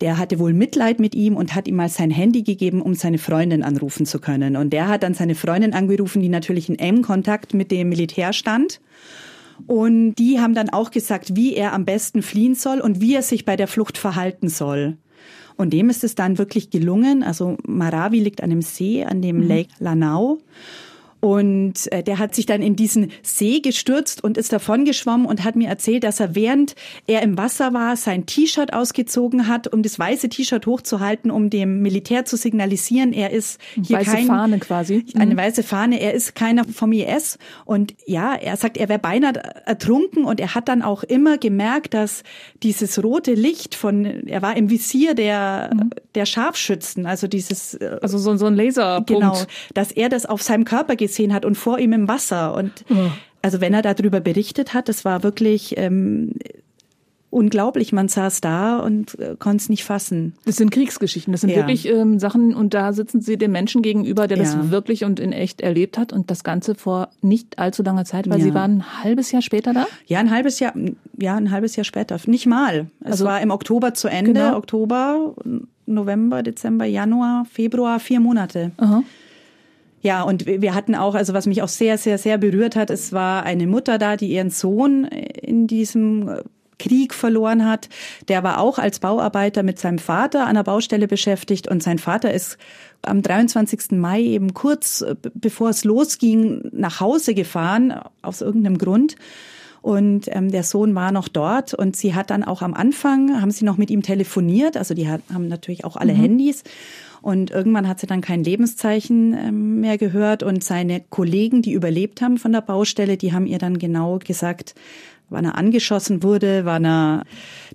der 0.00 0.18
hatte 0.18 0.38
wohl 0.38 0.52
Mitleid 0.52 1.00
mit 1.00 1.14
ihm 1.14 1.36
und 1.36 1.54
hat 1.54 1.68
ihm 1.68 1.76
mal 1.76 1.88
sein 1.88 2.10
Handy 2.10 2.42
gegeben, 2.42 2.82
um 2.82 2.94
seine 2.94 3.18
Freundin 3.18 3.62
anrufen 3.62 4.06
zu 4.06 4.18
können. 4.18 4.56
Und 4.56 4.72
der 4.72 4.88
hat 4.88 5.02
dann 5.02 5.14
seine 5.14 5.34
Freundin 5.34 5.72
angerufen, 5.74 6.22
die 6.22 6.28
natürlich 6.28 6.68
in 6.68 6.78
engem 6.78 7.02
Kontakt 7.02 7.54
mit 7.54 7.70
dem 7.70 7.88
Militär 7.88 8.32
stand. 8.32 8.80
Und 9.66 10.16
die 10.16 10.40
haben 10.40 10.54
dann 10.54 10.70
auch 10.70 10.90
gesagt, 10.90 11.36
wie 11.36 11.54
er 11.54 11.72
am 11.72 11.84
besten 11.84 12.22
fliehen 12.22 12.54
soll 12.54 12.80
und 12.80 13.00
wie 13.00 13.14
er 13.14 13.22
sich 13.22 13.44
bei 13.44 13.56
der 13.56 13.68
Flucht 13.68 13.98
verhalten 13.98 14.48
soll. 14.48 14.98
Und 15.56 15.72
dem 15.72 15.88
ist 15.88 16.04
es 16.04 16.14
dann 16.14 16.38
wirklich 16.38 16.70
gelungen. 16.70 17.22
Also 17.22 17.56
Marawi 17.66 18.20
liegt 18.20 18.42
an 18.42 18.50
dem 18.50 18.62
See, 18.62 19.04
an 19.04 19.22
dem 19.22 19.38
mhm. 19.38 19.48
Lake 19.48 19.70
Lanao. 19.78 20.38
Und 21.24 21.90
äh, 21.90 22.02
der 22.02 22.18
hat 22.18 22.34
sich 22.34 22.44
dann 22.44 22.60
in 22.60 22.76
diesen 22.76 23.10
See 23.22 23.60
gestürzt 23.60 24.22
und 24.22 24.36
ist 24.36 24.52
davon 24.52 24.84
geschwommen 24.84 25.24
und 25.24 25.42
hat 25.42 25.56
mir 25.56 25.70
erzählt, 25.70 26.04
dass 26.04 26.20
er 26.20 26.34
während 26.34 26.74
er 27.06 27.22
im 27.22 27.38
Wasser 27.38 27.72
war, 27.72 27.96
sein 27.96 28.26
T-Shirt 28.26 28.74
ausgezogen 28.74 29.48
hat, 29.48 29.72
um 29.72 29.82
das 29.82 29.98
weiße 29.98 30.28
T-Shirt 30.28 30.66
hochzuhalten, 30.66 31.30
um 31.30 31.48
dem 31.48 31.80
Militär 31.80 32.26
zu 32.26 32.36
signalisieren, 32.36 33.14
er 33.14 33.30
ist 33.30 33.58
hier 33.72 34.00
weiße 34.00 34.10
kein, 34.10 34.26
Fahne 34.26 34.58
quasi. 34.58 35.06
Eine 35.14 35.32
mhm. 35.32 35.38
weiße 35.38 35.62
Fahne, 35.62 35.98
er 35.98 36.12
ist 36.12 36.34
keiner 36.34 36.64
vom 36.66 36.92
IS. 36.92 37.38
Und 37.64 37.94
ja, 38.04 38.34
er 38.34 38.58
sagt, 38.58 38.76
er 38.76 38.90
wäre 38.90 38.98
beinahe 38.98 39.32
ertrunken 39.64 40.26
und 40.26 40.40
er 40.40 40.54
hat 40.54 40.68
dann 40.68 40.82
auch 40.82 41.04
immer 41.04 41.38
gemerkt, 41.38 41.94
dass 41.94 42.22
dieses 42.62 43.02
rote 43.02 43.32
Licht 43.32 43.74
von, 43.74 44.04
er 44.04 44.42
war 44.42 44.58
im 44.58 44.68
Visier 44.68 45.14
der, 45.14 45.70
mhm. 45.72 45.88
der 46.14 46.26
Scharfschützen, 46.26 47.06
also 47.06 47.28
dieses. 47.28 47.72
Äh, 47.76 47.96
also 48.02 48.18
so, 48.18 48.36
so 48.36 48.44
ein 48.44 48.56
Laserpunkt. 48.56 49.08
Genau, 49.08 49.42
dass 49.72 49.90
er 49.90 50.10
das 50.10 50.26
auf 50.26 50.42
seinem 50.42 50.66
Körper 50.66 50.96
gesehen 50.96 51.13
gesehen 51.14 51.32
hat 51.32 51.44
und 51.44 51.54
vor 51.54 51.78
ihm 51.78 51.92
im 51.92 52.08
Wasser. 52.08 52.54
Und 52.54 52.84
oh. 52.90 53.10
also 53.42 53.60
wenn 53.60 53.72
er 53.72 53.82
darüber 53.82 54.20
berichtet 54.20 54.74
hat, 54.74 54.88
das 54.88 55.04
war 55.04 55.22
wirklich 55.22 55.74
ähm, 55.76 56.32
unglaublich. 57.34 57.92
Man 57.92 58.08
saß 58.08 58.40
da 58.40 58.78
und 58.78 59.18
äh, 59.18 59.34
konnte 59.38 59.56
es 59.56 59.68
nicht 59.68 59.84
fassen. 59.84 60.34
Das 60.44 60.56
sind 60.56 60.70
Kriegsgeschichten. 60.70 61.32
Das 61.32 61.40
sind 61.40 61.50
ja. 61.50 61.56
wirklich 61.56 61.88
ähm, 61.88 62.20
Sachen 62.20 62.54
und 62.54 62.74
da 62.74 62.92
sitzen 62.92 63.20
sie 63.20 63.36
dem 63.36 63.50
Menschen 63.50 63.82
gegenüber, 63.82 64.28
der 64.28 64.38
ja. 64.38 64.44
das 64.44 64.70
wirklich 64.70 65.04
und 65.04 65.18
in 65.18 65.32
echt 65.32 65.60
erlebt 65.60 65.98
hat 65.98 66.12
und 66.12 66.30
das 66.30 66.44
Ganze 66.44 66.76
vor 66.76 67.08
nicht 67.22 67.58
allzu 67.58 67.82
langer 67.82 68.04
Zeit, 68.04 68.30
weil 68.30 68.38
ja. 68.38 68.44
sie 68.44 68.54
waren 68.54 68.78
ein 68.78 69.02
halbes 69.02 69.32
Jahr 69.32 69.42
später 69.42 69.74
da? 69.74 69.86
Ja, 70.06 70.20
ein 70.20 70.30
halbes 70.30 70.60
Jahr, 70.60 70.74
ja, 71.18 71.34
ein 71.36 71.50
halbes 71.50 71.74
Jahr 71.74 71.84
später. 71.84 72.16
Nicht 72.26 72.46
mal. 72.46 72.86
Es 73.00 73.12
also, 73.12 73.24
war 73.24 73.40
im 73.40 73.50
Oktober 73.50 73.94
zu 73.94 74.08
Ende. 74.08 74.32
Genau. 74.32 74.56
Oktober, 74.56 75.34
November, 75.86 76.42
Dezember, 76.42 76.84
Januar, 76.84 77.46
Februar, 77.50 77.98
vier 77.98 78.20
Monate. 78.20 78.70
Aha. 78.76 79.02
Ja, 80.04 80.22
und 80.22 80.44
wir 80.44 80.74
hatten 80.74 80.94
auch, 80.94 81.14
also 81.14 81.32
was 81.32 81.46
mich 81.46 81.62
auch 81.62 81.68
sehr, 81.68 81.96
sehr, 81.96 82.18
sehr 82.18 82.36
berührt 82.36 82.76
hat, 82.76 82.90
es 82.90 83.14
war 83.14 83.44
eine 83.44 83.66
Mutter 83.66 83.96
da, 83.96 84.16
die 84.18 84.28
ihren 84.28 84.50
Sohn 84.50 85.04
in 85.04 85.66
diesem 85.66 86.42
Krieg 86.78 87.14
verloren 87.14 87.64
hat. 87.64 87.88
Der 88.28 88.42
war 88.42 88.60
auch 88.60 88.78
als 88.78 88.98
Bauarbeiter 88.98 89.62
mit 89.62 89.78
seinem 89.78 89.98
Vater 89.98 90.46
an 90.46 90.56
der 90.56 90.62
Baustelle 90.62 91.08
beschäftigt 91.08 91.68
und 91.68 91.82
sein 91.82 91.98
Vater 91.98 92.34
ist 92.34 92.58
am 93.00 93.22
23. 93.22 93.92
Mai 93.92 94.20
eben 94.20 94.52
kurz 94.52 95.02
bevor 95.32 95.70
es 95.70 95.84
losging 95.84 96.68
nach 96.72 97.00
Hause 97.00 97.32
gefahren 97.32 97.94
aus 98.20 98.42
irgendeinem 98.42 98.76
Grund. 98.76 99.16
Und 99.80 100.26
ähm, 100.28 100.50
der 100.50 100.64
Sohn 100.64 100.94
war 100.94 101.12
noch 101.12 101.28
dort 101.28 101.72
und 101.72 101.96
sie 101.96 102.14
hat 102.14 102.28
dann 102.28 102.44
auch 102.44 102.60
am 102.60 102.74
Anfang, 102.74 103.40
haben 103.40 103.50
sie 103.50 103.64
noch 103.64 103.78
mit 103.78 103.90
ihm 103.90 104.02
telefoniert, 104.02 104.76
also 104.76 104.92
die 104.92 105.08
hat, 105.08 105.22
haben 105.32 105.48
natürlich 105.48 105.84
auch 105.84 105.96
alle 105.96 106.12
mhm. 106.12 106.20
Handys 106.20 106.62
und 107.24 107.50
irgendwann 107.50 107.88
hat 107.88 108.00
sie 108.00 108.06
dann 108.06 108.20
kein 108.20 108.44
Lebenszeichen 108.44 109.32
ähm, 109.32 109.80
mehr 109.80 109.96
gehört 109.96 110.42
und 110.42 110.62
seine 110.62 111.00
Kollegen, 111.08 111.62
die 111.62 111.72
überlebt 111.72 112.20
haben 112.20 112.36
von 112.36 112.52
der 112.52 112.60
Baustelle, 112.60 113.16
die 113.16 113.32
haben 113.32 113.46
ihr 113.46 113.56
dann 113.56 113.78
genau 113.78 114.18
gesagt, 114.18 114.74
wann 115.30 115.46
er 115.46 115.56
angeschossen 115.56 116.22
wurde, 116.22 116.66
wann 116.66 116.84
er 116.84 117.24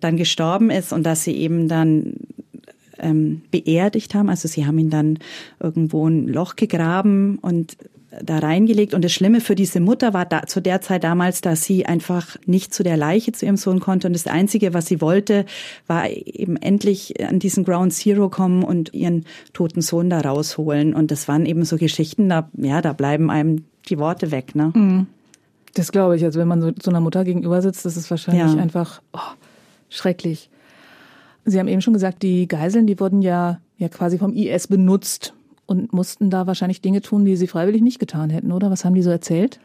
dann 0.01 0.17
gestorben 0.17 0.69
ist 0.69 0.93
und 0.93 1.01
dass 1.01 1.23
sie 1.23 1.35
eben 1.35 1.67
dann 1.67 2.17
ähm, 2.99 3.41
beerdigt 3.49 4.13
haben. 4.13 4.29
Also 4.29 4.47
sie 4.47 4.67
haben 4.67 4.77
ihn 4.77 4.91
dann 4.91 5.17
irgendwo 5.59 6.07
ein 6.07 6.27
Loch 6.27 6.55
gegraben 6.55 7.39
und 7.41 7.75
da 8.23 8.39
reingelegt. 8.39 8.93
Und 8.93 9.03
das 9.03 9.11
Schlimme 9.11 9.41
für 9.41 9.55
diese 9.55 9.79
Mutter 9.79 10.13
war 10.13 10.25
da, 10.25 10.43
zu 10.45 10.61
der 10.61 10.81
Zeit 10.81 11.03
damals, 11.03 11.41
dass 11.41 11.63
sie 11.63 11.85
einfach 11.85 12.37
nicht 12.45 12.73
zu 12.73 12.83
der 12.83 12.97
Leiche 12.97 13.31
zu 13.31 13.45
ihrem 13.45 13.57
Sohn 13.57 13.79
konnte. 13.79 14.07
Und 14.07 14.13
das 14.13 14.27
Einzige, 14.27 14.73
was 14.73 14.87
sie 14.87 15.01
wollte, 15.01 15.45
war 15.87 16.09
eben 16.09 16.57
endlich 16.57 17.23
an 17.23 17.39
diesen 17.39 17.63
Ground 17.63 17.93
Zero 17.93 18.29
kommen 18.29 18.63
und 18.63 18.93
ihren 18.93 19.25
toten 19.53 19.81
Sohn 19.81 20.09
da 20.09 20.21
rausholen. 20.21 20.93
Und 20.93 21.11
das 21.11 21.27
waren 21.27 21.45
eben 21.45 21.65
so 21.65 21.77
Geschichten, 21.77 22.29
da, 22.29 22.49
ja, 22.57 22.81
da 22.81 22.93
bleiben 22.93 23.29
einem 23.29 23.65
die 23.87 23.99
Worte 23.99 24.31
weg, 24.31 24.55
ne? 24.55 24.71
Mhm. 24.75 25.07
Das 25.75 25.91
glaube 25.91 26.15
ich. 26.15 26.23
Also 26.25 26.39
wenn 26.39 26.47
man 26.47 26.61
so, 26.61 26.71
so 26.81 26.89
einer 26.89 26.99
Mutter 26.99 27.23
gegenüber 27.23 27.61
sitzt, 27.61 27.85
das 27.85 27.95
ist 27.95 28.09
wahrscheinlich 28.09 28.55
ja. 28.55 28.61
einfach 28.61 29.01
oh, 29.13 29.19
schrecklich. 29.89 30.49
Sie 31.45 31.59
haben 31.59 31.67
eben 31.67 31.81
schon 31.81 31.93
gesagt, 31.93 32.23
die 32.23 32.47
Geiseln, 32.47 32.87
die 32.87 32.99
wurden 32.99 33.21
ja, 33.21 33.59
ja 33.77 33.87
quasi 33.87 34.17
vom 34.17 34.33
IS 34.33 34.67
benutzt 34.67 35.33
und 35.69 35.93
mussten 35.93 36.29
da 36.29 36.47
wahrscheinlich 36.47 36.81
Dinge 36.81 37.01
tun, 37.01 37.25
die 37.25 37.35
sie 37.35 37.47
freiwillig 37.47 37.81
nicht 37.81 37.99
getan 37.99 38.29
hätten, 38.31 38.51
oder? 38.51 38.71
Was 38.71 38.85
haben 38.85 38.95
die 38.95 39.03
so 39.03 39.11
erzählt? 39.11 39.59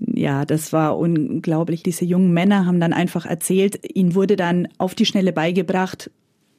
Ja, 0.00 0.44
das 0.44 0.72
war 0.72 0.98
unglaublich. 0.98 1.82
Diese 1.82 2.04
jungen 2.04 2.32
Männer 2.32 2.66
haben 2.66 2.80
dann 2.80 2.92
einfach 2.92 3.24
erzählt, 3.24 3.80
ihnen 3.94 4.14
wurde 4.14 4.36
dann 4.36 4.68
auf 4.78 4.94
die 4.94 5.06
Schnelle 5.06 5.32
beigebracht, 5.32 6.10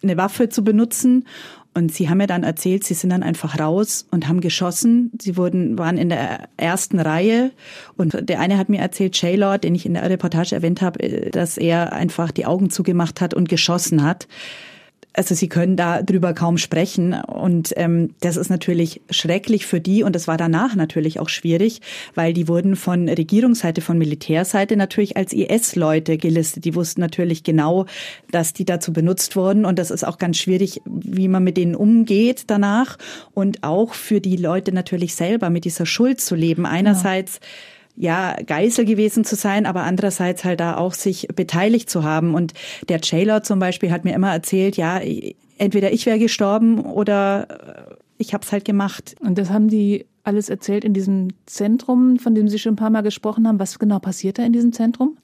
eine 0.02 0.17
Waffe 0.17 0.50
zu 0.50 0.63
benutzen. 0.63 1.26
Und 1.74 1.91
sie 1.91 2.10
haben 2.10 2.17
mir 2.17 2.28
dann 2.28 2.43
erzählt, 2.43 2.84
sie 2.84 2.96
sind 2.96 3.12
dann 3.12 3.22
einfach 3.22 3.60
raus 3.60 4.08
und 4.10 4.28
haben 4.28 4.41
geschossen. 4.41 5.12
Sie 5.22 5.38
wurden, 5.38 5.78
waren 5.78 6.00
in 6.00 6.10
der 6.10 6.50
ersten 6.58 7.00
Reihe. 7.00 7.52
Und 7.96 8.28
der 8.28 8.39
eine 8.39 8.58
hat 8.58 8.70
mir 8.70 8.80
erzählt, 8.80 9.15
Shaylor, 9.15 9.60
den 9.60 9.76
ich 9.76 9.86
in 9.86 9.93
der 9.93 10.10
Reportage 10.10 10.56
erwähnt 10.56 10.82
habe, 10.82 11.30
dass 11.32 11.58
er 11.58 11.93
einfach 11.93 12.32
die 12.32 12.48
Augen 12.48 12.72
zugemacht 12.72 13.22
hat 13.22 13.36
und 13.36 13.50
geschossen 13.50 14.02
hat 14.04 14.28
also 15.17 15.34
sie 15.34 15.49
können 15.49 15.75
da 15.75 16.03
drüber 16.03 16.34
kaum 16.34 16.60
sprechen. 16.60 17.13
Und 17.13 17.73
ähm, 17.75 18.13
das 18.19 18.38
ist 18.38 18.49
natürlich 18.49 19.01
schrecklich 19.10 19.65
für 19.65 19.82
die. 19.82 20.03
Und 20.03 20.15
das 20.15 20.27
war 20.27 20.38
danach 20.38 20.75
natürlich 20.75 21.19
auch 21.19 21.27
schwierig, 21.27 21.82
weil 22.13 22.34
die 22.34 22.47
wurden 22.47 22.75
von 22.75 23.10
Regierungsseite, 23.10 23.82
von 23.82 23.97
Militärseite 23.97 24.77
natürlich 24.77 25.17
als 25.17 25.34
IS-Leute 25.34 26.17
gelistet. 26.17 26.65
Die 26.65 26.75
wussten 26.75 27.01
natürlich 27.01 27.43
genau, 27.43 27.88
dass 28.30 28.53
die 28.53 28.65
dazu 28.65 28.93
benutzt 28.93 29.36
wurden. 29.36 29.65
Und 29.65 29.80
das 29.80 29.89
ist 29.89 30.06
auch 30.06 30.19
ganz 30.19 30.38
schwierig, 30.38 30.82
wie 30.86 31.27
man 31.27 31.43
mit 31.43 31.58
denen 31.58 31.75
umgeht 31.75 32.43
danach. 32.47 32.99
Und 33.34 33.63
auch 33.63 33.95
für 33.95 34.21
die 34.21 34.38
Leute 34.38 34.71
natürlich 34.71 35.15
selber 35.15 35.49
mit 35.49 35.65
dieser 35.65 35.88
Schuld 35.88 36.21
zu 36.21 36.36
leben. 36.36 36.67
Einerseits 36.67 37.39
ja 37.41 37.47
ja, 37.97 38.36
Geisel 38.45 38.86
gewesen 38.86 39.25
zu 39.25 39.36
sein, 39.36 39.65
aber 39.65 39.81
andererseits 39.81 40.45
halt 40.45 40.60
da 40.60 40.77
auch 40.77 40.93
sich 40.93 41.27
beteiligt 41.36 41.89
zu 41.89 42.03
haben. 42.03 42.36
Und 42.36 42.53
der 42.88 42.99
Jailer 43.01 43.43
zum 43.43 43.60
Beispiel 43.60 43.91
hat 43.91 44.05
mir 44.05 44.13
immer 44.13 44.31
erzählt, 44.31 44.77
ja, 44.77 45.01
entweder 45.57 45.91
ich 45.91 46.05
wäre 46.05 46.19
gestorben 46.19 46.79
oder 46.81 47.47
äh, 47.49 47.95
ich 48.19 48.33
habe 48.33 48.43
es 48.45 48.51
halt 48.51 48.65
gemacht. 48.65 49.15
Und 49.19 49.38
das 49.38 49.49
haben 49.49 49.67
die 49.67 50.05
alles 50.23 50.49
erzählt 50.49 50.86
in 50.86 50.93
diesem 50.93 51.29
Zentrum, 51.47 52.19
von 52.19 52.36
dem 52.36 52.47
Sie 52.47 52.60
schon 52.60 52.73
ein 52.73 52.77
paar 52.77 52.89
Mal 52.89 53.01
gesprochen 53.01 53.47
haben. 53.47 53.60
Was 53.60 53.79
genau 53.79 53.99
passiert 53.99 54.38
da 54.38 54.43
in 54.43 54.53
diesem 54.53 54.73
Zentrum? 54.73 55.17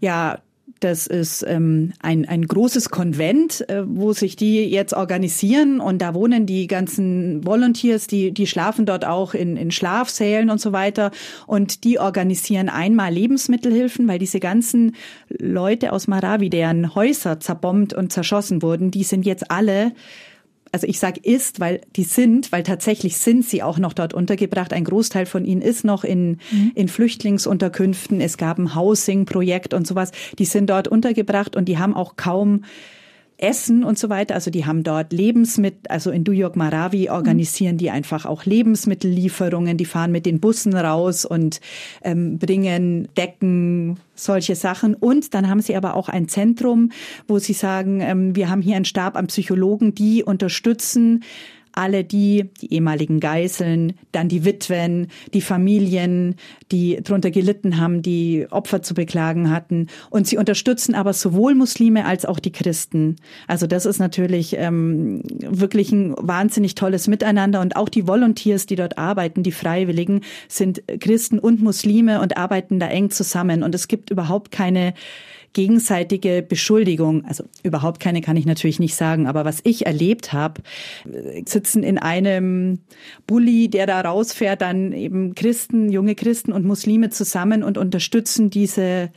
Ja, 0.00 0.38
das 0.80 1.06
ist 1.06 1.44
ähm, 1.46 1.92
ein, 2.00 2.28
ein 2.28 2.46
großes 2.46 2.90
Konvent, 2.90 3.68
äh, 3.68 3.82
wo 3.86 4.12
sich 4.12 4.36
die 4.36 4.64
jetzt 4.64 4.92
organisieren. 4.92 5.80
Und 5.80 6.02
da 6.02 6.14
wohnen 6.14 6.46
die 6.46 6.66
ganzen 6.66 7.44
Volunteers, 7.46 8.06
die, 8.06 8.32
die 8.32 8.46
schlafen 8.46 8.84
dort 8.84 9.06
auch 9.06 9.34
in, 9.34 9.56
in 9.56 9.70
Schlafsälen 9.70 10.50
und 10.50 10.60
so 10.60 10.72
weiter. 10.72 11.10
Und 11.46 11.84
die 11.84 11.98
organisieren 11.98 12.68
einmal 12.68 13.12
Lebensmittelhilfen, 13.12 14.06
weil 14.06 14.18
diese 14.18 14.40
ganzen 14.40 14.96
Leute 15.28 15.92
aus 15.92 16.08
Marawi, 16.08 16.50
deren 16.50 16.94
Häuser 16.94 17.40
zerbombt 17.40 17.94
und 17.94 18.12
zerschossen 18.12 18.62
wurden, 18.62 18.90
die 18.90 19.04
sind 19.04 19.24
jetzt 19.24 19.50
alle 19.50 19.92
also 20.76 20.86
ich 20.86 20.98
sage 20.98 21.20
ist, 21.22 21.58
weil 21.58 21.80
die 21.96 22.04
sind, 22.04 22.52
weil 22.52 22.62
tatsächlich 22.62 23.16
sind 23.16 23.46
sie 23.46 23.62
auch 23.62 23.78
noch 23.78 23.94
dort 23.94 24.12
untergebracht. 24.12 24.74
Ein 24.74 24.84
Großteil 24.84 25.24
von 25.24 25.46
ihnen 25.46 25.62
ist 25.62 25.86
noch 25.86 26.04
in, 26.04 26.38
mhm. 26.50 26.72
in 26.74 26.88
Flüchtlingsunterkünften. 26.88 28.20
Es 28.20 28.36
gab 28.36 28.58
ein 28.58 28.74
Housing-Projekt 28.74 29.72
und 29.72 29.86
sowas. 29.86 30.12
Die 30.38 30.44
sind 30.44 30.68
dort 30.68 30.86
untergebracht 30.86 31.56
und 31.56 31.64
die 31.64 31.78
haben 31.78 31.94
auch 31.94 32.16
kaum 32.16 32.64
Essen 33.38 33.84
und 33.84 33.98
so 33.98 34.08
weiter. 34.08 34.34
Also 34.34 34.50
die 34.50 34.64
haben 34.64 34.82
dort 34.82 35.12
Lebensmittel, 35.12 35.80
also 35.88 36.10
in 36.10 36.24
Duyok 36.24 36.56
Marawi 36.56 37.10
organisieren 37.10 37.76
die 37.76 37.90
einfach 37.90 38.24
auch 38.24 38.44
Lebensmittellieferungen. 38.44 39.76
Die 39.76 39.84
fahren 39.84 40.12
mit 40.12 40.24
den 40.24 40.40
Bussen 40.40 40.74
raus 40.74 41.24
und 41.24 41.60
ähm, 42.02 42.38
bringen 42.38 43.08
Decken, 43.16 43.98
solche 44.14 44.54
Sachen. 44.54 44.94
Und 44.94 45.34
dann 45.34 45.48
haben 45.48 45.60
sie 45.60 45.76
aber 45.76 45.94
auch 45.94 46.08
ein 46.08 46.28
Zentrum, 46.28 46.90
wo 47.28 47.38
sie 47.38 47.52
sagen, 47.52 48.00
ähm, 48.00 48.34
wir 48.34 48.48
haben 48.48 48.62
hier 48.62 48.76
einen 48.76 48.86
Stab 48.86 49.16
an 49.16 49.26
Psychologen, 49.26 49.94
die 49.94 50.24
unterstützen 50.24 51.22
alle 51.76 52.04
die, 52.04 52.50
die 52.60 52.74
ehemaligen 52.74 53.20
Geiseln, 53.20 53.92
dann 54.12 54.28
die 54.28 54.44
Witwen, 54.44 55.08
die 55.34 55.40
Familien, 55.40 56.36
die 56.72 56.98
darunter 57.02 57.30
gelitten 57.30 57.78
haben, 57.78 58.02
die 58.02 58.46
Opfer 58.50 58.82
zu 58.82 58.94
beklagen 58.94 59.50
hatten. 59.50 59.88
Und 60.10 60.26
sie 60.26 60.38
unterstützen 60.38 60.94
aber 60.94 61.12
sowohl 61.12 61.54
Muslime 61.54 62.06
als 62.06 62.24
auch 62.24 62.40
die 62.40 62.52
Christen. 62.52 63.16
Also 63.46 63.66
das 63.66 63.86
ist 63.86 63.98
natürlich 63.98 64.56
ähm, 64.56 65.22
wirklich 65.40 65.92
ein 65.92 66.14
wahnsinnig 66.18 66.74
tolles 66.74 67.08
Miteinander. 67.08 67.60
Und 67.60 67.76
auch 67.76 67.90
die 67.90 68.06
Volunteers, 68.06 68.66
die 68.66 68.76
dort 68.76 68.96
arbeiten, 68.96 69.42
die 69.42 69.52
Freiwilligen, 69.52 70.22
sind 70.48 70.82
Christen 71.00 71.38
und 71.38 71.62
Muslime 71.62 72.20
und 72.20 72.36
arbeiten 72.36 72.80
da 72.80 72.88
eng 72.88 73.10
zusammen. 73.10 73.62
Und 73.62 73.74
es 73.74 73.86
gibt 73.86 74.10
überhaupt 74.10 74.50
keine 74.50 74.94
gegenseitige 75.56 76.44
Beschuldigung, 76.46 77.24
also 77.24 77.44
überhaupt 77.62 77.98
keine 77.98 78.20
kann 78.20 78.36
ich 78.36 78.44
natürlich 78.44 78.78
nicht 78.78 78.94
sagen, 78.94 79.26
aber 79.26 79.46
was 79.46 79.60
ich 79.64 79.86
erlebt 79.86 80.34
habe, 80.34 80.60
sitzen 81.46 81.82
in 81.82 81.96
einem 81.96 82.80
Bulli, 83.26 83.70
der 83.70 83.86
da 83.86 84.02
rausfährt, 84.02 84.60
dann 84.60 84.92
eben 84.92 85.34
Christen, 85.34 85.90
junge 85.90 86.14
Christen 86.14 86.52
und 86.52 86.66
Muslime 86.66 87.08
zusammen 87.08 87.62
und 87.62 87.78
unterstützen 87.78 88.50
diese, 88.50 89.10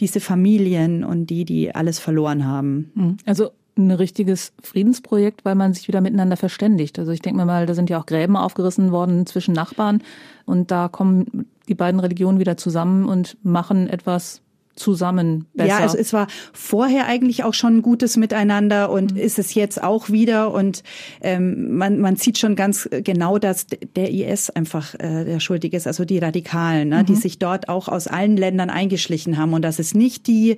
diese 0.00 0.20
Familien 0.20 1.04
und 1.04 1.26
die, 1.26 1.44
die 1.44 1.74
alles 1.74 1.98
verloren 1.98 2.46
haben. 2.46 2.90
Mhm. 2.94 3.16
Also 3.26 3.50
ein 3.76 3.90
richtiges 3.90 4.54
Friedensprojekt, 4.62 5.44
weil 5.44 5.56
man 5.56 5.74
sich 5.74 5.88
wieder 5.88 6.00
miteinander 6.00 6.38
verständigt. 6.38 6.98
Also 6.98 7.12
ich 7.12 7.20
denke 7.20 7.36
mir 7.36 7.44
mal, 7.44 7.66
da 7.66 7.74
sind 7.74 7.90
ja 7.90 8.00
auch 8.00 8.06
Gräben 8.06 8.36
aufgerissen 8.36 8.92
worden 8.92 9.26
zwischen 9.26 9.52
Nachbarn 9.52 10.02
und 10.46 10.70
da 10.70 10.88
kommen 10.88 11.46
die 11.68 11.74
beiden 11.74 12.00
Religionen 12.00 12.38
wieder 12.38 12.56
zusammen 12.56 13.04
und 13.04 13.36
machen 13.42 13.88
etwas 13.88 14.41
zusammen 14.74 15.46
besser. 15.54 15.68
Ja, 15.68 15.78
also 15.78 15.98
es 15.98 16.12
war 16.12 16.26
vorher 16.52 17.06
eigentlich 17.06 17.44
auch 17.44 17.54
schon 17.54 17.78
ein 17.78 17.82
gutes 17.82 18.16
Miteinander 18.16 18.90
und 18.90 19.14
mhm. 19.14 19.20
ist 19.20 19.38
es 19.38 19.54
jetzt 19.54 19.82
auch 19.82 20.10
wieder 20.10 20.52
und 20.52 20.82
ähm, 21.20 21.76
man, 21.76 21.98
man 21.98 22.16
sieht 22.16 22.38
schon 22.38 22.56
ganz 22.56 22.88
genau, 22.90 23.38
dass 23.38 23.66
der 23.66 24.10
IS 24.10 24.50
einfach 24.50 24.94
äh, 24.94 25.24
der 25.24 25.40
Schuldige 25.40 25.76
ist, 25.76 25.86
also 25.86 26.04
die 26.04 26.18
Radikalen, 26.18 26.88
ne, 26.88 27.00
mhm. 27.00 27.06
die 27.06 27.16
sich 27.16 27.38
dort 27.38 27.68
auch 27.68 27.88
aus 27.88 28.06
allen 28.06 28.36
Ländern 28.36 28.70
eingeschlichen 28.70 29.36
haben 29.36 29.52
und 29.52 29.62
dass 29.62 29.78
es 29.78 29.94
nicht 29.94 30.26
die 30.26 30.56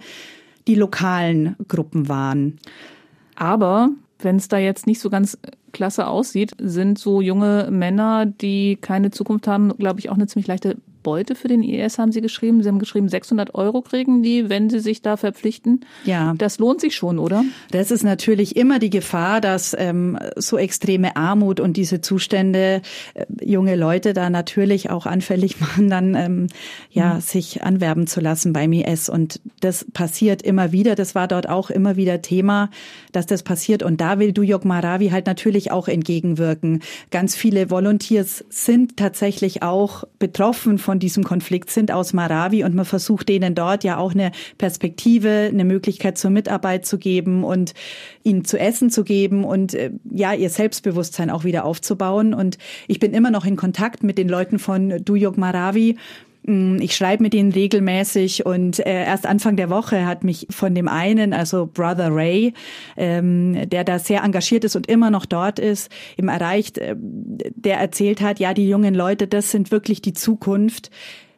die 0.67 0.75
lokalen 0.75 1.57
Gruppen 1.69 2.09
waren. 2.09 2.59
Aber 3.35 3.91
wenn 4.21 4.37
es 4.37 4.49
da 4.49 4.59
jetzt 4.59 4.87
nicht 4.87 5.01
so 5.01 5.11
ganz 5.11 5.39
klasse 5.73 6.07
aussieht, 6.07 6.53
sind 6.59 6.99
so 6.99 7.21
junge 7.21 7.69
Männer, 7.71 8.27
die 8.27 8.77
keine 8.81 9.11
Zukunft 9.11 9.47
haben, 9.47 9.77
glaube 9.77 10.01
ich, 10.01 10.09
auch 10.09 10.15
eine 10.15 10.27
ziemlich 10.27 10.47
leichte 10.47 10.77
Beute 11.05 11.37
für 11.37 11.47
den 11.47 11.63
IS, 11.63 11.99
haben 11.99 12.11
Sie 12.11 12.21
geschrieben. 12.21 12.65
Sie 12.65 12.69
haben 12.69 12.81
geschrieben, 12.81 13.09
600 13.09 13.55
Euro 13.55 13.83
kriegen 13.83 14.25
die, 14.25 14.49
wenn 14.49 14.69
sie 14.69 14.81
sich 14.81 15.03
da 15.03 15.17
verpflichten. 15.17 15.85
Ja. 16.05 16.35
Das 16.37 16.59
lohnt 16.59 16.81
sich 16.81 16.97
schon, 16.97 17.21
oder? 17.21 17.45
Das 17.71 17.93
ist 17.93 18.03
natürlich 18.03 18.57
immer 18.57 18.81
die 18.81 18.91
Gefahr, 18.91 19.41
dass 19.41 19.77
ähm, 19.79 20.19
so 20.35 20.59
extreme 20.59 21.15
Armut 21.15 21.61
und 21.61 21.77
diese 21.77 22.01
Zustände 22.01 22.83
äh, 23.15 23.27
junge 23.41 23.77
Leute 23.77 24.15
da 24.15 24.31
natürlich 24.31 24.91
auch 24.91 25.07
anfällig 25.07 25.61
machen, 25.61 25.89
dann 25.89 26.15
ähm, 26.17 26.47
ja 26.91 27.15
mhm. 27.15 27.21
sich 27.21 27.63
anwerben 27.63 28.09
zu 28.09 28.21
lassen 28.21 28.53
beim 28.53 28.73
IS. 28.73 29.09
Und 29.09 29.41
das 29.61 29.87
passiert 29.93 30.43
immer 30.43 30.73
wieder. 30.73 30.97
Das 30.97 31.15
war 31.15 31.29
dort 31.29 31.49
auch 31.49 31.71
immer 31.71 31.97
wieder 31.97 32.23
Thema, 32.23 32.71
dass 33.13 33.27
das 33.27 33.45
passiert. 33.45 33.83
Und 33.83 34.01
da 34.01 34.19
will 34.19 34.33
Duyok 34.33 34.65
Marawi 34.65 35.11
halt 35.11 35.27
natürlich 35.27 35.71
auch 35.71 35.87
entgegenwirken. 35.87 36.83
Ganz 37.11 37.37
viele 37.37 37.71
Volunteers 37.71 38.45
sind 38.49 38.97
tatsächlich 38.97 39.63
auch 39.63 40.05
betroffen 40.19 40.79
von 40.79 40.94
von 40.95 41.01
diesem 41.01 41.25
Konflikt 41.25 41.71
sind 41.71 41.91
aus 41.91 42.13
Marawi 42.13 42.63
und 42.63 42.77
man 42.77 42.85
versucht 42.85 43.29
denen 43.29 43.57
dort 43.57 43.83
ja 43.83 43.97
auch 43.97 44.13
eine 44.13 44.31
Perspektive, 44.59 45.51
eine 45.53 45.65
Möglichkeit 45.65 46.19
zur 46.19 46.31
Mitarbeit 46.31 46.87
zu 46.87 46.99
geben 46.99 47.43
und 47.43 47.75
ihnen 48.23 48.45
zu 48.45 48.61
essen 48.61 48.91
zu 48.91 49.03
geben 49.03 49.43
und 49.43 49.75
äh, 49.75 49.91
ja, 50.13 50.35
ihr 50.35 50.51
Selbstbewusstsein 50.51 51.31
auch 51.31 51.43
wieder 51.43 51.65
aufzubauen. 51.65 52.33
Und 52.33 52.59
ich 52.87 53.01
bin 53.01 53.13
immer 53.13 53.33
noch 53.33 53.45
in 53.45 53.57
Kontakt 53.57 54.05
mit 54.05 54.19
den 54.19 54.29
Leuten 54.29 54.61
von 54.61 55.05
Duyok 55.05 55.37
Marawi 55.37 55.97
ich 56.47 56.95
schreibe 56.95 57.23
mit 57.23 57.33
ihnen 57.33 57.53
regelmäßig 57.53 58.45
und 58.45 58.79
äh, 58.81 59.05
erst 59.05 59.25
Anfang 59.25 59.57
der 59.57 59.71
Woche 59.71 60.05
hat 60.05 60.25
mich 60.25 60.47
von 60.51 60.75
dem 60.75 60.89
einen, 60.89 61.33
also 61.33 61.67
Brother 61.73 62.15
Ray, 62.15 62.53
ähm, 62.99 63.69
der 63.71 63.83
da 63.83 63.99
sehr 63.99 64.23
engagiert 64.23 64.65
ist 64.65 64.77
und 64.77 64.87
immer 64.87 65.11
noch 65.11 65.25
dort 65.25 65.59
ist, 65.59 65.91
eben 66.19 66.29
erreicht, 66.29 66.77
äh, 66.77 66.97
der 66.99 67.79
erzählt 67.79 68.21
hat, 68.21 68.41
ja, 68.41 68.53
die 68.53 68.69
jungen 68.69 68.95
Leute, 68.95 69.27
das 69.27 69.51
sind 69.51 69.71
wirklich 69.71 70.03
die 70.03 70.13
Zukunft. 70.13 70.91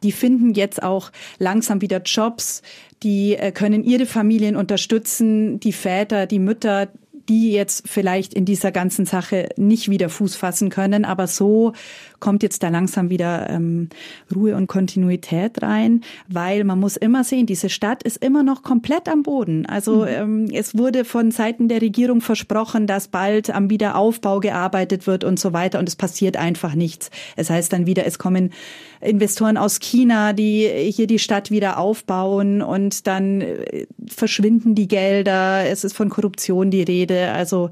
Die 0.03 0.11
finden 0.11 0.53
jetzt 0.53 0.83
auch 0.83 1.11
langsam 1.39 1.81
wieder 1.81 2.01
Jobs, 2.01 2.61
die 3.01 3.35
äh, 3.35 3.53
können 3.53 3.85
ihre 3.85 4.07
Familien 4.07 4.57
unterstützen, 4.57 5.61
die 5.61 5.71
Väter, 5.71 6.25
die 6.25 6.39
Mütter, 6.39 6.89
die 7.29 7.51
jetzt 7.51 7.87
vielleicht 7.87 8.33
in 8.33 8.45
dieser 8.45 8.71
ganzen 8.71 9.05
Sache 9.05 9.49
nicht 9.57 9.89
wieder 9.89 10.09
Fuß 10.09 10.35
fassen 10.35 10.69
können. 10.69 11.05
Aber 11.05 11.27
so 11.27 11.73
kommt 12.19 12.43
jetzt 12.43 12.63
da 12.63 12.69
langsam 12.69 13.09
wieder 13.09 13.49
ähm, 13.49 13.89
Ruhe 14.33 14.55
und 14.55 14.67
Kontinuität 14.67 15.61
rein, 15.61 16.01
weil 16.27 16.63
man 16.63 16.79
muss 16.79 16.97
immer 16.97 17.23
sehen, 17.23 17.45
diese 17.45 17.69
Stadt 17.69 18.03
ist 18.03 18.23
immer 18.23 18.43
noch 18.43 18.63
komplett 18.63 19.07
am 19.07 19.23
Boden. 19.23 19.65
Also 19.65 20.01
mhm. 20.01 20.07
ähm, 20.07 20.47
es 20.51 20.77
wurde 20.77 21.05
von 21.05 21.31
Seiten 21.31 21.67
der 21.67 21.81
Regierung 21.81 22.21
versprochen, 22.21 22.87
dass 22.87 23.07
bald 23.07 23.49
am 23.49 23.69
Wiederaufbau 23.69 24.39
gearbeitet 24.39 25.07
wird 25.07 25.23
und 25.23 25.39
so 25.39 25.53
weiter 25.53 25.79
und 25.79 25.87
es 25.87 25.95
passiert 25.95 26.37
einfach 26.37 26.75
nichts. 26.75 27.09
Es 27.35 27.49
heißt 27.49 27.71
dann 27.73 27.85
wieder, 27.85 28.05
es 28.05 28.19
kommen 28.19 28.51
Investoren 28.99 29.57
aus 29.57 29.79
China, 29.79 30.33
die 30.33 30.67
hier 30.67 31.07
die 31.07 31.19
Stadt 31.19 31.51
wieder 31.51 31.77
aufbauen 31.77 32.61
und 32.61 33.05
dann 33.07 33.41
äh, 33.41 33.85
verschwinden 34.07 34.75
die 34.75 34.87
Gelder. 34.87 35.67
Es 35.67 35.83
ist 35.83 35.95
von 35.95 36.09
Korruption 36.09 36.71
die 36.71 36.83
Rede. 36.83 37.31
Also 37.31 37.69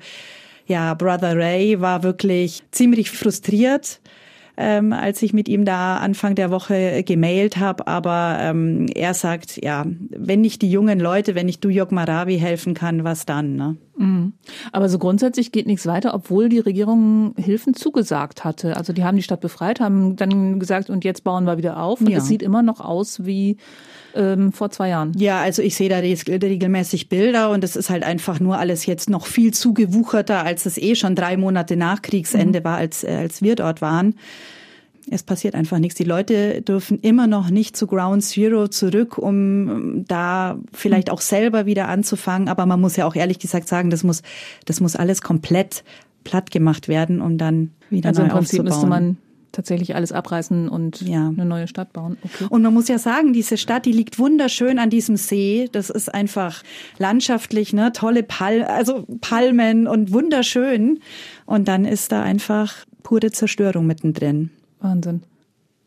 ja, 0.68 0.94
Brother 0.94 1.36
Ray 1.36 1.80
war 1.80 2.04
wirklich 2.04 2.64
ziemlich 2.72 3.12
frustriert 3.12 4.00
ähm, 4.58 4.94
als 4.94 5.22
ich 5.22 5.34
mit 5.34 5.50
ihm 5.50 5.66
da 5.66 5.98
Anfang 5.98 6.36
der 6.36 6.52
Woche 6.52 7.04
gemailt 7.04 7.58
habe. 7.58 7.88
Aber 7.88 8.38
ähm, 8.40 8.88
er 8.94 9.14
sagt, 9.14 9.64
ja, 9.64 9.86
wenn 10.10 10.42
nicht 10.42 10.62
die 10.62 10.72
jungen 10.72 11.00
Leute, 11.00 11.36
wenn 11.36 11.46
nicht 11.46 11.64
du 11.64 11.70
Jok 11.70 11.92
Marawi 11.92 12.38
helfen 12.38 12.74
kann, 12.74 13.04
was 13.04 13.26
dann? 13.26 13.56
Ne? 13.56 13.78
Mhm. 13.98 14.34
Aber 14.72 14.90
so 14.90 15.00
grundsätzlich 15.00 15.52
geht 15.52 15.68
nichts 15.68 15.86
weiter, 15.86 16.14
obwohl 16.14 16.50
die 16.50 16.60
Regierung 16.60 17.34
Hilfen 17.38 17.74
zugesagt 17.74 18.44
hatte. 18.44 18.78
Also 18.78 18.94
die 18.94 19.04
haben 19.04 19.16
die 19.16 19.24
Stadt 19.24 19.42
befreit, 19.42 19.80
haben 19.80 20.16
dann 20.16 20.60
gesagt, 20.60 20.90
und 20.90 21.04
jetzt 21.04 21.24
bauen 21.24 21.46
wir 21.46 21.58
wieder 21.58 21.82
auf. 21.82 22.02
Und 22.02 22.10
ja. 22.10 22.18
es 22.18 22.28
sieht 22.28 22.42
immer 22.42 22.62
noch 22.62 22.80
aus 22.80 23.26
wie 23.26 23.58
ähm, 24.16 24.52
vor 24.52 24.72
zwei 24.72 24.90
Jahren. 24.90 25.14
Ja, 25.18 25.42
also 25.42 25.62
ich 25.62 25.76
sehe 25.76 25.90
da 25.90 25.98
regelmäßig 25.98 27.10
Bilder 27.10 27.52
und 27.52 27.64
es 27.64 27.76
ist 27.76 27.90
halt 27.90 28.04
einfach 28.04 28.40
nur 28.40 28.58
alles 28.58 28.86
jetzt 28.86 29.10
noch 29.10 29.26
viel 29.26 29.54
zugewucherter, 29.54 30.44
als 30.44 30.66
es 30.66 30.78
eh 30.78 30.96
schon 30.96 31.16
drei 31.16 31.38
Monate 31.38 31.76
nach 31.76 32.02
Kriegsende 32.02 32.62
mhm. 32.62 32.64
war, 32.64 32.78
als, 32.78 33.04
äh, 33.04 33.12
als 33.12 33.42
wir 33.42 33.56
dort 33.56 33.82
waren. 33.82 34.16
Es 35.12 35.22
passiert 35.22 35.54
einfach 35.54 35.78
nichts. 35.78 35.98
Die 35.98 36.04
Leute 36.04 36.64
dürfen 36.64 37.00
immer 37.00 37.28
noch 37.28 37.52
nicht 37.52 37.78
zu 37.78 37.86
Ground 37.86 38.24
Zero 38.24 38.68
zurück, 38.68 39.20
um 39.20 40.04
da 40.08 40.58
vielleicht 40.74 41.12
auch 41.12 41.22
selber 41.22 41.68
wieder 41.68 41.88
anzufangen. 41.90 42.50
Aber 42.50 42.66
man 42.66 42.82
muss 42.82 42.96
ja 42.96 43.06
auch 43.06 43.16
ehrlich 43.16 43.38
gesagt 43.38 43.68
sagen, 43.68 43.92
das 43.92 44.04
muss, 44.04 44.24
das 44.66 44.80
muss 44.80 44.96
alles 44.96 45.22
komplett 45.22 45.84
platt 46.24 46.50
gemacht 46.50 46.88
werden, 46.88 47.22
um 47.22 47.38
dann 47.38 47.72
wieder 47.92 48.10
also 48.10 48.24
neu 48.24 48.30
im 48.30 48.34
Prinzip 48.34 48.62
aufzubauen. 48.62 48.66
müsste 48.66 48.88
man 48.88 49.18
tatsächlich 49.56 49.96
alles 49.96 50.12
abreißen 50.12 50.70
und 50.70 51.02
ja. 51.02 51.28
eine 51.28 51.46
neue 51.46 51.68
Stadt 51.68 51.94
bauen. 51.94 52.18
Okay. 52.24 52.46
Und 52.50 52.62
man 52.62 52.74
muss 52.74 52.88
ja 52.88 53.00
sagen, 53.00 53.34
diese 53.34 53.58
Stadt, 53.58 53.86
die 53.86 53.92
liegt 53.92 54.20
wunderschön 54.20 54.78
an 54.80 54.90
diesem 54.90 55.18
See. 55.18 55.70
Das 55.72 55.90
ist 55.90 56.14
einfach 56.14 56.64
landschaftlich, 56.98 57.74
ne, 57.74 57.92
tolle 57.94 58.24
Pal 58.24 58.64
also 58.64 59.06
Palmen 59.22 59.88
und 59.88 60.12
wunderschön. 60.12 61.00
Und 61.46 61.68
dann 61.68 61.86
ist 61.86 62.12
da 62.12 62.22
einfach 62.22 62.86
pure 63.04 63.32
Zerstörung 63.32 63.86
mittendrin. 63.86 64.52
Wahnsinn. 64.80 65.24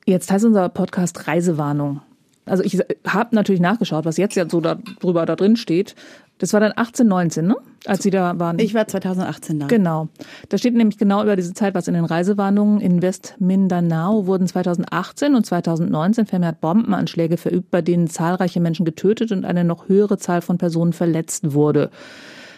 Jetzt 0.06 0.30
heißt 0.30 0.44
unser 0.44 0.68
Podcast 0.70 1.28
Reisewarnung. 1.28 2.00
Also 2.46 2.64
ich 2.64 2.78
habe 3.06 3.34
natürlich 3.34 3.60
nachgeschaut, 3.60 4.06
was 4.06 4.16
jetzt 4.16 4.34
ja 4.34 4.48
so 4.48 4.60
darüber 4.60 5.26
da 5.26 5.36
drin 5.36 5.56
steht. 5.56 5.94
Das 6.38 6.52
war 6.52 6.60
dann 6.60 6.72
18, 6.74 7.06
19, 7.06 7.46
ne? 7.46 7.56
Als 7.84 8.02
Sie 8.02 8.10
da 8.10 8.38
waren. 8.38 8.58
Ich 8.58 8.74
war 8.74 8.86
2018 8.86 9.58
da. 9.58 9.66
Genau. 9.66 10.08
Da 10.48 10.58
steht 10.58 10.74
nämlich 10.74 10.98
genau 10.98 11.22
über 11.22 11.36
diese 11.36 11.52
Zeit 11.52 11.74
was 11.74 11.88
in 11.88 11.94
den 11.94 12.04
Reisewarnungen. 12.04 12.80
In 12.80 13.02
Westmindanao 13.02 14.26
wurden 14.26 14.46
2018 14.46 15.34
und 15.34 15.44
2019 15.44 16.26
vermehrt 16.26 16.60
Bombenanschläge 16.60 17.36
verübt, 17.36 17.70
bei 17.70 17.82
denen 17.82 18.08
zahlreiche 18.08 18.60
Menschen 18.60 18.84
getötet 18.84 19.32
und 19.32 19.44
eine 19.44 19.64
noch 19.64 19.88
höhere 19.88 20.18
Zahl 20.18 20.40
von 20.40 20.58
Personen 20.58 20.92
verletzt 20.92 21.52
wurde. 21.52 21.90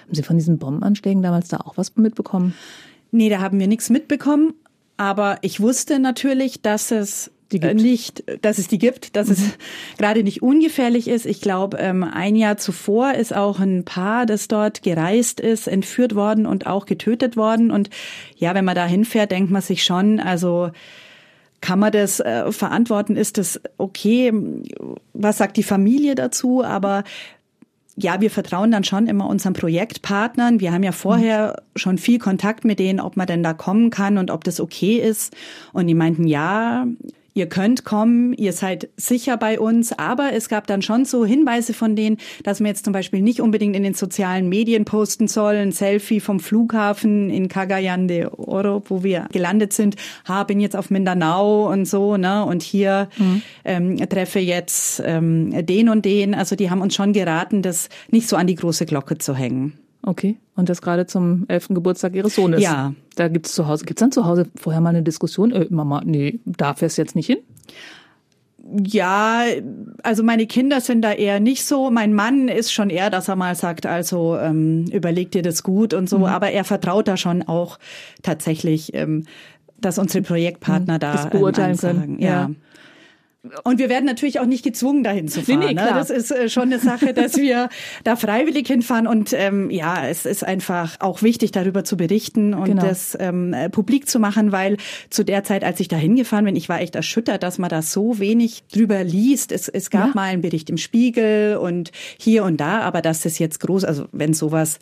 Haben 0.05 0.15
Sie 0.15 0.23
von 0.23 0.37
diesen 0.37 0.59
Bombenanschlägen 0.59 1.23
damals 1.23 1.49
da 1.49 1.59
auch 1.59 1.77
was 1.77 1.97
mitbekommen? 1.97 2.55
Nee, 3.13 3.31
da 3.31 3.41
haben 3.41 3.59
wir 3.59 3.67
nichts 3.67 3.91
mitbekommen. 3.91 4.55
Aber 4.97 5.39
ich 5.41 5.61
wusste 5.61 5.99
natürlich, 5.99 6.61
dass 6.61 6.91
es 6.91 7.31
nicht, 7.53 8.25
dass 8.43 8.59
es 8.59 8.69
die 8.69 8.79
gibt, 8.79 9.17
dass 9.17 9.29
mhm. 9.29 9.33
es 9.35 9.43
gerade 9.99 10.23
nicht 10.23 10.43
ungefährlich 10.43 11.09
ist. 11.09 11.27
Ich 11.27 11.41
glaube, 11.41 11.79
ähm, 11.79 12.05
ein 12.05 12.37
Jahr 12.37 12.57
zuvor 12.57 13.15
ist 13.15 13.35
auch 13.35 13.59
ein 13.59 13.85
Paar, 13.85 14.27
das 14.27 14.49
dort 14.49 14.83
gereist 14.83 15.41
ist, 15.41 15.67
entführt 15.67 16.15
worden 16.15 16.47
und 16.47 16.67
auch 16.67 16.87
getötet 16.87 17.37
worden. 17.37 17.71
Und 17.71 17.91
ja, 18.37 18.55
wenn 18.55 18.65
man 18.65 18.75
da 18.75 18.87
hinfährt, 18.87 19.31
denkt 19.31 19.51
man 19.51 19.63
sich 19.63 19.83
schon, 19.85 20.21
also 20.21 20.71
kann 21.61 21.79
man 21.79 21.93
das 21.93 22.21
äh, 22.21 22.51
verantworten? 22.53 23.17
Ist 23.17 23.37
das 23.37 23.61
okay? 23.77 24.33
Was 25.13 25.39
sagt 25.39 25.57
die 25.57 25.63
Familie 25.63 26.15
dazu? 26.15 26.65
Aber 26.65 27.05
ja, 27.97 28.21
wir 28.21 28.31
vertrauen 28.31 28.71
dann 28.71 28.85
schon 28.85 29.07
immer 29.07 29.29
unseren 29.29 29.53
Projektpartnern. 29.53 30.61
Wir 30.61 30.73
haben 30.73 30.83
ja 30.83 30.93
vorher 30.93 31.63
schon 31.77 31.99
viel 31.99 32.19
Kontakt 32.19 32.65
mit 32.65 32.79
denen, 32.79 33.01
ob 33.01 33.17
man 33.17 33.27
denn 33.27 33.43
da 33.43 33.53
kommen 33.53 33.91
kann 33.91 34.17
und 34.17 34.31
ob 34.31 34.45
das 34.45 34.61
okay 34.61 34.97
ist. 34.97 35.37
Und 35.73 35.87
die 35.87 35.95
meinten, 35.95 36.27
ja, 36.27 36.87
ihr 37.41 37.49
könnt 37.49 37.87
kommen, 37.87 38.35
ihr 38.35 38.53
seid 38.53 38.91
sicher 38.97 39.39
bei 39.39 39.59
uns, 39.59 39.99
aber 39.99 40.35
es 40.35 40.51
gab 40.51 40.67
dann 40.67 40.83
schon 40.83 41.07
so 41.07 41.25
Hinweise 41.25 41.73
von 41.73 41.97
denen, 41.97 42.19
dass 42.45 42.61
man 42.61 42.67
jetzt 42.67 42.85
zum 42.85 42.93
Beispiel 42.93 43.23
nicht 43.23 43.41
unbedingt 43.41 43.75
in 43.75 43.83
den 43.83 43.95
sozialen 43.95 44.51
Medien 44.51 44.85
posten 44.85 45.27
soll, 45.27 45.55
ein 45.55 45.73
Selfie 45.73 46.21
vom 46.21 46.39
Flughafen 46.39 47.31
in 47.31 47.49
Cagayan 47.49 48.09
de 48.09 48.27
Oro, 48.27 48.83
wo 48.89 49.03
wir 49.03 49.27
gelandet 49.33 49.73
sind, 49.73 49.97
ha, 50.29 50.45
bin 50.45 50.61
jetzt 50.61 50.77
auf 50.77 50.91
Mindanao 50.91 51.73
und 51.73 51.87
so, 51.87 52.19
ne, 52.19 52.45
und 52.45 52.63
hier 52.63 53.09
mhm. 53.17 53.43
ähm, 53.65 53.97
treffe 54.11 54.39
jetzt 54.39 55.03
ähm, 55.07 55.65
den 55.65 55.89
und 55.89 56.05
den. 56.05 56.35
Also 56.35 56.57
die 56.57 56.69
haben 56.69 56.83
uns 56.83 56.95
schon 56.95 57.15
geraten, 57.15 57.63
das 57.63 57.89
nicht 58.11 58.29
so 58.29 58.37
an 58.37 58.49
die 58.49 58.55
große 58.55 58.85
Glocke 58.85 59.17
zu 59.17 59.35
hängen. 59.35 59.80
Okay. 60.03 60.39
Und 60.57 60.69
das 60.69 60.83
gerade 60.83 61.07
zum 61.07 61.45
elften 61.49 61.75
Geburtstag 61.75 62.15
ihres 62.15 62.35
Sohnes. 62.35 62.63
Ja. 62.63 62.95
Da 63.17 63.29
gibt 63.29 63.47
es 63.47 63.53
zu 63.53 63.67
Hause, 63.67 63.85
gibt 63.85 63.99
es 63.99 64.03
dann 64.03 64.13
zu 64.13 64.25
Hause 64.25 64.47
vorher 64.57 64.81
mal 64.81 64.91
eine 64.91 65.03
Diskussion? 65.03 65.53
Äh, 65.53 65.67
Mama, 65.71 66.03
nee, 66.05 66.41
darf 66.45 66.83
es 66.83 66.97
jetzt 66.97 67.15
nicht 67.15 67.27
hin? 67.27 67.39
Ja, 68.87 69.45
also 70.03 70.23
meine 70.23 70.47
Kinder 70.47 70.81
sind 70.81 71.03
da 71.03 71.13
eher 71.13 71.41
nicht 71.41 71.65
so. 71.65 71.91
Mein 71.91 72.15
Mann 72.15 72.49
ist 72.49 72.73
schon 72.73 72.89
eher, 72.89 73.11
dass 73.11 73.29
er 73.29 73.37
mal 73.37 73.55
sagt, 73.55 73.87
also 73.87 74.37
ähm, 74.37 74.85
überleg 74.93 75.33
dir 75.33 75.43
das 75.43 75.63
gut 75.63 75.93
und 75.93 76.09
so. 76.09 76.19
Mhm. 76.19 76.25
Aber 76.25 76.51
er 76.51 76.65
vertraut 76.65 77.09
da 77.09 77.17
schon 77.17 77.43
auch 77.43 77.79
tatsächlich, 78.23 78.95
ähm, 78.95 79.25
dass 79.79 79.99
unsere 79.99 80.23
Projektpartner 80.23 80.95
mhm. 80.95 81.01
da 81.01 81.13
das 81.13 81.31
beurteilen 81.31 81.73
ähm, 81.73 81.79
können. 81.79 82.19
Ja. 82.21 82.29
ja. 82.29 82.51
Und 83.65 83.79
wir 83.79 83.89
werden 83.89 84.05
natürlich 84.05 84.39
auch 84.39 84.47
nicht 84.47 84.63
gezwungen, 84.63 85.03
dahin 85.03 85.27
zu 85.27 85.41
fahren. 85.41 85.61
Nee, 85.61 85.67
nee, 85.69 85.75
ne? 85.75 85.89
Das 85.95 86.11
ist 86.11 86.31
äh, 86.31 86.51
schon 86.51 86.65
eine 86.65 86.79
Sache, 86.79 87.15
dass 87.15 87.39
wir 87.39 87.71
da 88.05 88.17
freiwillig 88.17 88.67
hinfahren. 88.67 89.07
Und 89.07 89.33
ähm, 89.33 89.71
ja, 89.71 90.07
es 90.07 90.27
ist 90.27 90.45
einfach 90.45 90.97
auch 91.01 91.23
wichtig, 91.23 91.51
darüber 91.51 91.83
zu 91.83 91.97
berichten 91.97 92.53
und 92.53 92.67
genau. 92.67 92.83
das 92.83 93.17
ähm, 93.19 93.55
äh, 93.55 93.71
publik 93.71 94.11
zu 94.11 94.21
machen, 94.21 94.53
weil 94.53 94.77
zu 95.09 95.25
der 95.25 95.43
Zeit, 95.43 95.65
als 95.65 95.81
ich 95.81 95.89
da 95.89 95.97
hingefahren 95.97 96.45
bin, 96.45 96.55
ich 96.55 96.69
war 96.69 96.83
echt 96.83 96.97
erschüttert, 96.97 97.43
dass 97.43 97.57
man 97.57 97.71
da 97.71 97.81
so 97.81 98.19
wenig 98.19 98.65
drüber 98.73 99.03
liest. 99.05 99.53
Es, 99.53 99.69
es 99.69 99.89
gab 99.89 100.09
ja. 100.09 100.13
mal 100.15 100.25
einen 100.25 100.43
Bericht 100.43 100.69
im 100.69 100.77
Spiegel 100.77 101.57
und 101.57 101.93
hier 102.19 102.45
und 102.45 102.59
da, 102.59 102.81
aber 102.81 103.01
dass 103.01 103.23
das 103.23 103.39
jetzt 103.39 103.61
groß, 103.61 103.85
also 103.85 104.07
wenn 104.13 104.35
sowas 104.35 104.81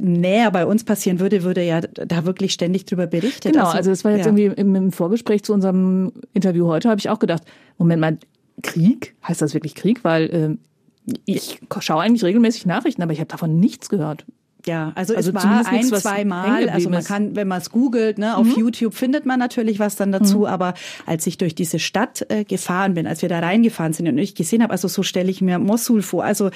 näher 0.00 0.50
bei 0.50 0.66
uns 0.66 0.84
passieren 0.84 1.20
würde, 1.20 1.42
würde 1.42 1.62
ja 1.62 1.80
da 1.80 2.24
wirklich 2.24 2.52
ständig 2.52 2.84
drüber 2.86 3.06
berichtet. 3.06 3.52
Genau, 3.52 3.66
also, 3.66 3.78
also 3.78 3.90
das 3.90 4.04
war 4.04 4.12
jetzt 4.12 4.26
ja. 4.26 4.32
irgendwie 4.32 4.60
im, 4.60 4.74
im, 4.74 4.92
Vorgespräch 4.92 5.42
zu 5.42 5.52
unserem 5.52 6.12
Interview 6.32 6.66
heute, 6.66 6.88
habe 6.88 6.98
ich 6.98 7.08
auch 7.08 7.18
gedacht, 7.18 7.42
Moment 7.78 8.00
mal, 8.00 8.18
Krieg? 8.62 9.14
Heißt 9.26 9.42
das 9.42 9.54
wirklich 9.54 9.74
Krieg? 9.74 10.04
Weil 10.04 10.58
äh, 11.06 11.12
ich 11.24 11.60
schaue 11.80 12.02
eigentlich 12.02 12.24
regelmäßig 12.24 12.66
Nachrichten, 12.66 13.02
aber 13.02 13.12
ich 13.12 13.20
habe 13.20 13.28
davon 13.28 13.60
nichts 13.60 13.88
gehört. 13.88 14.24
Ja, 14.68 14.92
also, 14.96 15.14
also 15.14 15.30
es 15.30 15.34
war 15.34 15.64
ein, 15.66 15.84
zwei 15.84 16.24
Mal, 16.24 16.68
also 16.68 16.90
man 16.90 17.04
kann, 17.04 17.36
wenn 17.36 17.46
man 17.46 17.58
es 17.58 17.70
googelt, 17.70 18.18
ne, 18.18 18.36
auf 18.36 18.46
mhm. 18.46 18.54
YouTube 18.56 18.94
findet 18.94 19.24
man 19.24 19.38
natürlich 19.38 19.78
was 19.78 19.94
dann 19.94 20.10
dazu, 20.10 20.40
mhm. 20.40 20.46
aber 20.46 20.74
als 21.06 21.24
ich 21.28 21.38
durch 21.38 21.54
diese 21.54 21.78
Stadt 21.78 22.26
äh, 22.30 22.44
gefahren 22.44 22.94
bin, 22.94 23.06
als 23.06 23.22
wir 23.22 23.28
da 23.28 23.38
reingefahren 23.38 23.92
sind 23.92 24.08
und 24.08 24.18
ich 24.18 24.34
gesehen 24.34 24.64
habe, 24.64 24.72
also 24.72 24.88
so 24.88 25.04
stelle 25.04 25.30
ich 25.30 25.40
mir 25.40 25.60
Mosul 25.60 26.02
vor, 26.02 26.24
also 26.24 26.50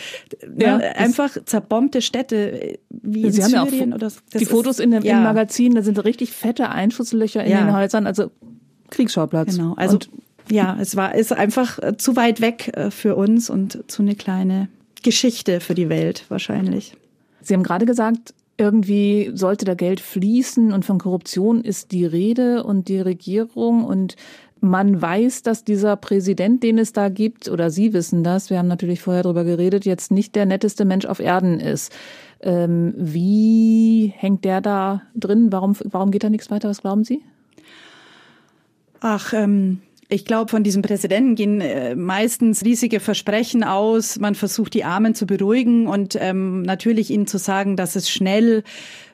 ne, 0.45 0.65
ja, 0.65 0.77
einfach 0.77 1.37
zerbombte 1.45 2.03
Städte 2.03 2.73
äh, 2.73 2.79
wie 2.91 3.23
in 3.23 3.33
Sie 3.33 3.43
Syrien 3.43 3.59
haben 3.59 3.73
ja 3.73 3.91
auch 3.91 3.95
oder 3.95 4.13
Die 4.41 4.45
Fotos 4.45 4.81
in 4.81 4.91
dem, 4.91 5.05
ja. 5.05 5.19
im 5.19 5.23
Magazin, 5.23 5.77
da 5.77 5.83
sind 5.83 6.03
richtig 6.05 6.33
fette 6.33 6.69
Einschusslöcher 6.69 7.45
in 7.45 7.53
ja. 7.53 7.65
den 7.65 7.75
Häusern, 7.75 8.09
also 8.09 8.33
Kriegsschauplatz. 8.91 9.57
Genau, 9.57 9.75
also 9.75 9.95
und, 9.95 10.11
ja, 10.51 10.77
es 10.81 10.97
war 10.97 11.15
ist 11.15 11.33
einfach 11.33 11.79
äh, 11.79 11.97
zu 11.97 12.17
weit 12.17 12.41
weg 12.41 12.77
äh, 12.77 12.91
für 12.91 13.15
uns 13.15 13.51
und 13.51 13.85
zu 13.87 14.03
eine 14.03 14.17
kleine 14.17 14.69
Geschichte 15.03 15.61
für 15.61 15.75
die 15.75 15.89
Welt 15.89 16.25
wahrscheinlich. 16.29 16.95
Sie 17.43 17.55
haben 17.55 17.63
gerade 17.63 17.87
gesagt, 17.87 18.35
irgendwie 18.57 19.31
sollte 19.35 19.65
da 19.65 19.75
Geld 19.75 20.01
fließen 20.01 20.73
und 20.73 20.85
von 20.85 20.99
Korruption 20.99 21.63
ist 21.63 21.93
die 21.93 22.05
Rede 22.05 22.63
und 22.63 22.89
die 22.89 23.01
Regierung 23.01 23.85
und 23.85 24.17
man 24.61 25.01
weiß, 25.01 25.43
dass 25.43 25.65
dieser 25.65 25.97
Präsident, 25.97 26.63
den 26.63 26.77
es 26.79 26.93
da 26.93 27.09
gibt, 27.09 27.49
oder 27.49 27.71
Sie 27.71 27.95
wissen 27.95 28.23
das, 28.23 28.51
wir 28.51 28.59
haben 28.59 28.69
natürlich 28.69 29.01
vorher 29.01 29.23
darüber 29.23 29.45
geredet, 29.45 29.87
jetzt 29.87 30.11
nicht 30.11 30.35
der 30.35 30.45
netteste 30.45 30.85
Mensch 30.85 31.07
auf 31.07 31.19
Erden 31.19 31.61
ist. 31.61 31.93
Ähm, 32.41 32.93
wie 32.97 34.13
hängt 34.15 34.45
der 34.45 34.61
da 34.61 35.03
drin? 35.15 35.51
Warum, 35.51 35.77
warum 35.85 36.11
geht 36.11 36.25
da 36.25 36.31
nichts 36.31 36.51
weiter? 36.51 36.69
Was 36.69 36.83
glauben 36.83 37.05
Sie? 37.05 37.23
Ach, 39.01 39.33
ähm, 39.33 39.81
ich 40.11 40.25
glaube, 40.25 40.51
von 40.51 40.65
diesem 40.65 40.83
Präsidenten 40.83 41.37
gehen 41.37 41.61
äh, 41.61 41.95
meistens 41.95 42.65
riesige 42.65 42.99
Versprechen 42.99 43.63
aus. 43.63 44.19
Man 44.19 44.35
versucht, 44.35 44.75
die 44.75 44.85
Armen 44.85 45.15
zu 45.15 45.25
beruhigen 45.25 45.87
und 45.87 46.19
ähm, 46.21 46.63
natürlich 46.63 47.11
ihnen 47.11 47.29
zu 47.29 47.39
sagen, 47.39 47.77
dass 47.77 47.95
es 47.95 48.11
schnell 48.11 48.65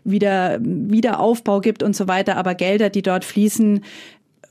wieder 0.05 0.59
Wiederaufbau 0.61 1.61
gibt 1.61 1.83
und 1.83 1.95
so 1.95 2.09
weiter. 2.09 2.37
Aber 2.37 2.55
Gelder, 2.55 2.89
die 2.89 3.03
dort 3.03 3.25
fließen, 3.25 3.85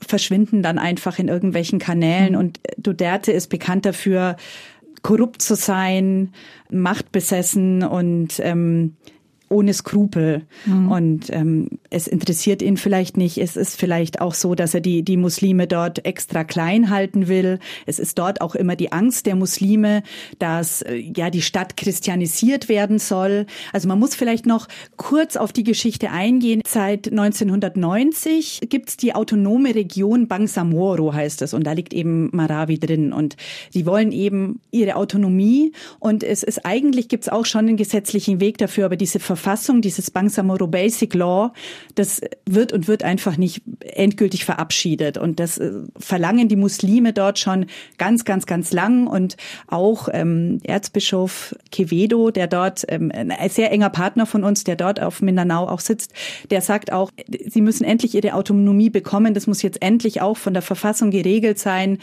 verschwinden 0.00 0.62
dann 0.62 0.78
einfach 0.78 1.18
in 1.18 1.28
irgendwelchen 1.28 1.80
Kanälen. 1.80 2.32
Mhm. 2.32 2.38
Und 2.38 2.60
Duterte 2.78 3.32
ist 3.32 3.48
bekannt 3.48 3.84
dafür, 3.84 4.36
korrupt 5.02 5.42
zu 5.42 5.56
sein, 5.56 6.32
machtbesessen 6.70 7.82
und 7.82 8.40
ähm, 8.40 8.96
ohne 9.48 9.74
Skrupel. 9.74 10.42
Mhm. 10.64 10.90
Und 10.90 11.30
ähm, 11.30 11.68
es 11.90 12.06
interessiert 12.06 12.62
ihn 12.62 12.76
vielleicht 12.76 13.16
nicht. 13.16 13.38
Es 13.38 13.56
ist 13.56 13.78
vielleicht 13.78 14.20
auch 14.20 14.34
so, 14.34 14.54
dass 14.54 14.74
er 14.74 14.80
die, 14.80 15.02
die 15.02 15.16
Muslime 15.16 15.66
dort 15.66 16.04
extra 16.04 16.44
klein 16.44 16.90
halten 16.90 17.28
will. 17.28 17.60
Es 17.86 17.98
ist 17.98 18.18
dort 18.18 18.40
auch 18.40 18.54
immer 18.54 18.74
die 18.76 18.92
Angst 18.92 19.26
der 19.26 19.36
Muslime, 19.36 20.02
dass 20.38 20.82
äh, 20.82 20.96
ja 20.96 21.30
die 21.30 21.42
Stadt 21.42 21.76
christianisiert 21.76 22.68
werden 22.68 22.98
soll. 22.98 23.46
Also 23.72 23.88
man 23.88 23.98
muss 23.98 24.14
vielleicht 24.14 24.46
noch 24.46 24.66
kurz 24.96 25.36
auf 25.36 25.52
die 25.52 25.64
Geschichte 25.64 26.10
eingehen. 26.10 26.62
Seit 26.66 27.08
1990 27.08 28.62
gibt's 28.68 28.96
die 28.96 29.14
autonome 29.14 29.74
Region 29.74 30.26
Bangsamoro, 30.26 31.14
heißt 31.14 31.42
es. 31.42 31.54
Und 31.54 31.64
da 31.64 31.72
liegt 31.72 31.94
eben 31.94 32.30
Marawi 32.32 32.78
drin. 32.78 33.12
Und 33.12 33.36
die 33.74 33.86
wollen 33.86 34.10
eben 34.10 34.60
ihre 34.72 34.96
Autonomie. 34.96 35.72
Und 36.00 36.24
es 36.24 36.42
ist 36.42 36.66
eigentlich 36.66 37.08
gibt's 37.08 37.28
auch 37.28 37.46
schon 37.46 37.68
einen 37.68 37.76
gesetzlichen 37.76 38.40
Weg 38.40 38.58
dafür, 38.58 38.86
aber 38.86 38.96
diese 38.96 39.20
Verfassung, 39.36 39.82
dieses 39.82 40.10
Bangsamoro 40.10 40.66
Basic 40.66 41.12
Law, 41.14 41.52
das 41.94 42.22
wird 42.46 42.72
und 42.72 42.88
wird 42.88 43.04
einfach 43.04 43.36
nicht 43.36 43.62
endgültig 43.80 44.44
verabschiedet. 44.44 45.18
Und 45.18 45.38
das 45.38 45.58
äh, 45.58 45.72
verlangen 45.98 46.48
die 46.48 46.56
Muslime 46.56 47.12
dort 47.12 47.38
schon 47.38 47.66
ganz, 47.98 48.24
ganz, 48.24 48.46
ganz 48.46 48.72
lang. 48.72 49.06
Und 49.06 49.36
auch 49.66 50.08
ähm, 50.10 50.58
Erzbischof 50.64 51.54
Quevedo, 51.70 52.30
der 52.30 52.46
dort 52.46 52.84
ähm, 52.88 53.12
ein 53.12 53.50
sehr 53.50 53.70
enger 53.70 53.90
Partner 53.90 54.24
von 54.24 54.42
uns, 54.42 54.64
der 54.64 54.76
dort 54.76 55.00
auf 55.00 55.20
Mindanao 55.20 55.68
auch 55.68 55.80
sitzt, 55.80 56.12
der 56.50 56.62
sagt 56.62 56.92
auch, 56.92 57.10
sie 57.46 57.60
müssen 57.60 57.84
endlich 57.84 58.14
ihre 58.14 58.32
Autonomie 58.34 58.90
bekommen. 58.90 59.34
Das 59.34 59.46
muss 59.46 59.60
jetzt 59.62 59.82
endlich 59.82 60.22
auch 60.22 60.38
von 60.38 60.54
der 60.54 60.62
Verfassung 60.62 61.10
geregelt 61.10 61.58
sein. 61.58 61.98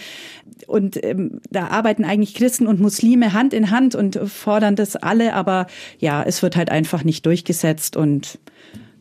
Und 0.67 1.04
ähm, 1.04 1.41
da 1.49 1.67
arbeiten 1.67 2.06
eigentlich 2.06 2.36
Christen 2.36 2.67
und 2.67 2.80
Muslime 2.80 3.34
Hand 3.34 3.54
in 3.54 3.71
Hand 3.71 3.95
und 3.95 4.19
fordern 4.26 4.76
das 4.76 4.95
alle. 4.95 5.34
Aber 5.34 5.67
ja, 5.99 6.23
es 6.23 6.41
wird 6.41 6.56
halt 6.56 6.69
einfach 6.69 7.04
nicht 7.04 7.26
durchgesetzt 7.26 7.97
und 7.97 8.39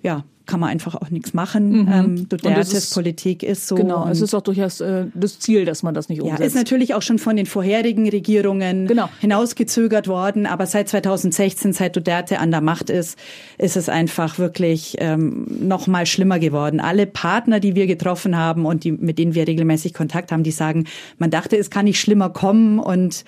ja, 0.03 0.25
kann 0.47 0.61
man 0.61 0.71
einfach 0.71 0.95
auch 0.95 1.11
nichts 1.11 1.35
machen. 1.35 1.83
Mhm. 1.83 1.89
Ähm, 1.93 2.29
Dutertes 2.29 2.73
ist, 2.73 2.95
Politik 2.95 3.43
ist 3.43 3.69
so. 3.69 3.75
Genau, 3.75 4.09
es 4.09 4.21
ist 4.21 4.35
auch 4.35 4.43
durchaus 4.43 4.81
äh, 4.81 5.07
das 5.15 5.39
Ziel, 5.39 5.65
dass 5.65 5.83
man 5.83 5.95
das 5.95 6.09
nicht 6.09 6.21
umsetzt. 6.21 6.41
Ja, 6.41 6.47
ist 6.47 6.55
natürlich 6.55 6.95
auch 6.95 7.03
schon 7.03 7.19
von 7.19 7.37
den 7.37 7.47
vorherigen 7.47 8.09
Regierungen 8.09 8.87
genau. 8.87 9.09
hinausgezögert 9.21 10.09
worden, 10.09 10.47
aber 10.47 10.67
seit 10.67 10.89
2016, 10.89 11.73
seit 11.73 11.97
Duterte 11.97 12.39
an 12.39 12.51
der 12.51 12.61
Macht 12.61 12.91
ist, 12.91 13.19
ist 13.59 13.77
es 13.77 13.89
einfach 13.89 14.39
wirklich 14.39 14.97
ähm, 14.99 15.47
noch 15.61 15.87
mal 15.87 16.07
schlimmer 16.07 16.39
geworden. 16.39 16.81
Alle 16.81 17.07
Partner, 17.07 17.61
die 17.61 17.75
wir 17.75 17.87
getroffen 17.87 18.37
haben 18.37 18.67
und 18.67 18.85
die, 18.85 18.93
mit 18.93 19.19
denen 19.19 19.35
wir 19.35 19.47
regelmäßig 19.47 19.95
Kontakt 19.95 20.33
haben, 20.33 20.43
die 20.43 20.51
sagen, 20.51 20.85
man 21.19 21.31
dachte, 21.31 21.57
es 21.57 21.71
kann 21.71 21.85
nicht 21.85 22.01
schlimmer 22.01 22.31
kommen 22.31 22.79
und 22.79 23.25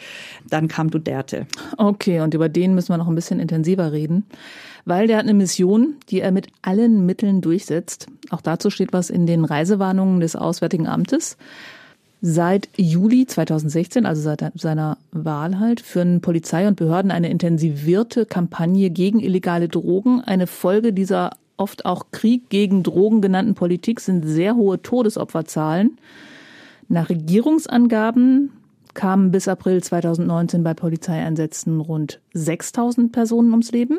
dann 0.49 0.69
kam 0.69 0.91
Duterte. 0.91 1.47
Okay, 1.77 2.21
und 2.21 2.35
über 2.35 2.49
den 2.49 2.75
müssen 2.75 2.89
wir 2.89 2.99
noch 2.99 3.09
ein 3.09 3.15
bisschen 3.15 3.41
intensiver 3.41 3.93
reden 3.93 4.25
weil 4.85 5.07
der 5.07 5.19
hat 5.19 5.25
eine 5.25 5.35
Mission, 5.35 5.97
die 6.11 6.21
er 6.21 6.33
mit 6.33 6.49
allen 6.63 7.07
Mitteln 7.07 7.41
durchsetzt. 7.41 8.07
Auch 8.31 8.41
dazu 8.41 8.71
steht 8.71 8.93
was 8.93 9.11
in 9.11 9.27
den 9.27 9.45
Reisewarnungen 9.45 10.21
des 10.21 10.37
Auswärtigen 10.37 10.87
Amtes. 10.87 11.37
Seit 12.21 12.71
Juli 12.77 13.27
2016, 13.27 14.07
also 14.07 14.23
seit 14.23 14.51
seiner 14.55 14.97
Wahl 15.13 15.59
halt, 15.59 15.81
führen 15.81 16.23
Polizei 16.23 16.67
und 16.67 16.77
Behörden 16.77 17.11
eine 17.11 17.29
intensivierte 17.29 18.25
Kampagne 18.25 18.89
gegen 18.91 19.21
illegale 19.21 19.69
Drogen. 19.69 20.23
Eine 20.23 20.47
Folge 20.47 20.93
dieser 20.95 21.33
oft 21.57 21.85
auch 21.85 22.07
Krieg 22.13 22.49
gegen 22.49 22.83
Drogen 22.83 23.21
genannten 23.21 23.55
Politik 23.55 24.01
sind 24.01 24.25
sehr 24.25 24.57
hohe 24.57 24.81
Todesopferzahlen. 24.81 25.99
Nach 26.89 27.09
Regierungsangaben 27.09 28.51
kamen 28.95 29.31
bis 29.31 29.49
April 29.49 29.83
2019 29.83 30.63
bei 30.63 30.75
Polizeieinsätzen 30.75 31.81
rund 31.81 32.21
6000 32.33 33.13
Personen 33.13 33.51
ums 33.51 33.73
Leben. 33.73 33.99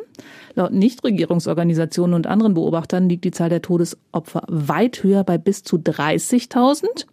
Laut 0.55 0.71
Nichtregierungsorganisationen 0.71 2.13
und 2.13 2.27
anderen 2.27 2.53
Beobachtern 2.53 3.09
liegt 3.09 3.25
die 3.25 3.31
Zahl 3.31 3.49
der 3.49 3.61
Todesopfer 3.61 4.43
weit 4.47 5.03
höher 5.03 5.23
bei 5.23 5.37
bis 5.37 5.63
zu 5.63 5.77
30.000. 5.77 7.05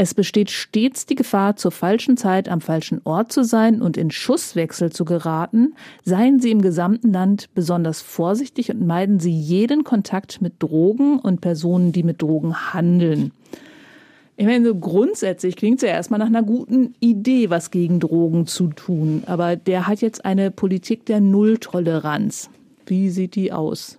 Es 0.00 0.14
besteht 0.14 0.52
stets 0.52 1.06
die 1.06 1.16
Gefahr, 1.16 1.56
zur 1.56 1.72
falschen 1.72 2.16
Zeit 2.16 2.48
am 2.48 2.60
falschen 2.60 3.00
Ort 3.02 3.32
zu 3.32 3.42
sein 3.42 3.82
und 3.82 3.96
in 3.96 4.12
Schusswechsel 4.12 4.92
zu 4.92 5.04
geraten. 5.04 5.74
Seien 6.04 6.38
Sie 6.38 6.52
im 6.52 6.62
gesamten 6.62 7.12
Land 7.12 7.48
besonders 7.52 8.00
vorsichtig 8.00 8.70
und 8.70 8.86
meiden 8.86 9.18
Sie 9.18 9.32
jeden 9.32 9.82
Kontakt 9.82 10.40
mit 10.40 10.62
Drogen 10.62 11.18
und 11.18 11.40
Personen, 11.40 11.90
die 11.90 12.04
mit 12.04 12.22
Drogen 12.22 12.72
handeln. 12.72 13.32
Ich 14.40 14.46
meine, 14.46 14.64
so 14.64 14.74
grundsätzlich 14.76 15.56
klingt 15.56 15.82
es 15.82 15.88
ja 15.88 15.88
erstmal 15.88 16.20
nach 16.20 16.28
einer 16.28 16.44
guten 16.44 16.94
Idee, 17.00 17.50
was 17.50 17.72
gegen 17.72 17.98
Drogen 17.98 18.46
zu 18.46 18.68
tun. 18.68 19.24
Aber 19.26 19.56
der 19.56 19.88
hat 19.88 20.00
jetzt 20.00 20.24
eine 20.24 20.52
Politik 20.52 21.04
der 21.06 21.20
Nulltoleranz. 21.20 22.48
Wie 22.86 23.10
sieht 23.10 23.34
die 23.34 23.50
aus? 23.50 23.98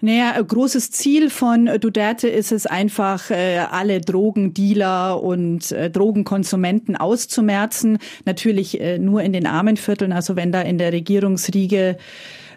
Naja, 0.00 0.40
großes 0.40 0.90
Ziel 0.90 1.30
von 1.30 1.66
Duterte 1.80 2.28
ist 2.28 2.50
es 2.50 2.66
einfach, 2.66 3.30
äh, 3.30 3.58
alle 3.58 4.00
Drogendealer 4.00 5.22
und 5.22 5.70
äh, 5.70 5.88
Drogenkonsumenten 5.88 6.96
auszumerzen. 6.96 7.98
Natürlich 8.24 8.80
äh, 8.80 8.98
nur 8.98 9.22
in 9.22 9.32
den 9.32 9.46
armen 9.46 9.76
Vierteln. 9.76 10.12
Also 10.12 10.34
wenn 10.34 10.50
da 10.50 10.62
in 10.62 10.78
der 10.78 10.92
Regierungsriege 10.92 11.96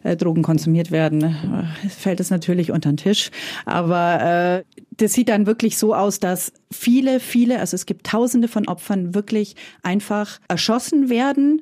äh, 0.03 0.15
Drogen 0.15 0.43
konsumiert 0.43 0.91
werden, 0.91 1.23
äh, 1.23 1.89
fällt 1.89 2.19
es 2.19 2.29
natürlich 2.29 2.71
unter 2.71 2.91
den 2.91 2.97
Tisch. 2.97 3.31
Aber 3.65 4.63
äh, 4.65 4.81
das 4.97 5.13
sieht 5.13 5.29
dann 5.29 5.45
wirklich 5.45 5.77
so 5.77 5.95
aus, 5.95 6.19
dass 6.19 6.53
viele, 6.71 7.19
viele, 7.19 7.59
also 7.59 7.75
es 7.75 7.85
gibt 7.85 8.05
Tausende 8.05 8.47
von 8.47 8.67
Opfern 8.67 9.13
wirklich 9.15 9.55
einfach 9.83 10.39
erschossen 10.47 11.09
werden. 11.09 11.61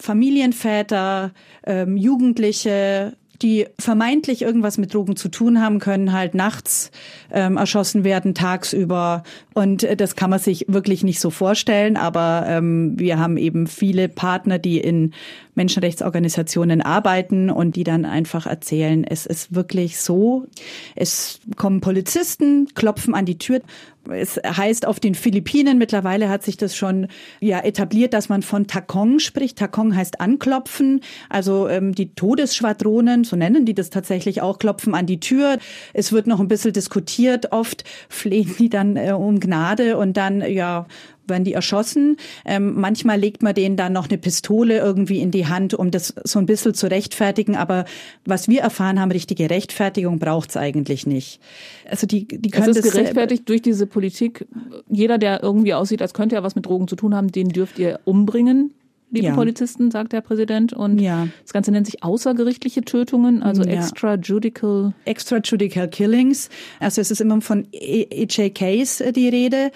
Familienväter, 0.00 1.32
ähm, 1.66 1.96
Jugendliche, 1.96 3.16
die 3.42 3.66
vermeintlich 3.78 4.42
irgendwas 4.42 4.78
mit 4.78 4.92
Drogen 4.92 5.16
zu 5.16 5.28
tun 5.28 5.60
haben, 5.60 5.78
können 5.78 6.12
halt 6.12 6.34
nachts 6.34 6.90
ähm, 7.30 7.56
erschossen 7.56 8.04
werden, 8.04 8.34
tagsüber. 8.34 9.22
Und 9.54 9.84
äh, 9.84 9.96
das 9.96 10.16
kann 10.16 10.30
man 10.30 10.40
sich 10.40 10.64
wirklich 10.68 11.04
nicht 11.04 11.20
so 11.20 11.30
vorstellen. 11.30 11.96
Aber 11.96 12.44
ähm, 12.48 12.98
wir 12.98 13.18
haben 13.18 13.36
eben 13.36 13.66
viele 13.66 14.08
Partner, 14.08 14.58
die 14.58 14.78
in 14.78 15.12
Menschenrechtsorganisationen 15.58 16.80
arbeiten 16.80 17.50
und 17.50 17.76
die 17.76 17.84
dann 17.84 18.06
einfach 18.06 18.46
erzählen, 18.46 19.04
es 19.04 19.26
ist 19.26 19.54
wirklich 19.54 20.00
so. 20.00 20.46
Es 20.96 21.40
kommen 21.56 21.82
Polizisten, 21.82 22.68
klopfen 22.74 23.14
an 23.14 23.26
die 23.26 23.36
Tür 23.36 23.60
es 24.10 24.38
heißt 24.44 24.86
auf 24.86 25.00
den 25.00 25.14
Philippinen, 25.14 25.78
mittlerweile 25.78 26.28
hat 26.28 26.42
sich 26.42 26.56
das 26.56 26.76
schon 26.76 27.08
ja 27.40 27.60
etabliert, 27.60 28.14
dass 28.14 28.28
man 28.28 28.42
von 28.42 28.66
Takong 28.66 29.18
spricht. 29.18 29.58
Takong 29.58 29.94
heißt 29.94 30.20
anklopfen. 30.20 31.00
Also 31.28 31.68
ähm, 31.68 31.94
die 31.94 32.14
Todesschwadronen, 32.14 33.24
so 33.24 33.36
nennen 33.36 33.64
die 33.64 33.74
das 33.74 33.90
tatsächlich 33.90 34.40
auch, 34.42 34.58
klopfen 34.58 34.94
an 34.94 35.06
die 35.06 35.20
Tür. 35.20 35.58
Es 35.92 36.12
wird 36.12 36.26
noch 36.26 36.40
ein 36.40 36.48
bisschen 36.48 36.72
diskutiert. 36.72 37.52
Oft 37.52 37.84
flehen 38.08 38.54
die 38.58 38.68
dann 38.68 38.96
äh, 38.96 39.12
um 39.12 39.40
Gnade 39.40 39.96
und 39.96 40.16
dann 40.16 40.40
ja 40.40 40.86
werden 41.28 41.44
die 41.44 41.52
erschossen. 41.52 42.16
Ähm, 42.44 42.74
manchmal 42.74 43.18
legt 43.18 43.42
man 43.42 43.54
denen 43.54 43.76
dann 43.76 43.92
noch 43.92 44.08
eine 44.08 44.18
Pistole 44.18 44.78
irgendwie 44.78 45.20
in 45.20 45.30
die 45.30 45.46
Hand, 45.46 45.74
um 45.74 45.90
das 45.90 46.14
so 46.24 46.38
ein 46.38 46.46
bisschen 46.46 46.74
zu 46.74 46.90
rechtfertigen. 46.90 47.56
Aber 47.56 47.84
was 48.24 48.48
wir 48.48 48.60
erfahren 48.60 49.00
haben, 49.00 49.10
richtige 49.10 49.50
Rechtfertigung 49.50 50.18
braucht's 50.18 50.56
eigentlich 50.56 51.06
nicht. 51.06 51.40
Also 51.88 52.06
die, 52.06 52.26
die 52.26 52.50
können 52.50 52.70
es 52.70 52.76
ist 52.76 52.92
gerechtfertigt 52.92 53.48
durch 53.48 53.62
diese 53.62 53.86
Politik. 53.86 54.46
Jeder, 54.88 55.18
der 55.18 55.42
irgendwie 55.42 55.74
aussieht, 55.74 56.02
als 56.02 56.14
könnte 56.14 56.36
er 56.36 56.42
was 56.42 56.54
mit 56.54 56.66
Drogen 56.66 56.88
zu 56.88 56.96
tun 56.96 57.14
haben, 57.14 57.32
den 57.32 57.48
dürft 57.48 57.78
ihr 57.78 58.00
umbringen 58.04 58.74
liebe 59.10 59.28
ja. 59.28 59.34
Polizisten, 59.34 59.90
sagt 59.90 60.12
der 60.12 60.20
Präsident. 60.20 60.72
Und 60.72 60.98
ja. 60.98 61.28
das 61.42 61.52
Ganze 61.52 61.70
nennt 61.70 61.86
sich 61.86 62.02
außergerichtliche 62.02 62.82
Tötungen, 62.82 63.42
also 63.42 63.62
ja. 63.62 63.74
extrajudicial. 63.74 64.94
Extrajudicial 65.04 65.88
Killings. 65.88 66.50
Also 66.80 67.00
es 67.00 67.10
ist 67.10 67.20
immer 67.20 67.40
von 67.40 67.66
EJKs 67.72 69.00
äh, 69.00 69.12
die 69.12 69.28
Rede. 69.28 69.70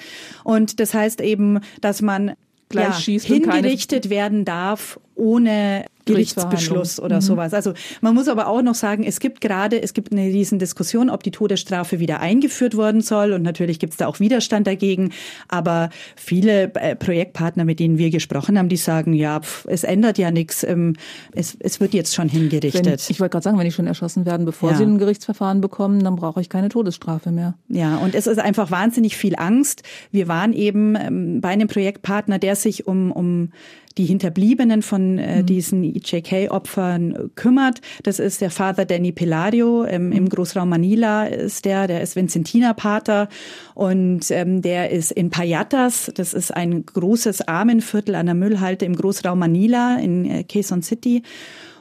Und 0.45 0.81
das 0.81 0.95
heißt 0.95 1.21
eben, 1.21 1.61
dass 1.81 2.03
man 2.03 2.33
ja, 2.73 2.97
hingerichtet 2.97 4.11
werden 4.11 4.45
darf, 4.45 4.99
ohne 5.15 5.85
Gerichtsbeschluss 6.05 7.01
oder 7.01 7.17
mhm. 7.17 7.21
sowas. 7.21 7.55
Also 7.55 7.73
man 8.01 8.15
muss 8.15 8.29
aber 8.29 8.47
auch 8.47 8.63
noch 8.63 8.75
sagen, 8.75 9.05
es 9.05 9.21
gibt 9.21 9.41
gerade, 9.41 9.83
es 9.83 9.95
gibt 9.95 10.13
eine 10.13 10.23
riesen 10.23 10.59
Diskussion, 10.59 11.11
ob 11.11 11.23
die 11.23 11.31
Todesstrafe 11.31 12.01
wieder 12.01 12.21
eingeführt 12.21 12.77
worden 12.77 13.01
soll 13.01 13.33
und 13.33 13.43
natürlich 13.43 13.79
gibt 13.79 13.93
es 13.93 13.97
da 13.99 14.07
auch 14.07 14.21
Widerstand 14.21 14.67
dagegen. 14.67 15.13
Aber 15.49 15.91
viele 16.17 16.75
äh, 16.75 16.97
Projektpartner, 16.97 17.65
mit 17.65 17.81
denen 17.81 17.99
wir 17.99 18.11
gesprochen 18.11 18.59
haben, 18.59 18.69
die 18.69 18.77
sagen, 18.77 19.13
ja, 19.13 19.41
pf, 19.41 19.67
es 19.69 19.85
ändert 19.85 20.19
ja 20.19 20.31
nichts, 20.31 20.65
ähm, 20.65 20.95
es, 21.35 21.57
es 21.61 21.81
wird 21.81 21.95
jetzt 21.95 22.15
schon 22.15 22.29
hingerichtet. 22.29 22.87
Wenn, 22.87 22.95
ich 22.95 23.21
wollte 23.21 23.33
gerade 23.33 23.45
sagen, 23.45 23.59
wenn 23.59 23.65
die 23.65 23.73
schon 23.73 23.87
erschossen 23.87 24.27
werden, 24.27 24.45
bevor 24.47 24.73
ja. 24.73 24.77
sie 24.77 24.85
ein 24.85 24.99
Gerichtsverfahren 24.99 25.61
bekommen, 25.61 26.03
dann 26.03 26.17
brauche 26.17 26.41
ich 26.41 26.49
keine 26.49 26.69
Todesstrafe 26.69 27.31
mehr. 27.31 27.55
Ja, 27.69 27.97
und 27.97 28.15
es 28.15 28.27
ist 28.27 28.39
einfach 28.39 28.71
wahnsinnig 28.71 29.17
viel 29.17 29.35
Angst. 29.37 29.83
Wir 30.11 30.29
waren 30.29 30.53
eben 30.53 30.97
ähm, 30.97 31.41
bei 31.41 31.49
einem 31.49 31.69
Projektpartner, 31.69 32.39
der 32.39 32.57
sich 32.57 32.87
um, 32.87 33.13
um 33.13 33.53
die 33.99 34.05
Hinterbliebenen 34.05 34.83
von 34.83 35.19
äh, 35.19 35.43
mhm. 35.43 35.47
diesen 35.47 35.85
EJK-Opfern 35.85 37.31
kümmert. 37.35 37.81
Das 38.03 38.19
ist 38.19 38.41
der 38.41 38.51
Vater 38.51 38.85
Danny 38.85 39.13
Pilario 39.13 39.85
ähm, 39.85 40.13
im 40.13 40.25
mhm. 40.25 40.29
Großraum 40.29 40.69
Manila 40.69 41.25
ist 41.25 41.65
der, 41.65 41.87
der 41.87 42.03
ist 42.03 42.17
Vincentina-Pater 42.17 43.29
und 43.75 44.31
ähm, 44.31 44.63
der 44.63 44.91
ist 44.91 45.13
in 45.13 45.31
Payatas, 45.31 46.11
das 46.15 46.35
ist 46.35 46.55
ein 46.55 46.85
großes 46.87 47.49
Armenviertel 47.49 48.15
an 48.15 48.27
der 48.27 48.35
Müllhalte 48.35 48.85
im 48.85 48.97
Großraum 48.97 49.39
Manila 49.39 49.99
in 49.99 50.25
äh, 50.25 50.45
Quezon 50.45 50.83
City. 50.83 51.23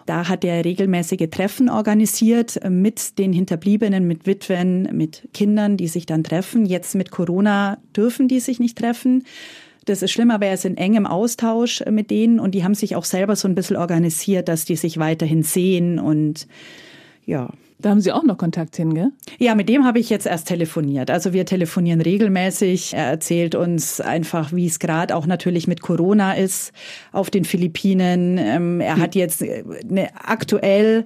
Da 0.06 0.28
hat 0.28 0.44
er 0.44 0.66
regelmäßige 0.66 1.30
Treffen 1.30 1.70
organisiert 1.70 2.58
äh, 2.62 2.70
mit 2.70 3.18
den 3.20 3.34
Hinterbliebenen, 3.34 4.08
mit 4.08 4.26
Witwen, 4.26 4.90
mit 4.92 5.30
Kindern, 5.34 5.78
die 5.78 5.88
sich 5.88 6.06
dann 6.06 6.24
treffen. 6.24 6.66
Jetzt 6.66 6.96
mit 6.96 7.12
Corona 7.12 7.78
dürfen 7.96 8.28
die 8.28 8.40
sich 8.40 8.60
nicht 8.60 8.78
treffen. 8.78 9.24
Das 9.92 10.02
ist 10.02 10.12
schlimmer, 10.12 10.36
aber 10.36 10.46
er 10.46 10.54
ist 10.54 10.64
in 10.64 10.78
engem 10.78 11.06
Austausch 11.06 11.84
mit 11.92 12.12
denen 12.12 12.40
und 12.40 12.56
die 12.56 12.64
haben 12.64 12.76
sich 12.76 12.96
auch 12.96 13.04
selber 13.04 13.36
so 13.36 13.50
ein 13.50 13.56
bisschen 13.56 13.76
organisiert, 13.76 14.48
dass 14.48 14.64
die 14.64 14.78
sich 14.78 15.00
weiterhin 15.00 15.44
sehen 15.44 16.00
und 16.00 16.48
ja. 17.26 17.50
Da 17.78 17.90
haben 17.90 18.00
Sie 18.00 18.12
auch 18.12 18.24
noch 18.24 18.38
Kontakt 18.38 18.76
hin, 18.76 18.94
gell? 18.94 19.10
Ja, 19.40 19.56
mit 19.56 19.68
dem 19.68 19.86
habe 19.86 19.98
ich 19.98 20.12
jetzt 20.12 20.28
erst 20.28 20.48
telefoniert. 20.48 21.10
Also 21.10 21.34
wir 21.34 21.48
telefonieren 21.48 22.00
regelmäßig. 22.00 22.94
Er 22.94 23.06
erzählt 23.06 23.56
uns 23.56 24.00
einfach, 24.00 24.54
wie 24.54 24.68
es 24.68 24.78
gerade 24.78 25.16
auch 25.16 25.26
natürlich 25.26 25.68
mit 25.68 25.82
Corona 25.82 26.34
ist 26.34 26.74
auf 27.12 27.32
den 27.32 27.44
Philippinen. 27.44 28.38
Ähm, 28.38 28.82
er 28.82 28.98
hm. 28.98 29.02
hat 29.02 29.16
jetzt 29.16 29.42
eine 29.44 30.10
aktuell 30.14 31.06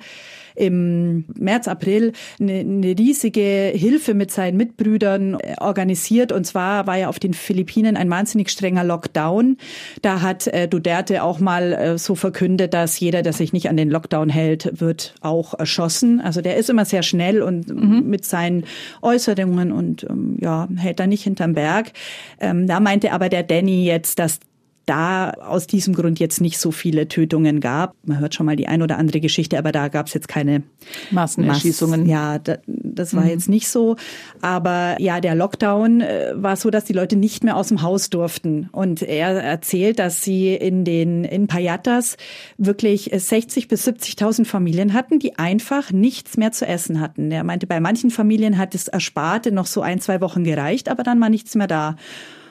im 0.55 1.25
März, 1.37 1.67
April 1.67 2.13
eine, 2.39 2.59
eine 2.59 2.97
riesige 2.97 3.71
Hilfe 3.73 4.13
mit 4.13 4.31
seinen 4.31 4.57
Mitbrüdern 4.57 5.35
äh, 5.35 5.55
organisiert. 5.59 6.31
Und 6.31 6.45
zwar 6.45 6.87
war 6.87 6.97
ja 6.97 7.09
auf 7.09 7.19
den 7.19 7.33
Philippinen 7.33 7.97
ein 7.97 8.09
wahnsinnig 8.09 8.49
strenger 8.49 8.83
Lockdown. 8.83 9.57
Da 10.01 10.21
hat 10.21 10.47
äh, 10.47 10.67
Duterte 10.67 11.23
auch 11.23 11.39
mal 11.39 11.73
äh, 11.73 11.97
so 11.97 12.15
verkündet, 12.15 12.73
dass 12.73 12.99
jeder, 12.99 13.21
der 13.21 13.33
sich 13.33 13.53
nicht 13.53 13.69
an 13.69 13.77
den 13.77 13.89
Lockdown 13.89 14.29
hält, 14.29 14.79
wird 14.79 15.15
auch 15.21 15.53
erschossen. 15.53 16.21
Also 16.21 16.41
der 16.41 16.57
ist 16.57 16.69
immer 16.69 16.85
sehr 16.85 17.03
schnell 17.03 17.41
und 17.41 17.69
mhm. 17.69 18.03
mit 18.07 18.25
seinen 18.25 18.65
Äußerungen 19.01 19.71
und 19.71 20.05
ähm, 20.09 20.37
ja, 20.39 20.67
hält 20.75 20.99
da 20.99 21.07
nicht 21.07 21.23
hinterm 21.23 21.53
Berg. 21.53 21.91
Ähm, 22.39 22.67
da 22.67 22.79
meinte 22.79 23.11
aber 23.11 23.29
der 23.29 23.43
Danny 23.43 23.85
jetzt, 23.85 24.19
dass 24.19 24.39
da 24.85 25.31
aus 25.31 25.67
diesem 25.67 25.93
Grund 25.93 26.19
jetzt 26.19 26.41
nicht 26.41 26.59
so 26.59 26.71
viele 26.71 27.07
Tötungen 27.07 27.59
gab. 27.59 27.95
Man 28.05 28.19
hört 28.19 28.35
schon 28.35 28.45
mal 28.45 28.55
die 28.55 28.67
ein 28.67 28.81
oder 28.81 28.97
andere 28.97 29.19
Geschichte, 29.19 29.57
aber 29.57 29.71
da 29.71 29.87
gab 29.87 30.07
es 30.07 30.13
jetzt 30.13 30.27
keine 30.27 30.63
Massenerschießungen. 31.11 32.01
Mass 32.01 32.09
ja, 32.09 32.39
da, 32.39 32.57
das 32.67 33.15
war 33.15 33.23
mhm. 33.23 33.29
jetzt 33.29 33.49
nicht 33.49 33.67
so. 33.67 33.95
Aber 34.41 34.95
ja, 34.99 35.21
der 35.21 35.35
Lockdown 35.35 36.01
äh, 36.01 36.33
war 36.35 36.55
so, 36.55 36.69
dass 36.69 36.85
die 36.85 36.93
Leute 36.93 37.15
nicht 37.15 37.43
mehr 37.43 37.57
aus 37.57 37.69
dem 37.69 37.81
Haus 37.81 38.09
durften. 38.09 38.69
Und 38.71 39.01
er 39.01 39.41
erzählt, 39.41 39.99
dass 39.99 40.21
sie 40.21 40.53
in 40.53 40.85
den 40.85 41.23
in 41.23 41.47
Payatas 41.47 42.17
wirklich 42.57 43.11
60 43.13 43.67
bis 43.67 43.87
70.000 43.87 44.45
Familien 44.45 44.93
hatten, 44.93 45.19
die 45.19 45.37
einfach 45.37 45.91
nichts 45.91 46.37
mehr 46.37 46.51
zu 46.51 46.65
essen 46.67 46.99
hatten. 46.99 47.31
Er 47.31 47.43
meinte, 47.43 47.67
bei 47.67 47.79
manchen 47.79 48.11
Familien 48.11 48.57
hat 48.57 48.73
das 48.73 48.87
Ersparte 48.87 49.51
noch 49.51 49.65
so 49.65 49.81
ein, 49.81 49.99
zwei 49.99 50.21
Wochen 50.21 50.43
gereicht, 50.43 50.89
aber 50.89 51.03
dann 51.03 51.19
war 51.19 51.29
nichts 51.29 51.55
mehr 51.55 51.67
da. 51.67 51.95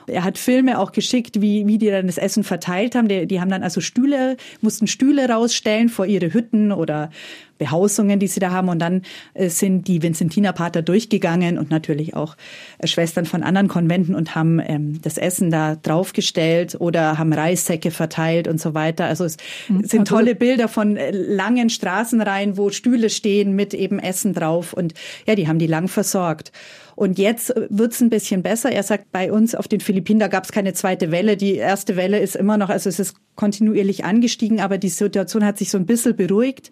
Er 0.07 0.23
hat 0.23 0.37
Filme 0.37 0.79
auch 0.79 0.91
geschickt, 0.91 1.41
wie, 1.41 1.65
wie 1.67 1.77
die 1.77 1.89
dann 1.89 2.07
das 2.07 2.17
Essen 2.17 2.43
verteilt 2.43 2.95
haben. 2.95 3.07
Die, 3.07 3.25
die 3.25 3.39
haben 3.39 3.49
dann 3.49 3.63
also 3.63 3.81
Stühle, 3.81 4.37
mussten 4.61 4.87
Stühle 4.87 5.29
rausstellen 5.29 5.89
vor 5.89 6.05
ihre 6.05 6.33
Hütten 6.33 6.71
oder 6.71 7.09
Behausungen, 7.57 8.19
die 8.19 8.27
sie 8.27 8.39
da 8.39 8.51
haben. 8.51 8.69
Und 8.69 8.79
dann 8.79 9.03
äh, 9.33 9.49
sind 9.49 9.87
die 9.87 10.01
Vincentina-Pater 10.01 10.81
durchgegangen 10.81 11.57
und 11.57 11.69
natürlich 11.69 12.15
auch 12.15 12.35
äh, 12.79 12.87
Schwestern 12.87 13.25
von 13.25 13.43
anderen 13.43 13.67
Konventen 13.67 14.15
und 14.15 14.35
haben 14.35 14.59
ähm, 14.65 15.01
das 15.01 15.17
Essen 15.17 15.51
da 15.51 15.75
draufgestellt 15.75 16.75
oder 16.79 17.17
haben 17.17 17.33
Reissäcke 17.33 17.91
verteilt 17.91 18.47
und 18.47 18.59
so 18.59 18.73
weiter. 18.73 19.05
Also 19.05 19.23
es 19.23 19.37
mhm. 19.69 19.83
sind 19.83 20.01
also 20.01 20.15
tolle 20.15 20.35
Bilder 20.35 20.67
von 20.67 20.97
äh, 20.97 21.11
langen 21.11 21.69
Straßenreihen, 21.69 22.57
wo 22.57 22.69
Stühle 22.69 23.09
stehen 23.09 23.55
mit 23.55 23.73
eben 23.73 23.99
Essen 23.99 24.33
drauf. 24.33 24.73
Und 24.73 24.93
ja, 25.25 25.35
die 25.35 25.47
haben 25.47 25.59
die 25.59 25.67
lang 25.67 25.87
versorgt. 25.87 26.51
Und 26.95 27.19
jetzt 27.19 27.53
wird's 27.69 28.01
ein 28.01 28.09
bisschen 28.09 28.41
besser. 28.41 28.71
Er 28.71 28.83
sagt, 28.83 29.11
bei 29.11 29.31
uns 29.31 29.53
auf 29.53 29.67
den 29.67 29.81
Philippinen, 29.81 30.19
da 30.19 30.27
gab's 30.27 30.51
keine 30.51 30.73
zweite 30.73 31.11
Welle. 31.11 31.35
Die 31.35 31.55
erste 31.55 31.95
Welle 31.95 32.19
ist 32.19 32.35
immer 32.35 32.57
noch, 32.57 32.69
also 32.69 32.89
es 32.89 32.99
ist 32.99 33.15
kontinuierlich 33.35 34.05
angestiegen, 34.05 34.61
aber 34.61 34.77
die 34.77 34.89
Situation 34.89 35.43
hat 35.43 35.57
sich 35.57 35.69
so 35.69 35.77
ein 35.77 35.85
bisschen 35.85 36.15
beruhigt. 36.15 36.71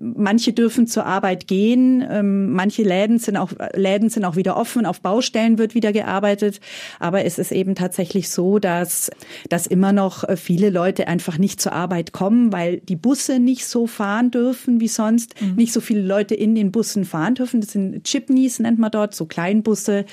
Manche 0.00 0.52
dürfen 0.52 0.86
zur 0.86 1.06
Arbeit 1.06 1.46
gehen, 1.46 2.04
ähm, 2.08 2.52
manche 2.52 2.82
Läden 2.82 3.18
sind 3.18 3.36
auch 3.36 3.50
Läden 3.74 4.08
sind 4.08 4.24
auch 4.24 4.36
wieder 4.36 4.56
offen, 4.56 4.86
auf 4.86 5.00
Baustellen 5.00 5.58
wird 5.58 5.74
wieder 5.74 5.92
gearbeitet, 5.92 6.60
aber 6.98 7.24
es 7.24 7.38
ist 7.38 7.52
eben 7.52 7.74
tatsächlich 7.74 8.28
so, 8.28 8.58
dass 8.58 9.10
dass 9.48 9.66
immer 9.66 9.92
noch 9.92 10.24
viele 10.36 10.70
Leute 10.70 11.08
einfach 11.08 11.38
nicht 11.38 11.60
zur 11.60 11.72
Arbeit 11.72 12.12
kommen, 12.12 12.52
weil 12.52 12.78
die 12.78 12.96
Busse 12.96 13.38
nicht 13.38 13.66
so 13.66 13.86
fahren 13.86 14.30
dürfen 14.30 14.80
wie 14.80 14.88
sonst, 14.88 15.40
mhm. 15.40 15.56
nicht 15.56 15.72
so 15.72 15.80
viele 15.80 16.02
Leute 16.02 16.34
in 16.34 16.54
den 16.54 16.72
Bussen 16.72 17.04
fahren 17.04 17.34
dürfen. 17.34 17.60
Das 17.60 17.72
sind 17.72 18.04
Chipneys 18.04 18.58
nennt 18.58 18.78
man 18.78 18.90
dort, 18.90 19.14
so 19.14 19.26
Kleinbusse 19.26 20.04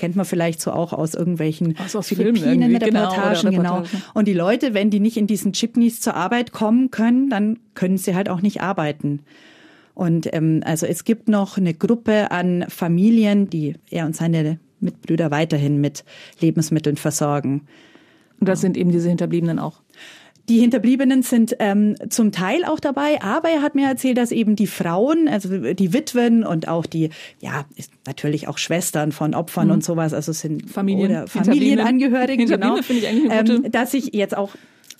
kennt 0.00 0.16
man 0.16 0.24
vielleicht 0.24 0.60
so 0.60 0.72
auch 0.72 0.94
aus 0.94 1.14
irgendwelchen 1.14 1.76
aus, 1.78 1.94
aus 1.94 2.08
Philippinen-Reportagen. 2.08 3.50
Genau, 3.50 3.82
genau. 3.82 4.00
Und 4.14 4.26
die 4.26 4.32
Leute, 4.32 4.72
wenn 4.72 4.90
die 4.90 4.98
nicht 4.98 5.18
in 5.18 5.26
diesen 5.26 5.52
Chipneys 5.52 6.00
zur 6.00 6.14
Arbeit 6.14 6.52
kommen 6.52 6.90
können, 6.90 7.28
dann 7.28 7.58
können 7.74 7.98
sie 7.98 8.14
halt 8.14 8.30
auch 8.30 8.40
nicht 8.40 8.62
arbeiten. 8.62 9.20
Und 9.94 10.32
ähm, 10.32 10.62
also 10.64 10.86
es 10.86 11.04
gibt 11.04 11.28
noch 11.28 11.58
eine 11.58 11.74
Gruppe 11.74 12.30
an 12.30 12.64
Familien, 12.68 13.50
die 13.50 13.74
er 13.90 14.06
und 14.06 14.16
seine 14.16 14.58
Mitbrüder 14.80 15.30
weiterhin 15.30 15.82
mit 15.82 16.04
Lebensmitteln 16.40 16.96
versorgen. 16.96 17.66
Und 18.40 18.48
das 18.48 18.62
sind 18.62 18.78
eben 18.78 18.90
diese 18.90 19.10
Hinterbliebenen 19.10 19.58
auch. 19.58 19.82
Die 20.48 20.58
Hinterbliebenen 20.58 21.22
sind 21.22 21.56
ähm, 21.58 21.96
zum 22.08 22.32
Teil 22.32 22.64
auch 22.64 22.80
dabei, 22.80 23.22
aber 23.22 23.50
er 23.50 23.62
hat 23.62 23.74
mir 23.74 23.86
erzählt, 23.86 24.18
dass 24.18 24.32
eben 24.32 24.56
die 24.56 24.66
Frauen, 24.66 25.28
also 25.28 25.74
die 25.74 25.92
Witwen 25.92 26.44
und 26.44 26.68
auch 26.68 26.86
die, 26.86 27.10
ja, 27.40 27.64
natürlich 28.06 28.48
auch 28.48 28.58
Schwestern 28.58 29.12
von 29.12 29.34
Opfern 29.34 29.68
mhm. 29.68 29.74
und 29.74 29.84
sowas, 29.84 30.12
also 30.12 30.32
sind 30.32 30.70
Familien, 30.70 31.10
oder 31.10 31.26
Familienangehörigen, 31.26 32.46
genau. 32.46 32.78
Ähm, 33.30 33.70
dass 33.70 33.92
sich 33.92 34.14
jetzt 34.14 34.36
auch 34.36 34.54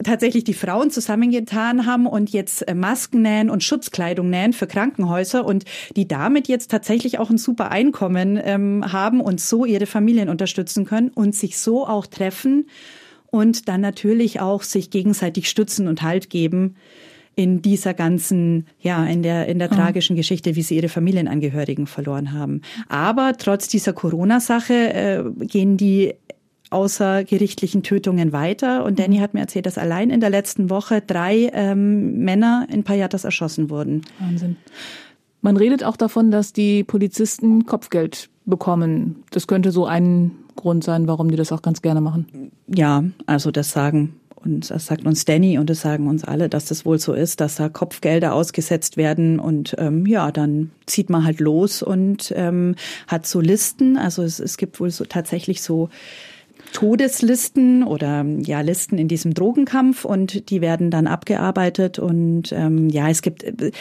tatsächlich 0.05 0.45
die 0.45 0.55
Frauen 0.55 0.91
zusammengetan 0.91 1.86
haben 1.86 2.07
und 2.07 2.30
jetzt 2.30 2.66
äh, 2.68 2.74
Masken 2.74 3.22
nähen 3.22 3.51
und 3.51 3.62
Schutzkleidung 3.62 4.30
nähen 4.30 4.53
für 4.53 4.66
Krankenhäuser 4.66 5.45
und 5.45 5.64
die 5.97 6.09
damit 6.09 6.49
jetzt 6.49 6.70
tatsächlich 6.70 7.18
auch 7.18 7.30
ein 7.30 7.38
super 7.38 7.70
Einkommen 7.70 8.41
ähm, 8.43 8.93
haben 8.93 9.20
und 9.20 9.41
so 9.41 9.64
ihre 9.64 9.86
Familien 9.86 10.28
unterstützen 10.28 10.84
können 10.84 11.11
und 11.11 11.34
sich 11.34 11.59
so 11.59 11.86
auch 11.86 12.07
treffen 12.07 12.66
und 13.30 13.68
dann 13.68 13.80
natürlich 13.80 14.40
auch 14.40 14.62
sich 14.62 14.90
gegenseitig 14.90 15.48
stützen 15.48 15.88
und 15.88 16.02
Halt 16.02 16.30
geben 16.30 16.76
in 17.36 17.62
dieser 17.62 17.94
ganzen, 17.94 18.66
ja, 18.80 19.04
in 19.06 19.22
der, 19.22 19.46
in 19.46 19.58
der 19.58 19.70
mhm. 19.70 19.76
tragischen 19.76 20.16
Geschichte, 20.16 20.56
wie 20.56 20.62
sie 20.62 20.76
ihre 20.76 20.88
Familienangehörigen 20.88 21.86
verloren 21.86 22.32
haben. 22.32 22.60
Aber 22.88 23.34
trotz 23.38 23.68
dieser 23.68 23.92
Corona-Sache 23.92 24.74
äh, 24.74 25.24
gehen 25.46 25.76
die 25.76 26.14
außergerichtlichen 26.70 27.82
Tötungen 27.82 28.32
weiter. 28.32 28.84
Und 28.84 28.98
Danny 28.98 29.18
mhm. 29.18 29.22
hat 29.22 29.34
mir 29.34 29.40
erzählt, 29.40 29.66
dass 29.66 29.78
allein 29.78 30.10
in 30.10 30.20
der 30.20 30.30
letzten 30.30 30.70
Woche 30.70 31.00
drei 31.00 31.50
ähm, 31.52 32.18
Männer 32.18 32.66
in 32.70 32.84
Payatas 32.84 33.24
erschossen 33.24 33.70
wurden. 33.70 34.02
Wahnsinn. 34.18 34.56
Man 35.42 35.56
redet 35.56 35.84
auch 35.84 35.96
davon, 35.96 36.30
dass 36.30 36.52
die 36.52 36.84
Polizisten 36.84 37.64
Kopfgeld 37.64 38.28
bekommen. 38.44 39.22
Das 39.30 39.46
könnte 39.46 39.72
so 39.72 39.86
ein 39.86 40.32
Grund 40.61 40.84
sein, 40.84 41.06
warum 41.06 41.30
die 41.30 41.36
das 41.36 41.52
auch 41.52 41.62
ganz 41.62 41.82
gerne 41.82 42.00
machen. 42.00 42.52
Ja, 42.68 43.04
also 43.26 43.50
das 43.50 43.70
sagen 43.70 44.20
und 44.42 44.70
das 44.70 44.86
sagt 44.86 45.04
uns 45.04 45.24
Danny 45.26 45.58
und 45.58 45.68
das 45.68 45.80
sagen 45.80 46.08
uns 46.08 46.24
alle, 46.24 46.48
dass 46.48 46.64
das 46.64 46.86
wohl 46.86 46.98
so 46.98 47.12
ist, 47.12 47.40
dass 47.40 47.56
da 47.56 47.68
Kopfgelder 47.68 48.32
ausgesetzt 48.32 48.96
werden 48.96 49.38
und 49.38 49.74
ähm, 49.78 50.06
ja, 50.06 50.32
dann 50.32 50.70
zieht 50.86 51.11
man 51.11 51.24
halt 51.24 51.40
los 51.40 51.82
und 51.82 52.32
ähm, 52.34 52.74
hat 53.06 53.26
so 53.26 53.40
Listen. 53.40 53.98
Also 53.98 54.22
es, 54.22 54.40
es 54.40 54.56
gibt 54.56 54.80
wohl 54.80 54.90
so 54.90 55.04
tatsächlich 55.04 55.61
so 55.61 55.90
Todeslisten 56.72 57.82
oder 57.82 58.24
ja 58.24 58.60
Listen 58.60 58.98
in 58.98 59.08
diesem 59.08 59.34
Drogenkampf 59.34 60.04
und 60.04 60.50
die 60.50 60.60
werden 60.60 60.90
dann 60.90 61.06
abgearbeitet 61.06 61.98
und 61.98 62.52
ähm, 62.52 62.88
ja 62.88 63.08
es 63.08 63.22
gibt 63.22 63.42
äh, 63.42 63.72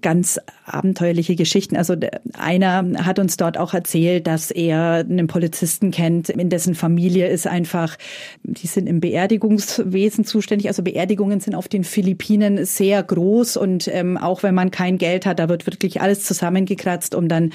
ganz 0.00 0.38
abenteuerliche 0.64 1.36
Geschichten. 1.36 1.76
Also 1.76 1.96
einer 2.34 3.04
hat 3.04 3.18
uns 3.18 3.36
dort 3.36 3.58
auch 3.58 3.74
erzählt, 3.74 4.26
dass 4.26 4.50
er 4.50 5.06
einen 5.08 5.26
Polizisten 5.26 5.90
kennt, 5.90 6.28
in 6.28 6.50
dessen 6.50 6.74
Familie 6.74 7.28
ist 7.28 7.46
einfach, 7.46 7.96
die 8.42 8.66
sind 8.66 8.86
im 8.86 9.00
Beerdigungswesen 9.00 10.24
zuständig. 10.24 10.68
Also 10.68 10.82
Beerdigungen 10.82 11.40
sind 11.40 11.54
auf 11.54 11.68
den 11.68 11.84
Philippinen 11.84 12.64
sehr 12.64 13.02
groß 13.02 13.56
und 13.56 13.88
ähm, 13.88 14.16
auch 14.16 14.42
wenn 14.42 14.54
man 14.54 14.70
kein 14.70 14.98
Geld 14.98 15.26
hat, 15.26 15.38
da 15.38 15.48
wird 15.48 15.66
wirklich 15.66 16.00
alles 16.00 16.24
zusammengekratzt, 16.24 17.14
um 17.14 17.28
dann 17.28 17.52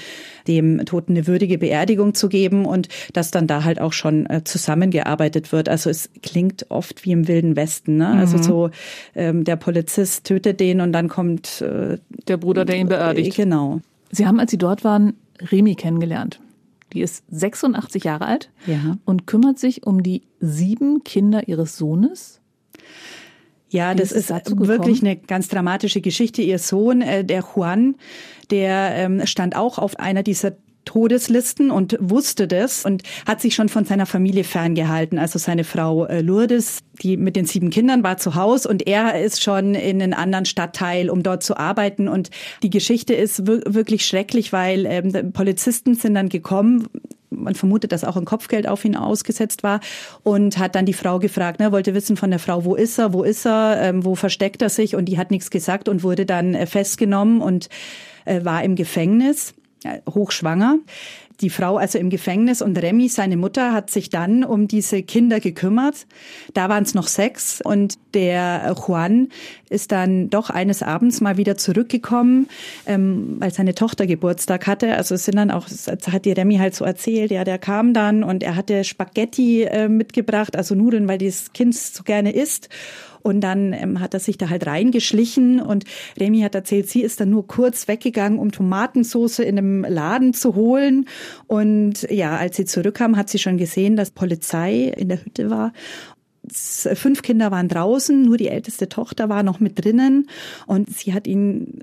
dem 0.48 0.84
Toten 0.84 1.12
eine 1.12 1.26
würdige 1.26 1.58
Beerdigung 1.58 2.14
zu 2.14 2.28
geben 2.28 2.64
und 2.64 2.88
dass 3.12 3.30
dann 3.30 3.46
da 3.46 3.64
halt 3.64 3.80
auch 3.80 3.92
schon 3.92 4.26
äh, 4.26 4.42
zusammengearbeitet 4.64 5.52
wird. 5.52 5.68
Also 5.68 5.90
es 5.90 6.10
klingt 6.22 6.70
oft 6.70 7.04
wie 7.04 7.12
im 7.12 7.28
Wilden 7.28 7.56
Westen. 7.56 7.98
Ne? 7.98 8.08
Also 8.08 8.36
mhm. 8.36 8.38
Also 8.38 8.42
so 8.42 8.70
ähm, 9.14 9.44
der 9.44 9.56
Polizist 9.56 10.24
tötet 10.24 10.60
den 10.60 10.80
und 10.80 10.92
dann 10.92 11.08
kommt 11.08 11.60
äh, 11.60 11.98
der 12.26 12.36
Bruder, 12.36 12.64
der 12.64 12.76
ihn 12.76 12.88
beerdigt. 12.88 13.36
Genau. 13.36 13.80
Sie 14.10 14.26
haben, 14.26 14.40
als 14.40 14.50
Sie 14.50 14.58
dort 14.58 14.84
waren, 14.84 15.14
Remi 15.40 15.74
kennengelernt. 15.74 16.40
Die 16.92 17.00
ist 17.00 17.24
86 17.30 18.04
Jahre 18.04 18.26
alt 18.26 18.50
ja. 18.66 18.96
und 19.04 19.26
kümmert 19.26 19.58
sich 19.58 19.86
um 19.86 20.02
die 20.02 20.22
sieben 20.40 21.04
Kinder 21.04 21.48
ihres 21.48 21.76
Sohnes. 21.76 22.40
Ja, 23.68 23.94
das 23.94 24.12
ist, 24.12 24.30
ist 24.30 24.56
wirklich 24.56 25.02
eine 25.02 25.16
ganz 25.16 25.48
dramatische 25.48 26.00
Geschichte. 26.00 26.42
Ihr 26.42 26.60
Sohn, 26.60 27.02
äh, 27.02 27.24
der 27.24 27.44
Juan, 27.54 27.96
der 28.50 28.92
ähm, 28.94 29.26
stand 29.26 29.56
auch 29.56 29.78
auf 29.78 29.98
einer 29.98 30.22
dieser 30.22 30.52
Todeslisten 30.84 31.70
und 31.70 31.96
wusste 32.00 32.48
das 32.48 32.84
und 32.84 33.02
hat 33.26 33.40
sich 33.40 33.54
schon 33.54 33.68
von 33.68 33.84
seiner 33.84 34.06
Familie 34.06 34.44
ferngehalten. 34.44 35.18
Also 35.18 35.38
seine 35.38 35.64
Frau 35.64 36.06
äh, 36.06 36.20
Lourdes, 36.20 36.80
die 37.02 37.16
mit 37.16 37.36
den 37.36 37.46
sieben 37.46 37.70
Kindern 37.70 38.02
war 38.02 38.16
zu 38.16 38.34
Hause 38.34 38.68
und 38.68 38.86
er 38.86 39.20
ist 39.20 39.42
schon 39.42 39.74
in 39.74 40.02
einen 40.02 40.14
anderen 40.14 40.44
Stadtteil, 40.44 41.10
um 41.10 41.22
dort 41.22 41.42
zu 41.42 41.56
arbeiten. 41.56 42.08
Und 42.08 42.30
die 42.62 42.70
Geschichte 42.70 43.14
ist 43.14 43.46
wirklich 43.46 44.06
schrecklich, 44.06 44.52
weil 44.52 44.86
ähm, 44.86 45.32
Polizisten 45.32 45.94
sind 45.94 46.14
dann 46.14 46.28
gekommen, 46.28 46.88
man 47.36 47.54
vermutet, 47.54 47.92
dass 47.92 48.04
auch 48.04 48.16
ein 48.16 48.24
Kopfgeld 48.24 48.66
auf 48.68 48.84
ihn 48.84 48.96
ausgesetzt 48.96 49.62
war 49.62 49.80
und 50.22 50.58
hat 50.58 50.74
dann 50.74 50.86
die 50.86 50.92
Frau 50.92 51.18
gefragt, 51.18 51.60
ne, 51.60 51.72
wollte 51.72 51.94
wissen 51.94 52.16
von 52.16 52.30
der 52.30 52.38
Frau, 52.38 52.64
wo 52.64 52.74
ist 52.74 52.98
er, 52.98 53.12
wo 53.12 53.22
ist 53.22 53.46
er, 53.46 53.80
ähm, 53.80 54.04
wo 54.04 54.14
versteckt 54.14 54.62
er 54.62 54.68
sich 54.68 54.96
und 54.96 55.06
die 55.06 55.18
hat 55.18 55.30
nichts 55.30 55.50
gesagt 55.50 55.88
und 55.88 56.02
wurde 56.02 56.26
dann 56.26 56.54
äh, 56.54 56.66
festgenommen 56.66 57.40
und 57.40 57.68
äh, 58.24 58.44
war 58.44 58.62
im 58.62 58.76
Gefängnis 58.76 59.54
hochschwanger. 60.08 60.78
Die 61.40 61.50
Frau 61.50 61.78
also 61.78 61.98
im 61.98 62.10
Gefängnis 62.10 62.62
und 62.62 62.80
Remy, 62.80 63.08
seine 63.08 63.36
Mutter, 63.36 63.72
hat 63.72 63.90
sich 63.90 64.08
dann 64.08 64.44
um 64.44 64.68
diese 64.68 65.02
Kinder 65.02 65.40
gekümmert. 65.40 66.06
Da 66.52 66.68
waren 66.68 66.84
es 66.84 66.94
noch 66.94 67.08
sechs 67.08 67.60
und 67.60 67.94
der 68.14 68.72
Juan 68.86 69.30
ist 69.68 69.90
dann 69.90 70.30
doch 70.30 70.50
eines 70.50 70.84
Abends 70.84 71.20
mal 71.20 71.36
wieder 71.36 71.56
zurückgekommen, 71.56 72.48
ähm, 72.86 73.36
weil 73.40 73.52
seine 73.52 73.74
Tochter 73.74 74.06
Geburtstag 74.06 74.68
hatte. 74.68 74.94
Also 74.94 75.16
es 75.16 75.24
sind 75.24 75.36
dann 75.36 75.50
auch, 75.50 75.66
hat 75.66 76.24
die 76.24 76.32
Remy 76.32 76.58
halt 76.58 76.76
so 76.76 76.84
erzählt, 76.84 77.32
ja, 77.32 77.42
der 77.42 77.58
kam 77.58 77.94
dann 77.94 78.22
und 78.22 78.44
er 78.44 78.54
hatte 78.54 78.84
Spaghetti 78.84 79.64
äh, 79.64 79.88
mitgebracht, 79.88 80.56
also 80.56 80.76
Nudeln, 80.76 81.08
weil 81.08 81.18
dieses 81.18 81.52
Kind 81.52 81.74
so 81.74 82.04
gerne 82.04 82.32
isst. 82.32 82.68
Und 83.24 83.40
dann 83.40 83.72
ähm, 83.72 84.00
hat 84.00 84.12
er 84.12 84.20
sich 84.20 84.36
da 84.36 84.50
halt 84.50 84.66
reingeschlichen 84.66 85.58
und 85.58 85.84
Remy 86.20 86.40
hat 86.40 86.54
erzählt, 86.54 86.90
sie 86.90 87.00
ist 87.00 87.20
dann 87.20 87.30
nur 87.30 87.46
kurz 87.46 87.88
weggegangen, 87.88 88.38
um 88.38 88.52
Tomatensauce 88.52 89.38
in 89.38 89.56
einem 89.56 89.82
Laden 89.82 90.34
zu 90.34 90.54
holen. 90.54 91.06
Und 91.46 92.02
ja, 92.10 92.36
als 92.36 92.56
sie 92.56 92.66
zurückkam, 92.66 93.16
hat 93.16 93.30
sie 93.30 93.38
schon 93.38 93.56
gesehen, 93.56 93.96
dass 93.96 94.10
Polizei 94.10 94.92
in 94.94 95.08
der 95.08 95.24
Hütte 95.24 95.48
war. 95.48 95.72
Fünf 96.52 97.22
Kinder 97.22 97.50
waren 97.50 97.68
draußen, 97.68 98.20
nur 98.20 98.36
die 98.36 98.48
älteste 98.48 98.90
Tochter 98.90 99.30
war 99.30 99.42
noch 99.42 99.58
mit 99.58 99.82
drinnen. 99.82 100.28
Und 100.66 100.94
sie 100.94 101.14
hat 101.14 101.26
ihn 101.26 101.80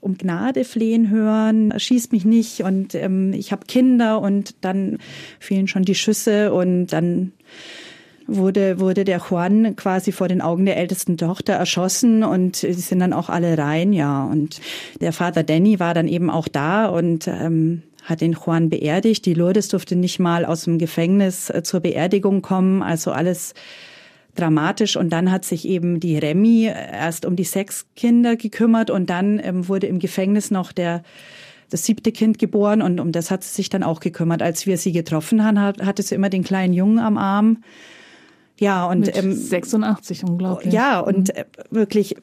um 0.00 0.16
Gnade 0.16 0.62
flehen 0.62 1.10
hören, 1.10 1.74
schieß 1.76 2.12
mich 2.12 2.24
nicht 2.24 2.60
und 2.60 2.94
ähm, 2.94 3.32
ich 3.32 3.50
habe 3.50 3.66
Kinder. 3.66 4.20
Und 4.20 4.54
dann 4.60 4.98
fehlen 5.40 5.66
schon 5.66 5.82
die 5.82 5.96
Schüsse 5.96 6.52
und 6.52 6.92
dann 6.92 7.32
wurde, 8.28 8.78
wurde 8.78 9.04
der 9.04 9.18
Juan 9.18 9.74
quasi 9.74 10.12
vor 10.12 10.28
den 10.28 10.40
Augen 10.40 10.66
der 10.66 10.76
ältesten 10.76 11.16
Tochter 11.16 11.54
erschossen 11.54 12.22
und 12.22 12.56
sie 12.56 12.72
sind 12.74 13.00
dann 13.00 13.12
auch 13.12 13.28
alle 13.28 13.58
rein, 13.58 13.92
ja. 13.92 14.24
Und 14.24 14.60
der 15.00 15.12
Vater 15.12 15.42
Danny 15.42 15.80
war 15.80 15.94
dann 15.94 16.06
eben 16.06 16.30
auch 16.30 16.46
da 16.46 16.86
und 16.86 17.26
ähm, 17.26 17.82
hat 18.04 18.20
den 18.20 18.32
Juan 18.32 18.68
beerdigt. 18.68 19.26
Die 19.26 19.34
Lourdes 19.34 19.68
durfte 19.68 19.96
nicht 19.96 20.18
mal 20.18 20.44
aus 20.44 20.64
dem 20.64 20.78
Gefängnis 20.78 21.50
äh, 21.50 21.62
zur 21.62 21.80
Beerdigung 21.80 22.42
kommen. 22.42 22.82
Also 22.82 23.10
alles 23.12 23.54
dramatisch. 24.34 24.96
Und 24.96 25.10
dann 25.10 25.32
hat 25.32 25.44
sich 25.44 25.66
eben 25.66 25.98
die 25.98 26.18
Remy 26.18 26.66
erst 26.66 27.24
um 27.24 27.34
die 27.34 27.44
sechs 27.44 27.86
Kinder 27.96 28.36
gekümmert 28.36 28.90
und 28.90 29.10
dann 29.10 29.40
ähm, 29.42 29.68
wurde 29.68 29.86
im 29.86 29.98
Gefängnis 29.98 30.50
noch 30.50 30.72
der 30.72 31.02
das 31.70 31.84
siebte 31.84 32.12
Kind 32.12 32.38
geboren 32.38 32.80
und 32.80 32.98
um 32.98 33.12
das 33.12 33.30
hat 33.30 33.44
sie 33.44 33.54
sich 33.54 33.68
dann 33.68 33.82
auch 33.82 34.00
gekümmert. 34.00 34.40
Als 34.40 34.66
wir 34.66 34.78
sie 34.78 34.90
getroffen 34.90 35.44
haben, 35.44 35.86
hatte 35.86 36.02
sie 36.02 36.14
immer 36.14 36.30
den 36.30 36.42
kleinen 36.42 36.72
Jungen 36.72 36.98
am 36.98 37.18
Arm. 37.18 37.58
Ja, 38.58 38.86
und 38.86 39.00
Mit 39.00 39.16
ähm, 39.16 39.32
86 39.32 40.24
unglaublich. 40.24 40.72
Ja, 40.72 41.00
und 41.00 41.28
mhm. 41.28 41.42
wirklich 41.70 42.16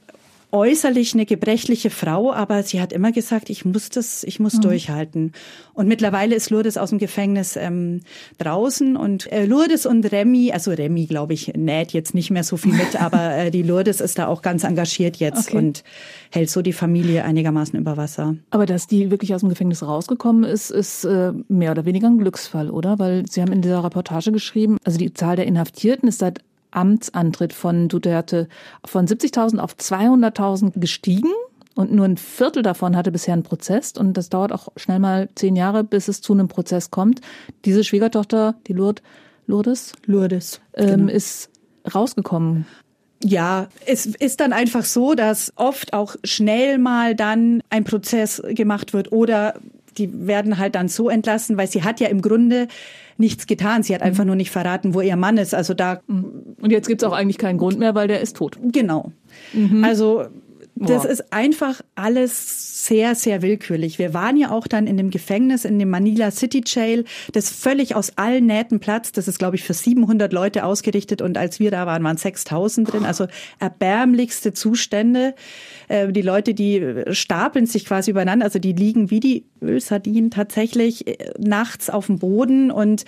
äußerlich 0.51 1.13
eine 1.13 1.25
gebrechliche 1.25 1.89
Frau, 1.89 2.31
aber 2.31 2.63
sie 2.63 2.81
hat 2.81 2.93
immer 2.93 3.11
gesagt, 3.11 3.49
ich 3.49 3.65
muss 3.65 3.89
das, 3.89 4.23
ich 4.23 4.39
muss 4.39 4.55
mhm. 4.55 4.61
durchhalten. 4.61 5.31
Und 5.73 5.87
mittlerweile 5.87 6.35
ist 6.35 6.49
Lourdes 6.49 6.77
aus 6.77 6.89
dem 6.89 6.99
Gefängnis 6.99 7.55
ähm, 7.55 8.01
draußen 8.37 8.95
und 8.95 9.31
äh, 9.31 9.45
Lourdes 9.45 9.85
und 9.85 10.11
Remy, 10.11 10.51
also 10.51 10.71
Remy, 10.71 11.05
glaube 11.05 11.33
ich, 11.33 11.53
näht 11.55 11.91
jetzt 11.91 12.13
nicht 12.13 12.31
mehr 12.31 12.43
so 12.43 12.57
viel 12.57 12.73
mit, 12.73 12.95
aber 13.01 13.35
äh, 13.35 13.51
die 13.51 13.63
Lourdes 13.63 14.01
ist 14.01 14.17
da 14.17 14.27
auch 14.27 14.41
ganz 14.41 14.63
engagiert 14.63 15.17
jetzt 15.17 15.49
okay. 15.49 15.57
und 15.57 15.83
hält 16.31 16.49
so 16.49 16.61
die 16.61 16.73
Familie 16.73 17.23
einigermaßen 17.23 17.77
über 17.77 17.97
Wasser. 17.97 18.35
Aber 18.49 18.65
dass 18.65 18.87
die 18.87 19.11
wirklich 19.11 19.33
aus 19.33 19.41
dem 19.41 19.49
Gefängnis 19.49 19.83
rausgekommen 19.83 20.43
ist, 20.43 20.71
ist 20.71 21.05
äh, 21.05 21.33
mehr 21.47 21.71
oder 21.71 21.85
weniger 21.85 22.07
ein 22.07 22.17
Glücksfall, 22.17 22.69
oder? 22.69 22.99
Weil 22.99 23.25
Sie 23.29 23.41
haben 23.41 23.51
in 23.51 23.61
dieser 23.61 23.83
Reportage 23.83 24.31
geschrieben, 24.31 24.77
also 24.83 24.97
die 24.97 25.13
Zahl 25.13 25.35
der 25.35 25.45
Inhaftierten 25.45 26.07
ist 26.07 26.19
seit 26.19 26.41
Amtsantritt 26.75 27.53
von 27.53 27.87
Duterte 27.87 28.47
von 28.85 29.07
70.000 29.07 29.59
auf 29.59 29.75
200.000 29.75 30.79
gestiegen. 30.79 31.31
Und 31.75 31.91
nur 31.91 32.05
ein 32.05 32.17
Viertel 32.17 32.63
davon 32.63 32.95
hatte 32.95 33.11
bisher 33.11 33.33
einen 33.33 33.43
Prozess. 33.43 33.93
Und 33.93 34.13
das 34.13 34.29
dauert 34.29 34.53
auch 34.53 34.69
schnell 34.77 34.99
mal 34.99 35.29
zehn 35.35 35.55
Jahre, 35.55 35.83
bis 35.83 36.07
es 36.07 36.21
zu 36.21 36.33
einem 36.33 36.47
Prozess 36.47 36.89
kommt. 36.89 37.19
Diese 37.65 37.83
Schwiegertochter, 37.83 38.55
die 38.67 38.73
Lourdes, 38.73 39.03
Lourdes, 39.45 39.93
Lourdes 40.05 40.61
ähm, 40.73 40.87
genau. 41.07 41.11
ist 41.11 41.49
rausgekommen. 41.93 42.65
Ja, 43.23 43.67
es 43.85 44.05
ist 44.05 44.39
dann 44.39 44.53
einfach 44.53 44.85
so, 44.85 45.15
dass 45.15 45.51
oft 45.55 45.93
auch 45.93 46.15
schnell 46.23 46.77
mal 46.77 47.15
dann 47.15 47.63
ein 47.69 47.83
Prozess 47.83 48.41
gemacht 48.49 48.93
wird 48.93 49.11
oder 49.11 49.59
die 49.97 50.27
werden 50.27 50.57
halt 50.57 50.75
dann 50.75 50.87
so 50.87 51.09
entlassen, 51.09 51.57
weil 51.57 51.67
sie 51.67 51.83
hat 51.83 51.99
ja 51.99 52.07
im 52.07 52.21
Grunde 52.21 52.67
nichts 53.17 53.47
getan. 53.47 53.83
Sie 53.83 53.93
hat 53.93 54.01
einfach 54.01 54.23
mhm. 54.23 54.27
nur 54.27 54.35
nicht 54.35 54.51
verraten, 54.51 54.93
wo 54.93 55.01
ihr 55.01 55.15
Mann 55.15 55.37
ist. 55.37 55.55
Also 55.55 55.73
da. 55.73 56.01
Mhm. 56.07 56.55
Und 56.61 56.71
jetzt 56.71 56.87
gibt 56.87 57.01
es 57.01 57.07
auch 57.07 57.13
eigentlich 57.13 57.37
keinen 57.37 57.57
Grund 57.57 57.79
mehr, 57.79 57.95
weil 57.95 58.07
der 58.07 58.21
ist 58.21 58.35
tot. 58.35 58.57
Genau. 58.61 59.11
Mhm. 59.53 59.83
Also 59.83 60.25
das 60.75 61.05
ist 61.05 61.31
einfach 61.31 61.81
alles 61.95 62.85
sehr, 62.85 63.15
sehr 63.15 63.41
willkürlich. 63.41 63.97
Wir 63.97 64.13
waren 64.13 64.35
ja 64.35 64.51
auch 64.51 64.67
dann 64.67 64.87
in 64.87 64.97
dem 64.97 65.09
Gefängnis, 65.09 65.63
in 65.63 65.79
dem 65.79 65.89
Manila 65.89 66.31
City 66.31 66.61
Jail, 66.65 67.05
das 67.31 67.49
völlig 67.49 67.95
aus 67.95 68.17
allen 68.17 68.45
Nähten 68.45 68.81
platzt. 68.81 69.17
Das 69.17 69.29
ist, 69.29 69.39
glaube 69.39 69.55
ich, 69.55 69.63
für 69.63 69.73
700 69.73 70.33
Leute 70.33 70.65
ausgerichtet 70.65 71.21
und 71.21 71.37
als 71.37 71.59
wir 71.59 71.71
da 71.71 71.85
waren, 71.85 72.03
waren 72.03 72.17
6000 72.17 72.91
drin. 72.91 73.05
Also 73.05 73.27
erbärmlichste 73.59 74.53
Zustände. 74.53 75.33
Äh, 75.87 76.11
die 76.11 76.21
Leute, 76.21 76.53
die 76.53 77.03
stapeln 77.11 77.65
sich 77.65 77.85
quasi 77.85 78.11
übereinander, 78.11 78.45
also 78.45 78.59
die 78.59 78.73
liegen 78.73 79.09
wie 79.09 79.21
die 79.21 79.45
Ölsardinen 79.61 80.29
tatsächlich 80.29 81.07
äh, 81.07 81.31
nachts 81.39 81.89
auf 81.89 82.07
dem 82.07 82.19
Boden 82.19 82.69
und 82.71 83.05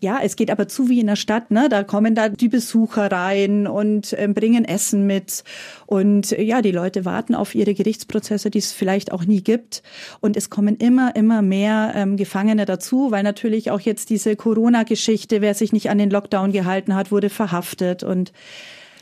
ja, 0.00 0.18
es 0.22 0.36
geht 0.36 0.50
aber 0.50 0.66
zu 0.68 0.88
wie 0.88 1.00
in 1.00 1.06
der 1.06 1.16
Stadt, 1.16 1.50
ne? 1.50 1.68
Da 1.68 1.84
kommen 1.84 2.14
da 2.14 2.28
die 2.28 2.48
Besucher 2.48 3.10
rein 3.12 3.66
und 3.66 4.12
äh, 4.14 4.28
bringen 4.28 4.64
Essen 4.64 5.06
mit 5.06 5.44
und 5.92 6.30
ja, 6.30 6.62
die 6.62 6.70
Leute 6.70 7.04
warten 7.04 7.34
auf 7.34 7.54
ihre 7.54 7.74
Gerichtsprozesse, 7.74 8.48
die 8.48 8.60
es 8.60 8.72
vielleicht 8.72 9.12
auch 9.12 9.26
nie 9.26 9.42
gibt 9.42 9.82
und 10.20 10.38
es 10.38 10.48
kommen 10.48 10.76
immer, 10.76 11.14
immer 11.16 11.42
mehr 11.42 11.92
ähm, 11.94 12.16
Gefangene 12.16 12.64
dazu, 12.64 13.10
weil 13.10 13.22
natürlich 13.22 13.70
auch 13.70 13.80
jetzt 13.80 14.08
diese 14.08 14.34
Corona-Geschichte, 14.34 15.42
wer 15.42 15.52
sich 15.52 15.70
nicht 15.70 15.90
an 15.90 15.98
den 15.98 16.08
Lockdown 16.08 16.50
gehalten 16.50 16.94
hat, 16.94 17.12
wurde 17.12 17.28
verhaftet 17.28 18.04
und 18.04 18.32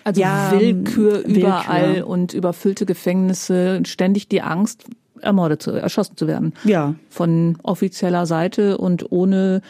also 0.02 0.20
ja, 0.20 0.50
Willkür 0.50 1.20
überall 1.20 1.94
Willkür. 1.94 2.08
und 2.08 2.34
überfüllte 2.34 2.86
Gefängnisse, 2.86 3.82
ständig 3.86 4.26
die 4.26 4.42
Angst, 4.42 4.82
ermordet 5.20 5.62
zu, 5.62 5.70
erschossen 5.70 6.16
zu 6.16 6.26
werden. 6.26 6.54
Ja. 6.64 6.96
Von 7.08 7.56
offizieller 7.62 8.26
Seite 8.26 8.78
und 8.78 9.12
ohne 9.12 9.62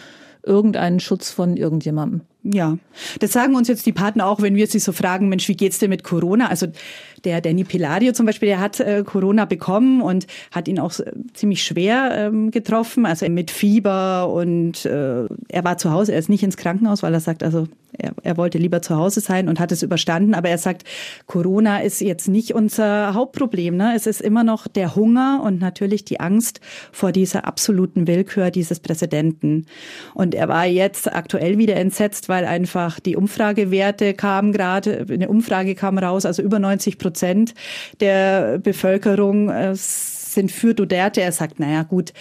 irgendeinen 0.42 1.00
Schutz 1.00 1.30
von 1.30 1.58
irgendjemandem. 1.58 2.22
Ja, 2.42 2.78
das 3.18 3.32
sagen 3.32 3.54
uns 3.54 3.68
jetzt 3.68 3.84
die 3.84 3.92
Partner 3.92 4.26
auch, 4.26 4.40
wenn 4.40 4.54
wir 4.56 4.66
sie 4.66 4.78
so 4.78 4.92
fragen, 4.92 5.28
Mensch, 5.28 5.46
wie 5.48 5.56
geht's 5.56 5.78
dir 5.78 5.88
mit 5.88 6.04
Corona? 6.04 6.48
Also 6.48 6.68
der 7.24 7.40
Danny 7.40 7.64
Pilario 7.64 8.12
zum 8.12 8.26
Beispiel, 8.26 8.48
der 8.48 8.60
hat 8.60 8.80
äh, 8.80 9.04
Corona 9.04 9.44
bekommen 9.44 10.02
und 10.02 10.26
hat 10.50 10.68
ihn 10.68 10.78
auch 10.78 10.98
äh, 10.98 11.12
ziemlich 11.34 11.62
schwer 11.62 12.12
ähm, 12.14 12.50
getroffen, 12.50 13.06
also 13.06 13.28
mit 13.28 13.50
Fieber 13.50 14.32
und 14.32 14.84
äh, 14.84 15.26
er 15.48 15.64
war 15.64 15.78
zu 15.78 15.90
Hause, 15.90 16.12
er 16.12 16.18
ist 16.18 16.28
nicht 16.28 16.42
ins 16.42 16.56
Krankenhaus, 16.56 17.02
weil 17.02 17.14
er 17.14 17.20
sagt, 17.20 17.42
also 17.42 17.66
er, 18.00 18.12
er 18.22 18.36
wollte 18.36 18.58
lieber 18.58 18.82
zu 18.82 18.96
Hause 18.96 19.20
sein 19.20 19.48
und 19.48 19.60
hat 19.60 19.72
es 19.72 19.82
überstanden, 19.82 20.34
aber 20.34 20.48
er 20.48 20.58
sagt, 20.58 20.84
Corona 21.26 21.78
ist 21.80 22.00
jetzt 22.00 22.28
nicht 22.28 22.54
unser 22.54 23.14
Hauptproblem. 23.14 23.76
Ne? 23.76 23.92
Es 23.94 24.06
ist 24.06 24.20
immer 24.20 24.44
noch 24.44 24.66
der 24.68 24.94
Hunger 24.94 25.42
und 25.44 25.60
natürlich 25.60 26.04
die 26.04 26.20
Angst 26.20 26.60
vor 26.92 27.12
dieser 27.12 27.46
absoluten 27.46 28.06
Willkür 28.06 28.50
dieses 28.50 28.80
Präsidenten. 28.80 29.66
Und 30.14 30.34
er 30.34 30.48
war 30.48 30.66
jetzt 30.66 31.12
aktuell 31.12 31.58
wieder 31.58 31.76
entsetzt, 31.76 32.28
weil 32.28 32.44
einfach 32.44 33.00
die 33.00 33.16
Umfragewerte 33.16 34.14
kamen 34.14 34.52
gerade, 34.52 35.06
eine 35.10 35.28
Umfrage 35.28 35.74
kam 35.74 35.98
raus, 35.98 36.24
also 36.24 36.42
über 36.42 36.58
90 36.58 36.98
Prozent 36.98 37.09
der 38.00 38.58
Bevölkerung 38.58 39.48
äh, 39.48 39.74
sind 39.74 40.52
für 40.52 40.74
Duterte. 40.74 41.20
Er 41.20 41.32
sagt, 41.32 41.60
naja 41.60 41.82
gut, 41.82 42.12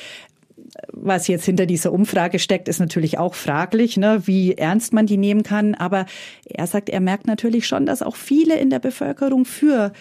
was 0.91 1.27
jetzt 1.27 1.45
hinter 1.45 1.65
dieser 1.65 1.91
Umfrage 1.91 2.39
steckt, 2.39 2.67
ist 2.67 2.79
natürlich 2.79 3.17
auch 3.17 3.35
fraglich, 3.35 3.97
ne, 3.97 4.21
wie 4.25 4.53
ernst 4.53 4.93
man 4.93 5.05
die 5.05 5.17
nehmen 5.17 5.43
kann. 5.43 5.75
Aber 5.75 6.05
er 6.45 6.67
sagt, 6.67 6.89
er 6.89 6.99
merkt 6.99 7.27
natürlich 7.27 7.67
schon, 7.67 7.85
dass 7.85 8.01
auch 8.01 8.15
viele 8.15 8.57
in 8.57 8.69
der 8.69 8.79
Bevölkerung 8.79 9.45
für 9.45 9.91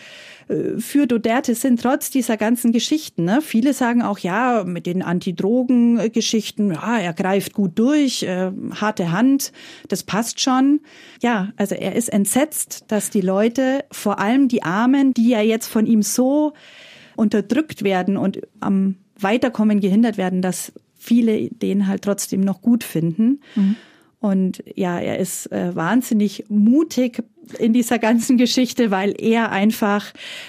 für 0.78 1.06
Duterte 1.06 1.54
sind 1.54 1.82
trotz 1.82 2.10
dieser 2.10 2.38
ganzen 2.38 2.72
Geschichten. 2.72 3.24
Ne? 3.24 3.40
Viele 3.42 3.74
sagen 3.74 4.00
auch, 4.02 4.18
ja, 4.18 4.64
mit 4.64 4.86
den 4.86 5.02
Anti-Drogen-Geschichten, 5.02 6.72
ja, 6.72 6.98
er 6.98 7.12
greift 7.12 7.52
gut 7.52 7.78
durch, 7.78 8.22
äh, 8.22 8.50
harte 8.74 9.12
Hand, 9.12 9.52
das 9.88 10.04
passt 10.04 10.40
schon. 10.40 10.80
Ja, 11.22 11.52
also 11.56 11.74
er 11.74 11.94
ist 11.94 12.08
entsetzt, 12.08 12.86
dass 12.88 13.10
die 13.10 13.20
Leute, 13.20 13.84
vor 13.90 14.20
allem 14.20 14.48
die 14.48 14.62
Armen, 14.62 15.12
die 15.12 15.28
ja 15.28 15.42
jetzt 15.42 15.66
von 15.66 15.86
ihm 15.86 16.02
so 16.02 16.54
unterdrückt 17.14 17.84
werden 17.84 18.16
und 18.16 18.40
am 18.60 18.94
Weiterkommen 19.18 19.80
gehindert 19.80 20.16
werden, 20.16 20.40
dass 20.40 20.72
viele 20.96 21.50
den 21.50 21.88
halt 21.88 22.02
trotzdem 22.02 22.40
noch 22.40 22.62
gut 22.62 22.84
finden. 22.84 23.40
Mhm. 23.54 23.76
Und 24.20 24.64
ja, 24.74 24.98
er 24.98 25.18
ist 25.18 25.50
äh, 25.52 25.74
wahnsinnig 25.76 26.44
mutig 26.48 27.22
in 27.58 27.72
dieser 27.72 27.98
ganzen 27.98 28.36
Geschichte, 28.36 28.90
weil 28.90 29.14
er 29.18 29.50
einfach 29.50 30.06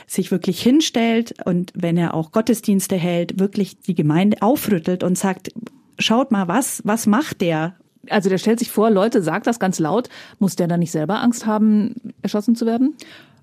sich 0.08 0.32
wirklich 0.32 0.62
hinstellt 0.62 1.34
und 1.45 1.72
wenn 1.76 1.97
er 1.97 2.14
auch 2.14 2.32
Gottesdienste 2.32 2.95
hält, 2.95 3.39
wirklich 3.39 3.80
die 3.80 3.95
Gemeinde 3.95 4.41
aufrüttelt 4.41 5.04
und 5.04 5.18
sagt, 5.18 5.52
schaut 5.97 6.32
mal, 6.32 6.47
was, 6.47 6.82
was 6.86 7.08
macht 7.08 7.41
der? 7.41 7.76
Also 8.10 8.30
der 8.30 8.38
stellt 8.38 8.60
sich 8.60 8.72
vor, 8.72 8.89
Leute, 8.89 9.22
sagt 9.22 9.47
das 9.47 9.60
ganz 9.60 9.80
laut. 9.80 10.10
Muss 10.39 10.56
der 10.56 10.68
da 10.68 10.78
nicht 10.78 10.91
selber 10.91 11.22
Angst 11.22 11.45
haben, 11.45 11.95
erschossen 12.22 12.56
zu 12.56 12.66
werden? 12.66 12.95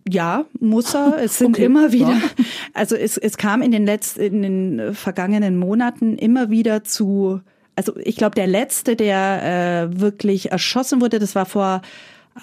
Ja, 0.08 0.44
muss 0.60 0.94
er. 0.94 1.18
Es 1.22 1.38
sind 1.38 1.56
okay. 1.56 1.64
immer 1.64 1.92
wieder, 1.92 2.16
also 2.74 2.94
es, 2.94 3.16
es 3.16 3.36
kam 3.36 3.60
in 3.62 3.72
den 3.72 3.84
letzten, 3.84 4.20
in 4.20 4.42
den 4.42 4.94
vergangenen 4.94 5.58
Monaten 5.58 6.16
immer 6.16 6.50
wieder 6.50 6.84
zu, 6.84 7.40
also 7.74 7.96
ich 7.98 8.16
glaube, 8.16 8.34
der 8.34 8.46
letzte, 8.46 8.96
der 8.96 9.90
äh, 9.92 10.00
wirklich 10.00 10.52
erschossen 10.52 11.00
wurde, 11.00 11.18
das 11.18 11.34
war 11.34 11.46
vor 11.46 11.82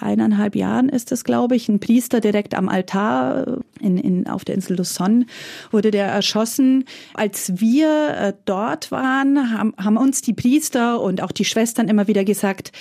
eineinhalb 0.00 0.56
Jahren 0.56 0.88
ist 0.88 1.12
es, 1.12 1.24
glaube 1.24 1.56
ich, 1.56 1.68
ein 1.68 1.80
Priester 1.80 2.20
direkt 2.20 2.54
am 2.54 2.68
Altar 2.68 3.58
in, 3.80 3.98
in, 3.98 4.26
auf 4.26 4.44
der 4.44 4.54
Insel 4.54 4.76
Luzon 4.76 5.26
wurde 5.70 5.90
der 5.90 6.06
erschossen. 6.06 6.84
Als 7.14 7.60
wir 7.60 8.08
äh, 8.16 8.32
dort 8.44 8.90
waren, 8.90 9.52
haben, 9.56 9.74
haben 9.76 9.96
uns 9.96 10.22
die 10.22 10.32
Priester 10.32 11.00
und 11.00 11.22
auch 11.22 11.32
die 11.32 11.44
Schwestern 11.44 11.88
immer 11.88 12.08
wieder 12.08 12.24
gesagt, 12.24 12.72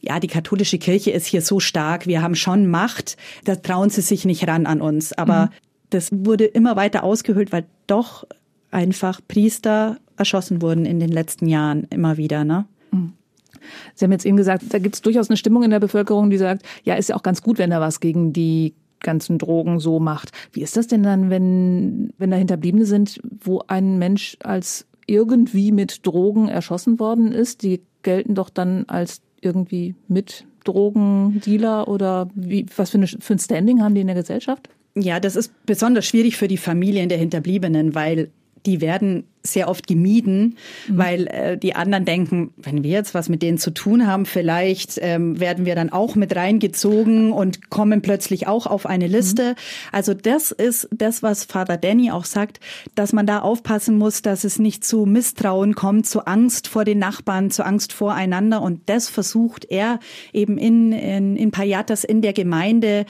ja, 0.00 0.18
die 0.18 0.28
katholische 0.28 0.78
Kirche 0.78 1.10
ist 1.10 1.26
hier 1.26 1.42
so 1.42 1.60
stark, 1.60 2.06
wir 2.06 2.22
haben 2.22 2.34
schon 2.34 2.66
Macht, 2.66 3.16
da 3.44 3.56
trauen 3.56 3.90
sie 3.90 4.00
sich 4.00 4.24
nicht 4.24 4.46
ran 4.48 4.66
an 4.66 4.80
uns. 4.80 5.12
Aber 5.12 5.46
mhm. 5.46 5.50
das 5.90 6.08
wurde 6.12 6.44
immer 6.44 6.76
weiter 6.76 7.04
ausgehöhlt, 7.04 7.52
weil 7.52 7.66
doch 7.86 8.26
einfach 8.70 9.20
Priester 9.26 9.98
erschossen 10.16 10.62
wurden 10.62 10.86
in 10.86 11.00
den 11.00 11.10
letzten 11.10 11.46
Jahren 11.46 11.86
immer 11.90 12.16
wieder. 12.16 12.44
Ne? 12.44 12.66
Sie 13.94 14.04
haben 14.04 14.12
jetzt 14.12 14.26
eben 14.26 14.36
gesagt, 14.36 14.64
da 14.70 14.78
gibt 14.78 14.94
es 14.94 15.02
durchaus 15.02 15.28
eine 15.28 15.36
Stimmung 15.36 15.62
in 15.62 15.70
der 15.70 15.80
Bevölkerung, 15.80 16.30
die 16.30 16.38
sagt, 16.38 16.62
ja, 16.84 16.94
ist 16.94 17.08
ja 17.08 17.16
auch 17.16 17.22
ganz 17.22 17.42
gut, 17.42 17.58
wenn 17.58 17.72
er 17.72 17.80
was 17.80 18.00
gegen 18.00 18.32
die 18.32 18.74
ganzen 19.00 19.38
Drogen 19.38 19.80
so 19.80 19.98
macht. 19.98 20.30
Wie 20.52 20.62
ist 20.62 20.76
das 20.76 20.86
denn 20.86 21.02
dann, 21.02 21.30
wenn, 21.30 22.12
wenn 22.18 22.30
da 22.30 22.36
Hinterbliebene 22.36 22.84
sind, 22.84 23.20
wo 23.42 23.62
ein 23.66 23.98
Mensch 23.98 24.36
als 24.42 24.86
irgendwie 25.06 25.72
mit 25.72 26.06
Drogen 26.06 26.48
erschossen 26.48 26.98
worden 26.98 27.32
ist? 27.32 27.62
Die 27.62 27.80
gelten 28.02 28.34
doch 28.34 28.50
dann 28.50 28.84
als 28.88 29.22
irgendwie 29.40 29.94
mit 30.08 30.44
Drogendealer 30.64 31.88
oder 31.88 32.28
wie, 32.34 32.66
was 32.76 32.90
für, 32.90 32.98
eine, 32.98 33.06
für 33.06 33.34
ein 33.34 33.38
Standing 33.38 33.82
haben 33.82 33.94
die 33.94 34.02
in 34.02 34.06
der 34.06 34.16
Gesellschaft? 34.16 34.68
Ja, 34.94 35.20
das 35.20 35.36
ist 35.36 35.52
besonders 35.66 36.06
schwierig 36.06 36.36
für 36.36 36.48
die 36.48 36.56
Familien 36.56 37.08
der 37.08 37.18
Hinterbliebenen, 37.18 37.94
weil 37.94 38.30
die 38.66 38.80
werden 38.80 39.24
sehr 39.42 39.68
oft 39.68 39.86
gemieden, 39.86 40.56
mhm. 40.86 40.98
weil 40.98 41.26
äh, 41.28 41.56
die 41.56 41.74
anderen 41.74 42.04
denken, 42.04 42.52
wenn 42.56 42.82
wir 42.82 42.90
jetzt 42.90 43.14
was 43.14 43.28
mit 43.28 43.42
denen 43.42 43.58
zu 43.58 43.70
tun 43.70 44.06
haben, 44.06 44.26
vielleicht 44.26 44.98
ähm, 45.00 45.40
werden 45.40 45.64
wir 45.64 45.74
dann 45.74 45.90
auch 45.90 46.14
mit 46.14 46.36
reingezogen 46.36 47.32
und 47.32 47.70
kommen 47.70 48.02
plötzlich 48.02 48.46
auch 48.46 48.66
auf 48.66 48.84
eine 48.86 49.06
mhm. 49.06 49.12
Liste. 49.12 49.50
Mhm. 49.50 49.54
Also 49.92 50.14
das 50.14 50.50
ist 50.50 50.88
das, 50.92 51.22
was 51.22 51.44
Father 51.44 51.78
Danny 51.78 52.10
auch 52.10 52.26
sagt, 52.26 52.60
dass 52.94 53.12
man 53.12 53.26
da 53.26 53.40
aufpassen 53.40 53.96
muss, 53.96 54.20
dass 54.20 54.44
es 54.44 54.58
nicht 54.58 54.84
zu 54.84 55.06
Misstrauen 55.06 55.74
kommt, 55.74 56.06
zu 56.06 56.26
Angst 56.26 56.68
vor 56.68 56.84
den 56.84 56.98
Nachbarn, 56.98 57.50
zu 57.50 57.64
Angst 57.64 57.92
voreinander. 57.92 58.60
Und 58.60 58.88
das 58.90 59.08
versucht 59.08 59.64
er 59.70 60.00
eben 60.34 60.58
in, 60.58 60.92
in, 60.92 61.36
in 61.36 61.50
Payatas, 61.50 62.04
in 62.04 62.20
der 62.20 62.34
Gemeinde 62.34 63.06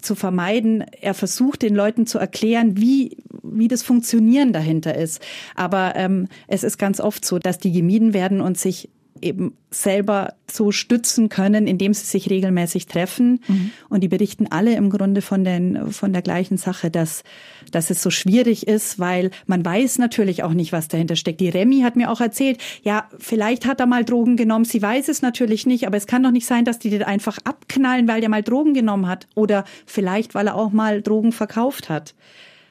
zu 0.00 0.14
vermeiden. 0.14 0.84
Er 1.00 1.12
versucht 1.12 1.60
den 1.60 1.74
Leuten 1.74 2.06
zu 2.06 2.18
erklären, 2.18 2.78
wie, 2.78 3.18
wie 3.42 3.68
das 3.68 3.82
Funktionieren 3.82 4.54
dahinter 4.54 4.94
ist. 4.94 5.20
Aber 5.54 5.73
aber 5.74 5.96
ähm, 5.96 6.28
es 6.46 6.62
ist 6.62 6.78
ganz 6.78 7.00
oft 7.00 7.24
so, 7.24 7.40
dass 7.40 7.58
die 7.58 7.72
gemieden 7.72 8.14
werden 8.14 8.40
und 8.40 8.56
sich 8.56 8.90
eben 9.20 9.56
selber 9.70 10.34
so 10.50 10.70
stützen 10.70 11.28
können, 11.28 11.66
indem 11.66 11.94
sie 11.94 12.04
sich 12.04 12.30
regelmäßig 12.30 12.86
treffen. 12.86 13.40
Mhm. 13.46 13.70
Und 13.88 14.02
die 14.02 14.08
berichten 14.08 14.48
alle 14.50 14.74
im 14.74 14.90
Grunde 14.90 15.22
von, 15.22 15.44
den, 15.44 15.92
von 15.92 16.12
der 16.12 16.20
gleichen 16.20 16.58
Sache, 16.58 16.90
dass, 16.90 17.22
dass 17.70 17.90
es 17.90 18.02
so 18.02 18.10
schwierig 18.10 18.66
ist, 18.66 18.98
weil 18.98 19.30
man 19.46 19.64
weiß 19.64 19.98
natürlich 19.98 20.42
auch 20.42 20.52
nicht, 20.52 20.72
was 20.72 20.88
dahinter 20.88 21.16
steckt. 21.16 21.40
Die 21.40 21.48
Remy 21.48 21.80
hat 21.80 21.96
mir 21.96 22.10
auch 22.10 22.20
erzählt, 22.20 22.60
ja, 22.82 23.08
vielleicht 23.18 23.66
hat 23.66 23.80
er 23.80 23.86
mal 23.86 24.04
Drogen 24.04 24.36
genommen. 24.36 24.64
Sie 24.64 24.82
weiß 24.82 25.08
es 25.08 25.22
natürlich 25.22 25.64
nicht, 25.64 25.86
aber 25.86 25.96
es 25.96 26.06
kann 26.06 26.22
doch 26.22 26.32
nicht 26.32 26.46
sein, 26.46 26.64
dass 26.64 26.78
die 26.78 26.90
den 26.90 27.02
einfach 27.02 27.38
abknallen, 27.44 28.08
weil 28.08 28.20
der 28.20 28.30
mal 28.30 28.42
Drogen 28.42 28.74
genommen 28.74 29.08
hat. 29.08 29.26
Oder 29.34 29.64
vielleicht, 29.86 30.34
weil 30.34 30.48
er 30.48 30.56
auch 30.56 30.70
mal 30.70 31.02
Drogen 31.02 31.32
verkauft 31.32 31.88
hat. 31.88 32.14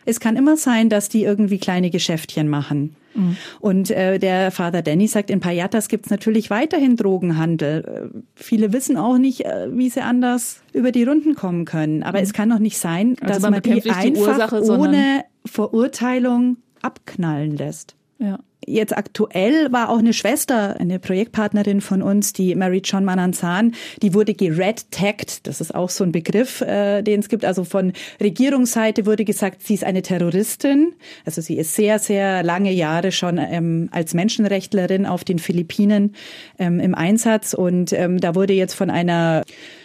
Es 0.05 0.19
kann 0.19 0.35
immer 0.35 0.57
sein, 0.57 0.89
dass 0.89 1.09
die 1.09 1.23
irgendwie 1.23 1.57
kleine 1.57 1.89
Geschäftchen 1.89 2.47
machen. 2.49 2.95
Mhm. 3.15 3.37
Und 3.59 3.91
äh, 3.91 4.19
der 4.19 4.51
Vater 4.51 4.81
Danny 4.81 5.07
sagt, 5.07 5.29
in 5.29 5.39
Payatas 5.39 5.87
gibt 5.87 6.05
es 6.05 6.11
natürlich 6.11 6.49
weiterhin 6.49 6.95
Drogenhandel. 6.95 8.11
Äh, 8.13 8.19
viele 8.35 8.73
wissen 8.73 8.97
auch 8.97 9.17
nicht, 9.17 9.45
äh, 9.45 9.67
wie 9.71 9.89
sie 9.89 10.01
anders 10.01 10.61
über 10.73 10.91
die 10.91 11.03
Runden 11.03 11.35
kommen 11.35 11.65
können. 11.65 12.03
Aber 12.03 12.19
mhm. 12.19 12.23
es 12.23 12.33
kann 12.33 12.49
doch 12.49 12.59
nicht 12.59 12.77
sein, 12.77 13.15
also 13.21 13.33
dass 13.33 13.41
man, 13.43 13.53
man 13.53 13.61
die 13.61 13.71
einfach 13.71 14.01
die 14.01 14.13
Ursache, 14.15 14.63
ohne 14.63 15.25
Verurteilung 15.45 16.57
abknallen 16.81 17.55
lässt. 17.55 17.95
Ja. 18.19 18.39
Jetzt 18.67 18.95
aktuell 18.95 19.71
war 19.71 19.89
auch 19.89 19.99
eine 19.99 20.13
Schwester, 20.13 20.79
eine 20.79 20.99
Projektpartnerin 20.99 21.81
von 21.81 22.01
uns, 22.01 22.33
die 22.33 22.55
Mary 22.55 22.81
John 22.83 23.05
Mananzan, 23.05 23.73
die 24.01 24.13
wurde 24.13 24.33
gered-tagged. 24.33 25.47
Das 25.47 25.61
ist 25.61 25.73
auch 25.73 25.89
so 25.89 26.03
ein 26.03 26.11
Begriff, 26.11 26.61
äh, 26.61 27.01
den 27.01 27.19
es 27.19 27.29
gibt. 27.29 27.45
Also 27.45 27.63
von 27.63 27.93
Regierungsseite 28.21 29.05
wurde 29.05 29.25
gesagt, 29.25 29.63
sie 29.63 29.73
ist 29.73 29.83
eine 29.83 30.01
Terroristin. 30.01 30.93
Also 31.25 31.41
sie 31.41 31.57
ist 31.57 31.75
sehr, 31.75 31.99
sehr 31.99 32.43
lange 32.43 32.71
Jahre 32.71 33.11
schon 33.11 33.37
ähm, 33.37 33.89
als 33.91 34.13
Menschenrechtlerin 34.13 35.05
auf 35.05 35.23
den 35.23 35.39
Philippinen 35.39 36.15
ähm, 36.59 36.79
im 36.79 36.95
Einsatz. 36.95 37.53
Und 37.53 37.93
ähm, 37.93 38.19
da 38.19 38.35
wurde 38.35 38.53
jetzt 38.53 38.73
von 38.73 38.89
einer 38.89 39.43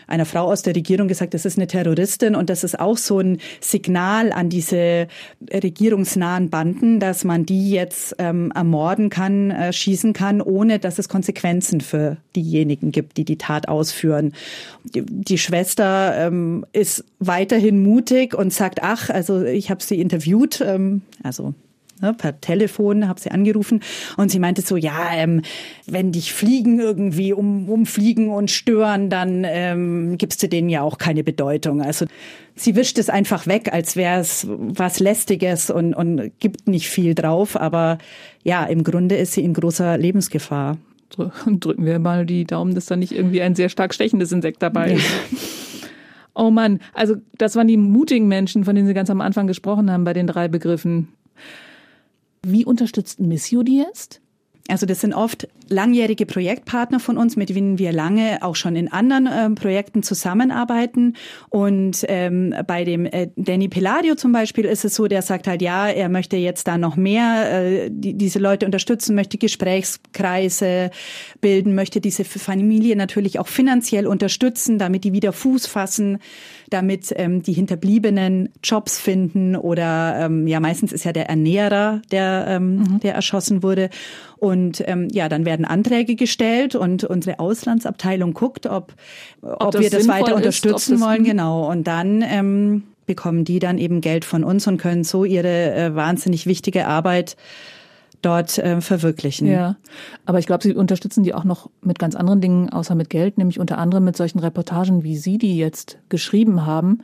einer 0.08 0.24
Frau 0.24 0.50
aus 0.50 0.62
der 0.62 0.74
Regierung 0.74 1.06
gesagt, 1.06 1.34
das 1.34 1.44
ist 1.44 1.58
eine 1.58 1.66
Terroristin 1.66 2.34
und 2.34 2.50
das 2.50 2.64
ist 2.64 2.80
auch 2.80 2.96
so 2.96 3.20
ein 3.20 3.38
Signal 3.60 4.32
an 4.32 4.48
diese 4.48 5.06
regierungsnahen 5.52 6.50
Banden, 6.50 6.98
dass 6.98 7.24
man 7.24 7.46
die 7.46 7.70
jetzt 7.70 8.16
ähm, 8.18 8.50
ermorden 8.54 9.10
kann, 9.10 9.50
äh, 9.50 9.72
schießen 9.72 10.14
kann, 10.14 10.40
ohne 10.40 10.78
dass 10.78 10.98
es 10.98 11.08
Konsequenzen 11.08 11.80
für 11.80 12.16
diejenigen 12.34 12.90
gibt, 12.90 13.18
die 13.18 13.24
die 13.24 13.38
Tat 13.38 13.68
ausführen. 13.68 14.32
Die, 14.84 15.04
die 15.04 15.38
Schwester 15.38 16.26
ähm, 16.26 16.64
ist 16.72 17.04
weiterhin 17.18 17.82
mutig 17.82 18.34
und 18.34 18.52
sagt, 18.52 18.82
ach, 18.82 19.10
also 19.10 19.44
ich 19.44 19.70
habe 19.70 19.82
sie 19.82 20.00
interviewt, 20.00 20.62
ähm, 20.62 21.02
also 21.22 21.54
ne, 22.00 22.14
per 22.14 22.40
Telefon, 22.40 23.08
habe 23.08 23.20
sie 23.20 23.30
angerufen 23.30 23.80
und 24.16 24.30
sie 24.30 24.38
meinte 24.38 24.62
so, 24.62 24.76
ja, 24.76 25.10
ähm, 25.12 25.42
wenn 25.86 26.12
dich 26.12 26.32
Fliegen 26.32 26.80
irgendwie 26.80 27.32
um, 27.32 27.68
umfliegen 27.68 28.30
und 28.30 28.50
stören, 28.50 29.10
dann 29.10 29.44
ähm, 29.46 30.18
gibst 30.18 30.42
du 30.42 30.48
denen 30.48 30.68
ja 30.68 30.82
auch 30.82 30.98
keine 30.98 31.24
Bedeutung. 31.24 31.82
Also 31.82 32.06
sie 32.54 32.76
wischt 32.76 32.98
es 32.98 33.10
einfach 33.10 33.46
weg, 33.46 33.72
als 33.72 33.96
wäre 33.96 34.20
es 34.20 34.46
was 34.48 35.00
Lästiges 35.00 35.70
und, 35.70 35.94
und 35.94 36.32
gibt 36.40 36.68
nicht 36.68 36.88
viel 36.88 37.14
drauf. 37.14 37.56
Aber 37.60 37.98
ja, 38.44 38.64
im 38.64 38.84
Grunde 38.84 39.16
ist 39.16 39.32
sie 39.32 39.42
in 39.42 39.54
großer 39.54 39.98
Lebensgefahr. 39.98 40.78
Drücken 41.46 41.86
wir 41.86 41.98
mal 41.98 42.26
die 42.26 42.44
Daumen, 42.44 42.74
dass 42.74 42.86
da 42.86 42.96
nicht 42.96 43.12
irgendwie 43.12 43.42
ein 43.42 43.54
sehr 43.54 43.68
stark 43.68 43.94
stechendes 43.94 44.30
Insekt 44.32 44.62
dabei 44.62 44.92
ist. 44.92 45.04
Ja. 45.04 45.38
Oh 46.34 46.50
Mann, 46.52 46.78
also 46.94 47.16
das 47.36 47.56
waren 47.56 47.66
die 47.66 47.76
mutigen 47.76 48.28
Menschen, 48.28 48.64
von 48.64 48.76
denen 48.76 48.86
Sie 48.86 48.94
ganz 48.94 49.10
am 49.10 49.20
Anfang 49.20 49.48
gesprochen 49.48 49.90
haben 49.90 50.04
bei 50.04 50.12
den 50.12 50.28
drei 50.28 50.46
Begriffen. 50.46 51.08
Wie 52.50 52.64
unterstützt 52.64 53.20
Missio 53.20 53.62
die 53.62 53.76
jetzt? 53.76 54.22
Also 54.68 54.84
das 54.84 55.00
sind 55.00 55.14
oft 55.14 55.48
langjährige 55.68 56.26
Projektpartner 56.26 57.00
von 57.00 57.16
uns, 57.16 57.36
mit 57.36 57.48
denen 57.48 57.78
wir 57.78 57.90
lange 57.90 58.42
auch 58.42 58.54
schon 58.54 58.76
in 58.76 58.92
anderen 58.92 59.26
äh, 59.26 59.50
Projekten 59.50 60.02
zusammenarbeiten. 60.02 61.16
Und 61.48 62.04
ähm, 62.08 62.54
bei 62.66 62.84
dem 62.84 63.06
äh, 63.06 63.28
Danny 63.36 63.68
Peladio 63.68 64.14
zum 64.14 64.32
Beispiel 64.32 64.66
ist 64.66 64.84
es 64.84 64.94
so, 64.94 65.06
der 65.06 65.22
sagt 65.22 65.46
halt, 65.46 65.62
ja, 65.62 65.88
er 65.88 66.10
möchte 66.10 66.36
jetzt 66.36 66.68
da 66.68 66.76
noch 66.76 66.96
mehr 66.96 67.50
äh, 67.50 67.90
die, 67.90 68.12
diese 68.12 68.38
Leute 68.38 68.66
unterstützen, 68.66 69.14
möchte 69.14 69.38
Gesprächskreise 69.38 70.90
bilden, 71.40 71.74
möchte 71.74 72.02
diese 72.02 72.24
Familie 72.24 72.94
natürlich 72.94 73.38
auch 73.38 73.48
finanziell 73.48 74.06
unterstützen, 74.06 74.78
damit 74.78 75.04
die 75.04 75.14
wieder 75.14 75.32
Fuß 75.32 75.66
fassen 75.66 76.18
damit 76.70 77.12
ähm, 77.16 77.42
die 77.42 77.52
Hinterbliebenen 77.52 78.50
Jobs 78.62 78.98
finden 78.98 79.56
oder 79.56 80.16
ähm, 80.18 80.46
ja 80.46 80.60
meistens 80.60 80.92
ist 80.92 81.04
ja 81.04 81.12
der 81.12 81.28
Ernährer, 81.28 82.02
der, 82.10 82.46
ähm, 82.48 82.76
mhm. 82.76 83.00
der 83.00 83.14
erschossen 83.14 83.62
wurde. 83.62 83.90
Und 84.38 84.82
ähm, 84.86 85.08
ja, 85.10 85.28
dann 85.28 85.44
werden 85.44 85.64
Anträge 85.64 86.14
gestellt 86.14 86.74
und 86.74 87.04
unsere 87.04 87.40
Auslandsabteilung 87.40 88.34
guckt, 88.34 88.66
ob, 88.66 88.94
ob, 89.42 89.64
ob 89.64 89.80
wir 89.80 89.90
das 89.90 90.06
weiter 90.06 90.36
unterstützen 90.36 90.94
ist, 90.94 91.00
wollen. 91.00 91.24
Genau. 91.24 91.68
Und 91.68 91.88
dann 91.88 92.22
ähm, 92.22 92.84
bekommen 93.06 93.44
die 93.44 93.58
dann 93.58 93.78
eben 93.78 94.00
Geld 94.00 94.24
von 94.24 94.44
uns 94.44 94.66
und 94.68 94.78
können 94.78 95.02
so 95.02 95.24
ihre 95.24 95.74
äh, 95.74 95.94
wahnsinnig 95.96 96.46
wichtige 96.46 96.86
Arbeit 96.86 97.36
dort 98.22 98.58
äh, 98.58 98.80
verwirklichen. 98.80 99.48
Ja, 99.48 99.76
aber 100.26 100.38
ich 100.38 100.46
glaube, 100.46 100.62
Sie 100.62 100.74
unterstützen 100.74 101.22
die 101.22 101.34
auch 101.34 101.44
noch 101.44 101.70
mit 101.82 101.98
ganz 101.98 102.14
anderen 102.14 102.40
Dingen, 102.40 102.70
außer 102.70 102.94
mit 102.94 103.10
Geld, 103.10 103.38
nämlich 103.38 103.58
unter 103.58 103.78
anderem 103.78 104.04
mit 104.04 104.16
solchen 104.16 104.38
Reportagen, 104.38 105.02
wie 105.04 105.16
Sie 105.16 105.38
die 105.38 105.56
jetzt 105.56 105.98
geschrieben 106.08 106.66
haben 106.66 106.98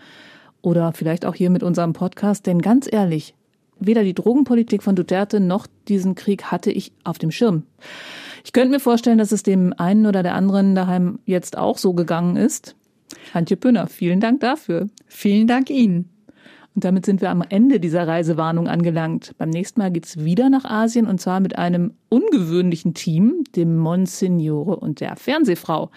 oder 0.62 0.92
vielleicht 0.92 1.26
auch 1.26 1.34
hier 1.34 1.50
mit 1.50 1.62
unserem 1.62 1.92
Podcast. 1.92 2.46
Denn 2.46 2.62
ganz 2.62 2.88
ehrlich, 2.90 3.34
weder 3.86 4.04
die 4.04 4.14
Drogenpolitik 4.14 4.82
von 4.82 4.96
Duterte 4.96 5.40
noch 5.40 5.66
diesen 5.88 6.14
Krieg 6.14 6.44
hatte 6.44 6.70
ich 6.70 6.92
auf 7.04 7.18
dem 7.18 7.30
Schirm. 7.30 7.64
Ich 8.44 8.52
könnte 8.52 8.70
mir 8.70 8.80
vorstellen, 8.80 9.18
dass 9.18 9.32
es 9.32 9.42
dem 9.42 9.72
einen 9.76 10.06
oder 10.06 10.22
der 10.22 10.34
anderen 10.34 10.74
daheim 10.74 11.18
jetzt 11.24 11.56
auch 11.56 11.78
so 11.78 11.94
gegangen 11.94 12.36
ist. 12.36 12.76
Antje 13.32 13.56
Pünner, 13.56 13.86
vielen 13.86 14.20
Dank 14.20 14.40
dafür. 14.40 14.88
Vielen 15.06 15.46
Dank 15.46 15.70
Ihnen. 15.70 16.10
Und 16.74 16.84
damit 16.84 17.06
sind 17.06 17.20
wir 17.20 17.30
am 17.30 17.42
Ende 17.48 17.78
dieser 17.78 18.06
Reisewarnung 18.06 18.66
angelangt. 18.66 19.32
Beim 19.38 19.50
nächsten 19.50 19.80
Mal 19.80 19.92
geht's 19.92 20.24
wieder 20.24 20.50
nach 20.50 20.64
Asien 20.64 21.06
und 21.06 21.20
zwar 21.20 21.38
mit 21.38 21.56
einem 21.56 21.94
ungewöhnlichen 22.08 22.94
Team, 22.94 23.44
dem 23.54 23.76
Monsignore 23.76 24.76
und 24.76 25.00
der 25.00 25.14
Fernsehfrau. 25.14 25.90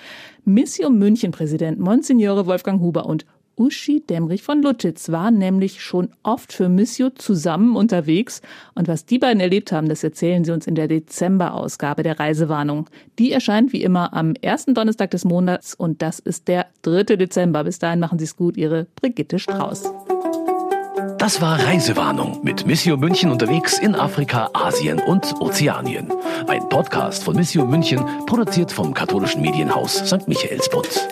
Mission 0.46 1.00
München 1.00 1.32
Präsident 1.32 1.80
Monsignore 1.80 2.46
Wolfgang 2.46 2.80
Huber 2.80 3.08
und 3.08 3.26
Uschi 3.58 4.04
Demrich 4.08 4.44
von 4.44 4.62
Lutschitz 4.62 5.10
waren 5.12 5.40
nämlich 5.40 5.82
schon 5.82 6.10
oft 6.22 6.54
für 6.54 6.70
Missio 6.70 7.10
zusammen 7.10 7.76
unterwegs. 7.76 8.42
Und 8.76 8.88
was 8.88 9.06
die 9.06 9.18
beiden 9.18 9.42
erlebt 9.42 9.72
haben, 9.72 9.90
das 9.90 10.04
erzählen 10.04 10.44
sie 10.44 10.52
uns 10.52 10.68
in 10.68 10.76
der 10.76 10.88
Dezemberausgabe 10.88 12.04
der 12.04 12.20
Reisewarnung. 12.20 12.88
Die 13.18 13.32
erscheint 13.32 13.74
wie 13.74 13.82
immer 13.82 14.14
am 14.14 14.36
ersten 14.36 14.76
Donnerstag 14.76 15.10
des 15.12 15.26
Monats 15.26 15.74
und 15.74 16.04
das 16.04 16.20
ist 16.20 16.48
der 16.48 16.68
3. 16.84 17.04
Dezember. 17.16 17.64
Bis 17.64 17.80
dahin 17.80 18.00
machen 18.00 18.20
Sie 18.20 18.26
es 18.26 18.36
gut, 18.36 18.58
Ihre 18.58 18.86
Brigitte 18.96 19.40
Strauß. 19.40 19.92
Das 21.18 21.42
war 21.42 21.60
Reisewarnung 21.60 22.42
mit 22.44 22.68
Missio 22.68 22.96
München 22.96 23.32
unterwegs 23.32 23.80
in 23.80 23.96
Afrika, 23.96 24.52
Asien 24.54 25.00
und 25.00 25.42
Ozeanien. 25.42 26.12
Ein 26.48 26.70
Podcast 26.70 27.24
von 27.24 27.36
Missio 27.36 27.66
München, 27.66 28.06
produziert 28.28 28.72
vom 28.72 28.94
katholischen 28.94 29.42
Medienhaus 29.42 29.96
St. 29.96 30.28
Michaelsbund. 30.28 31.08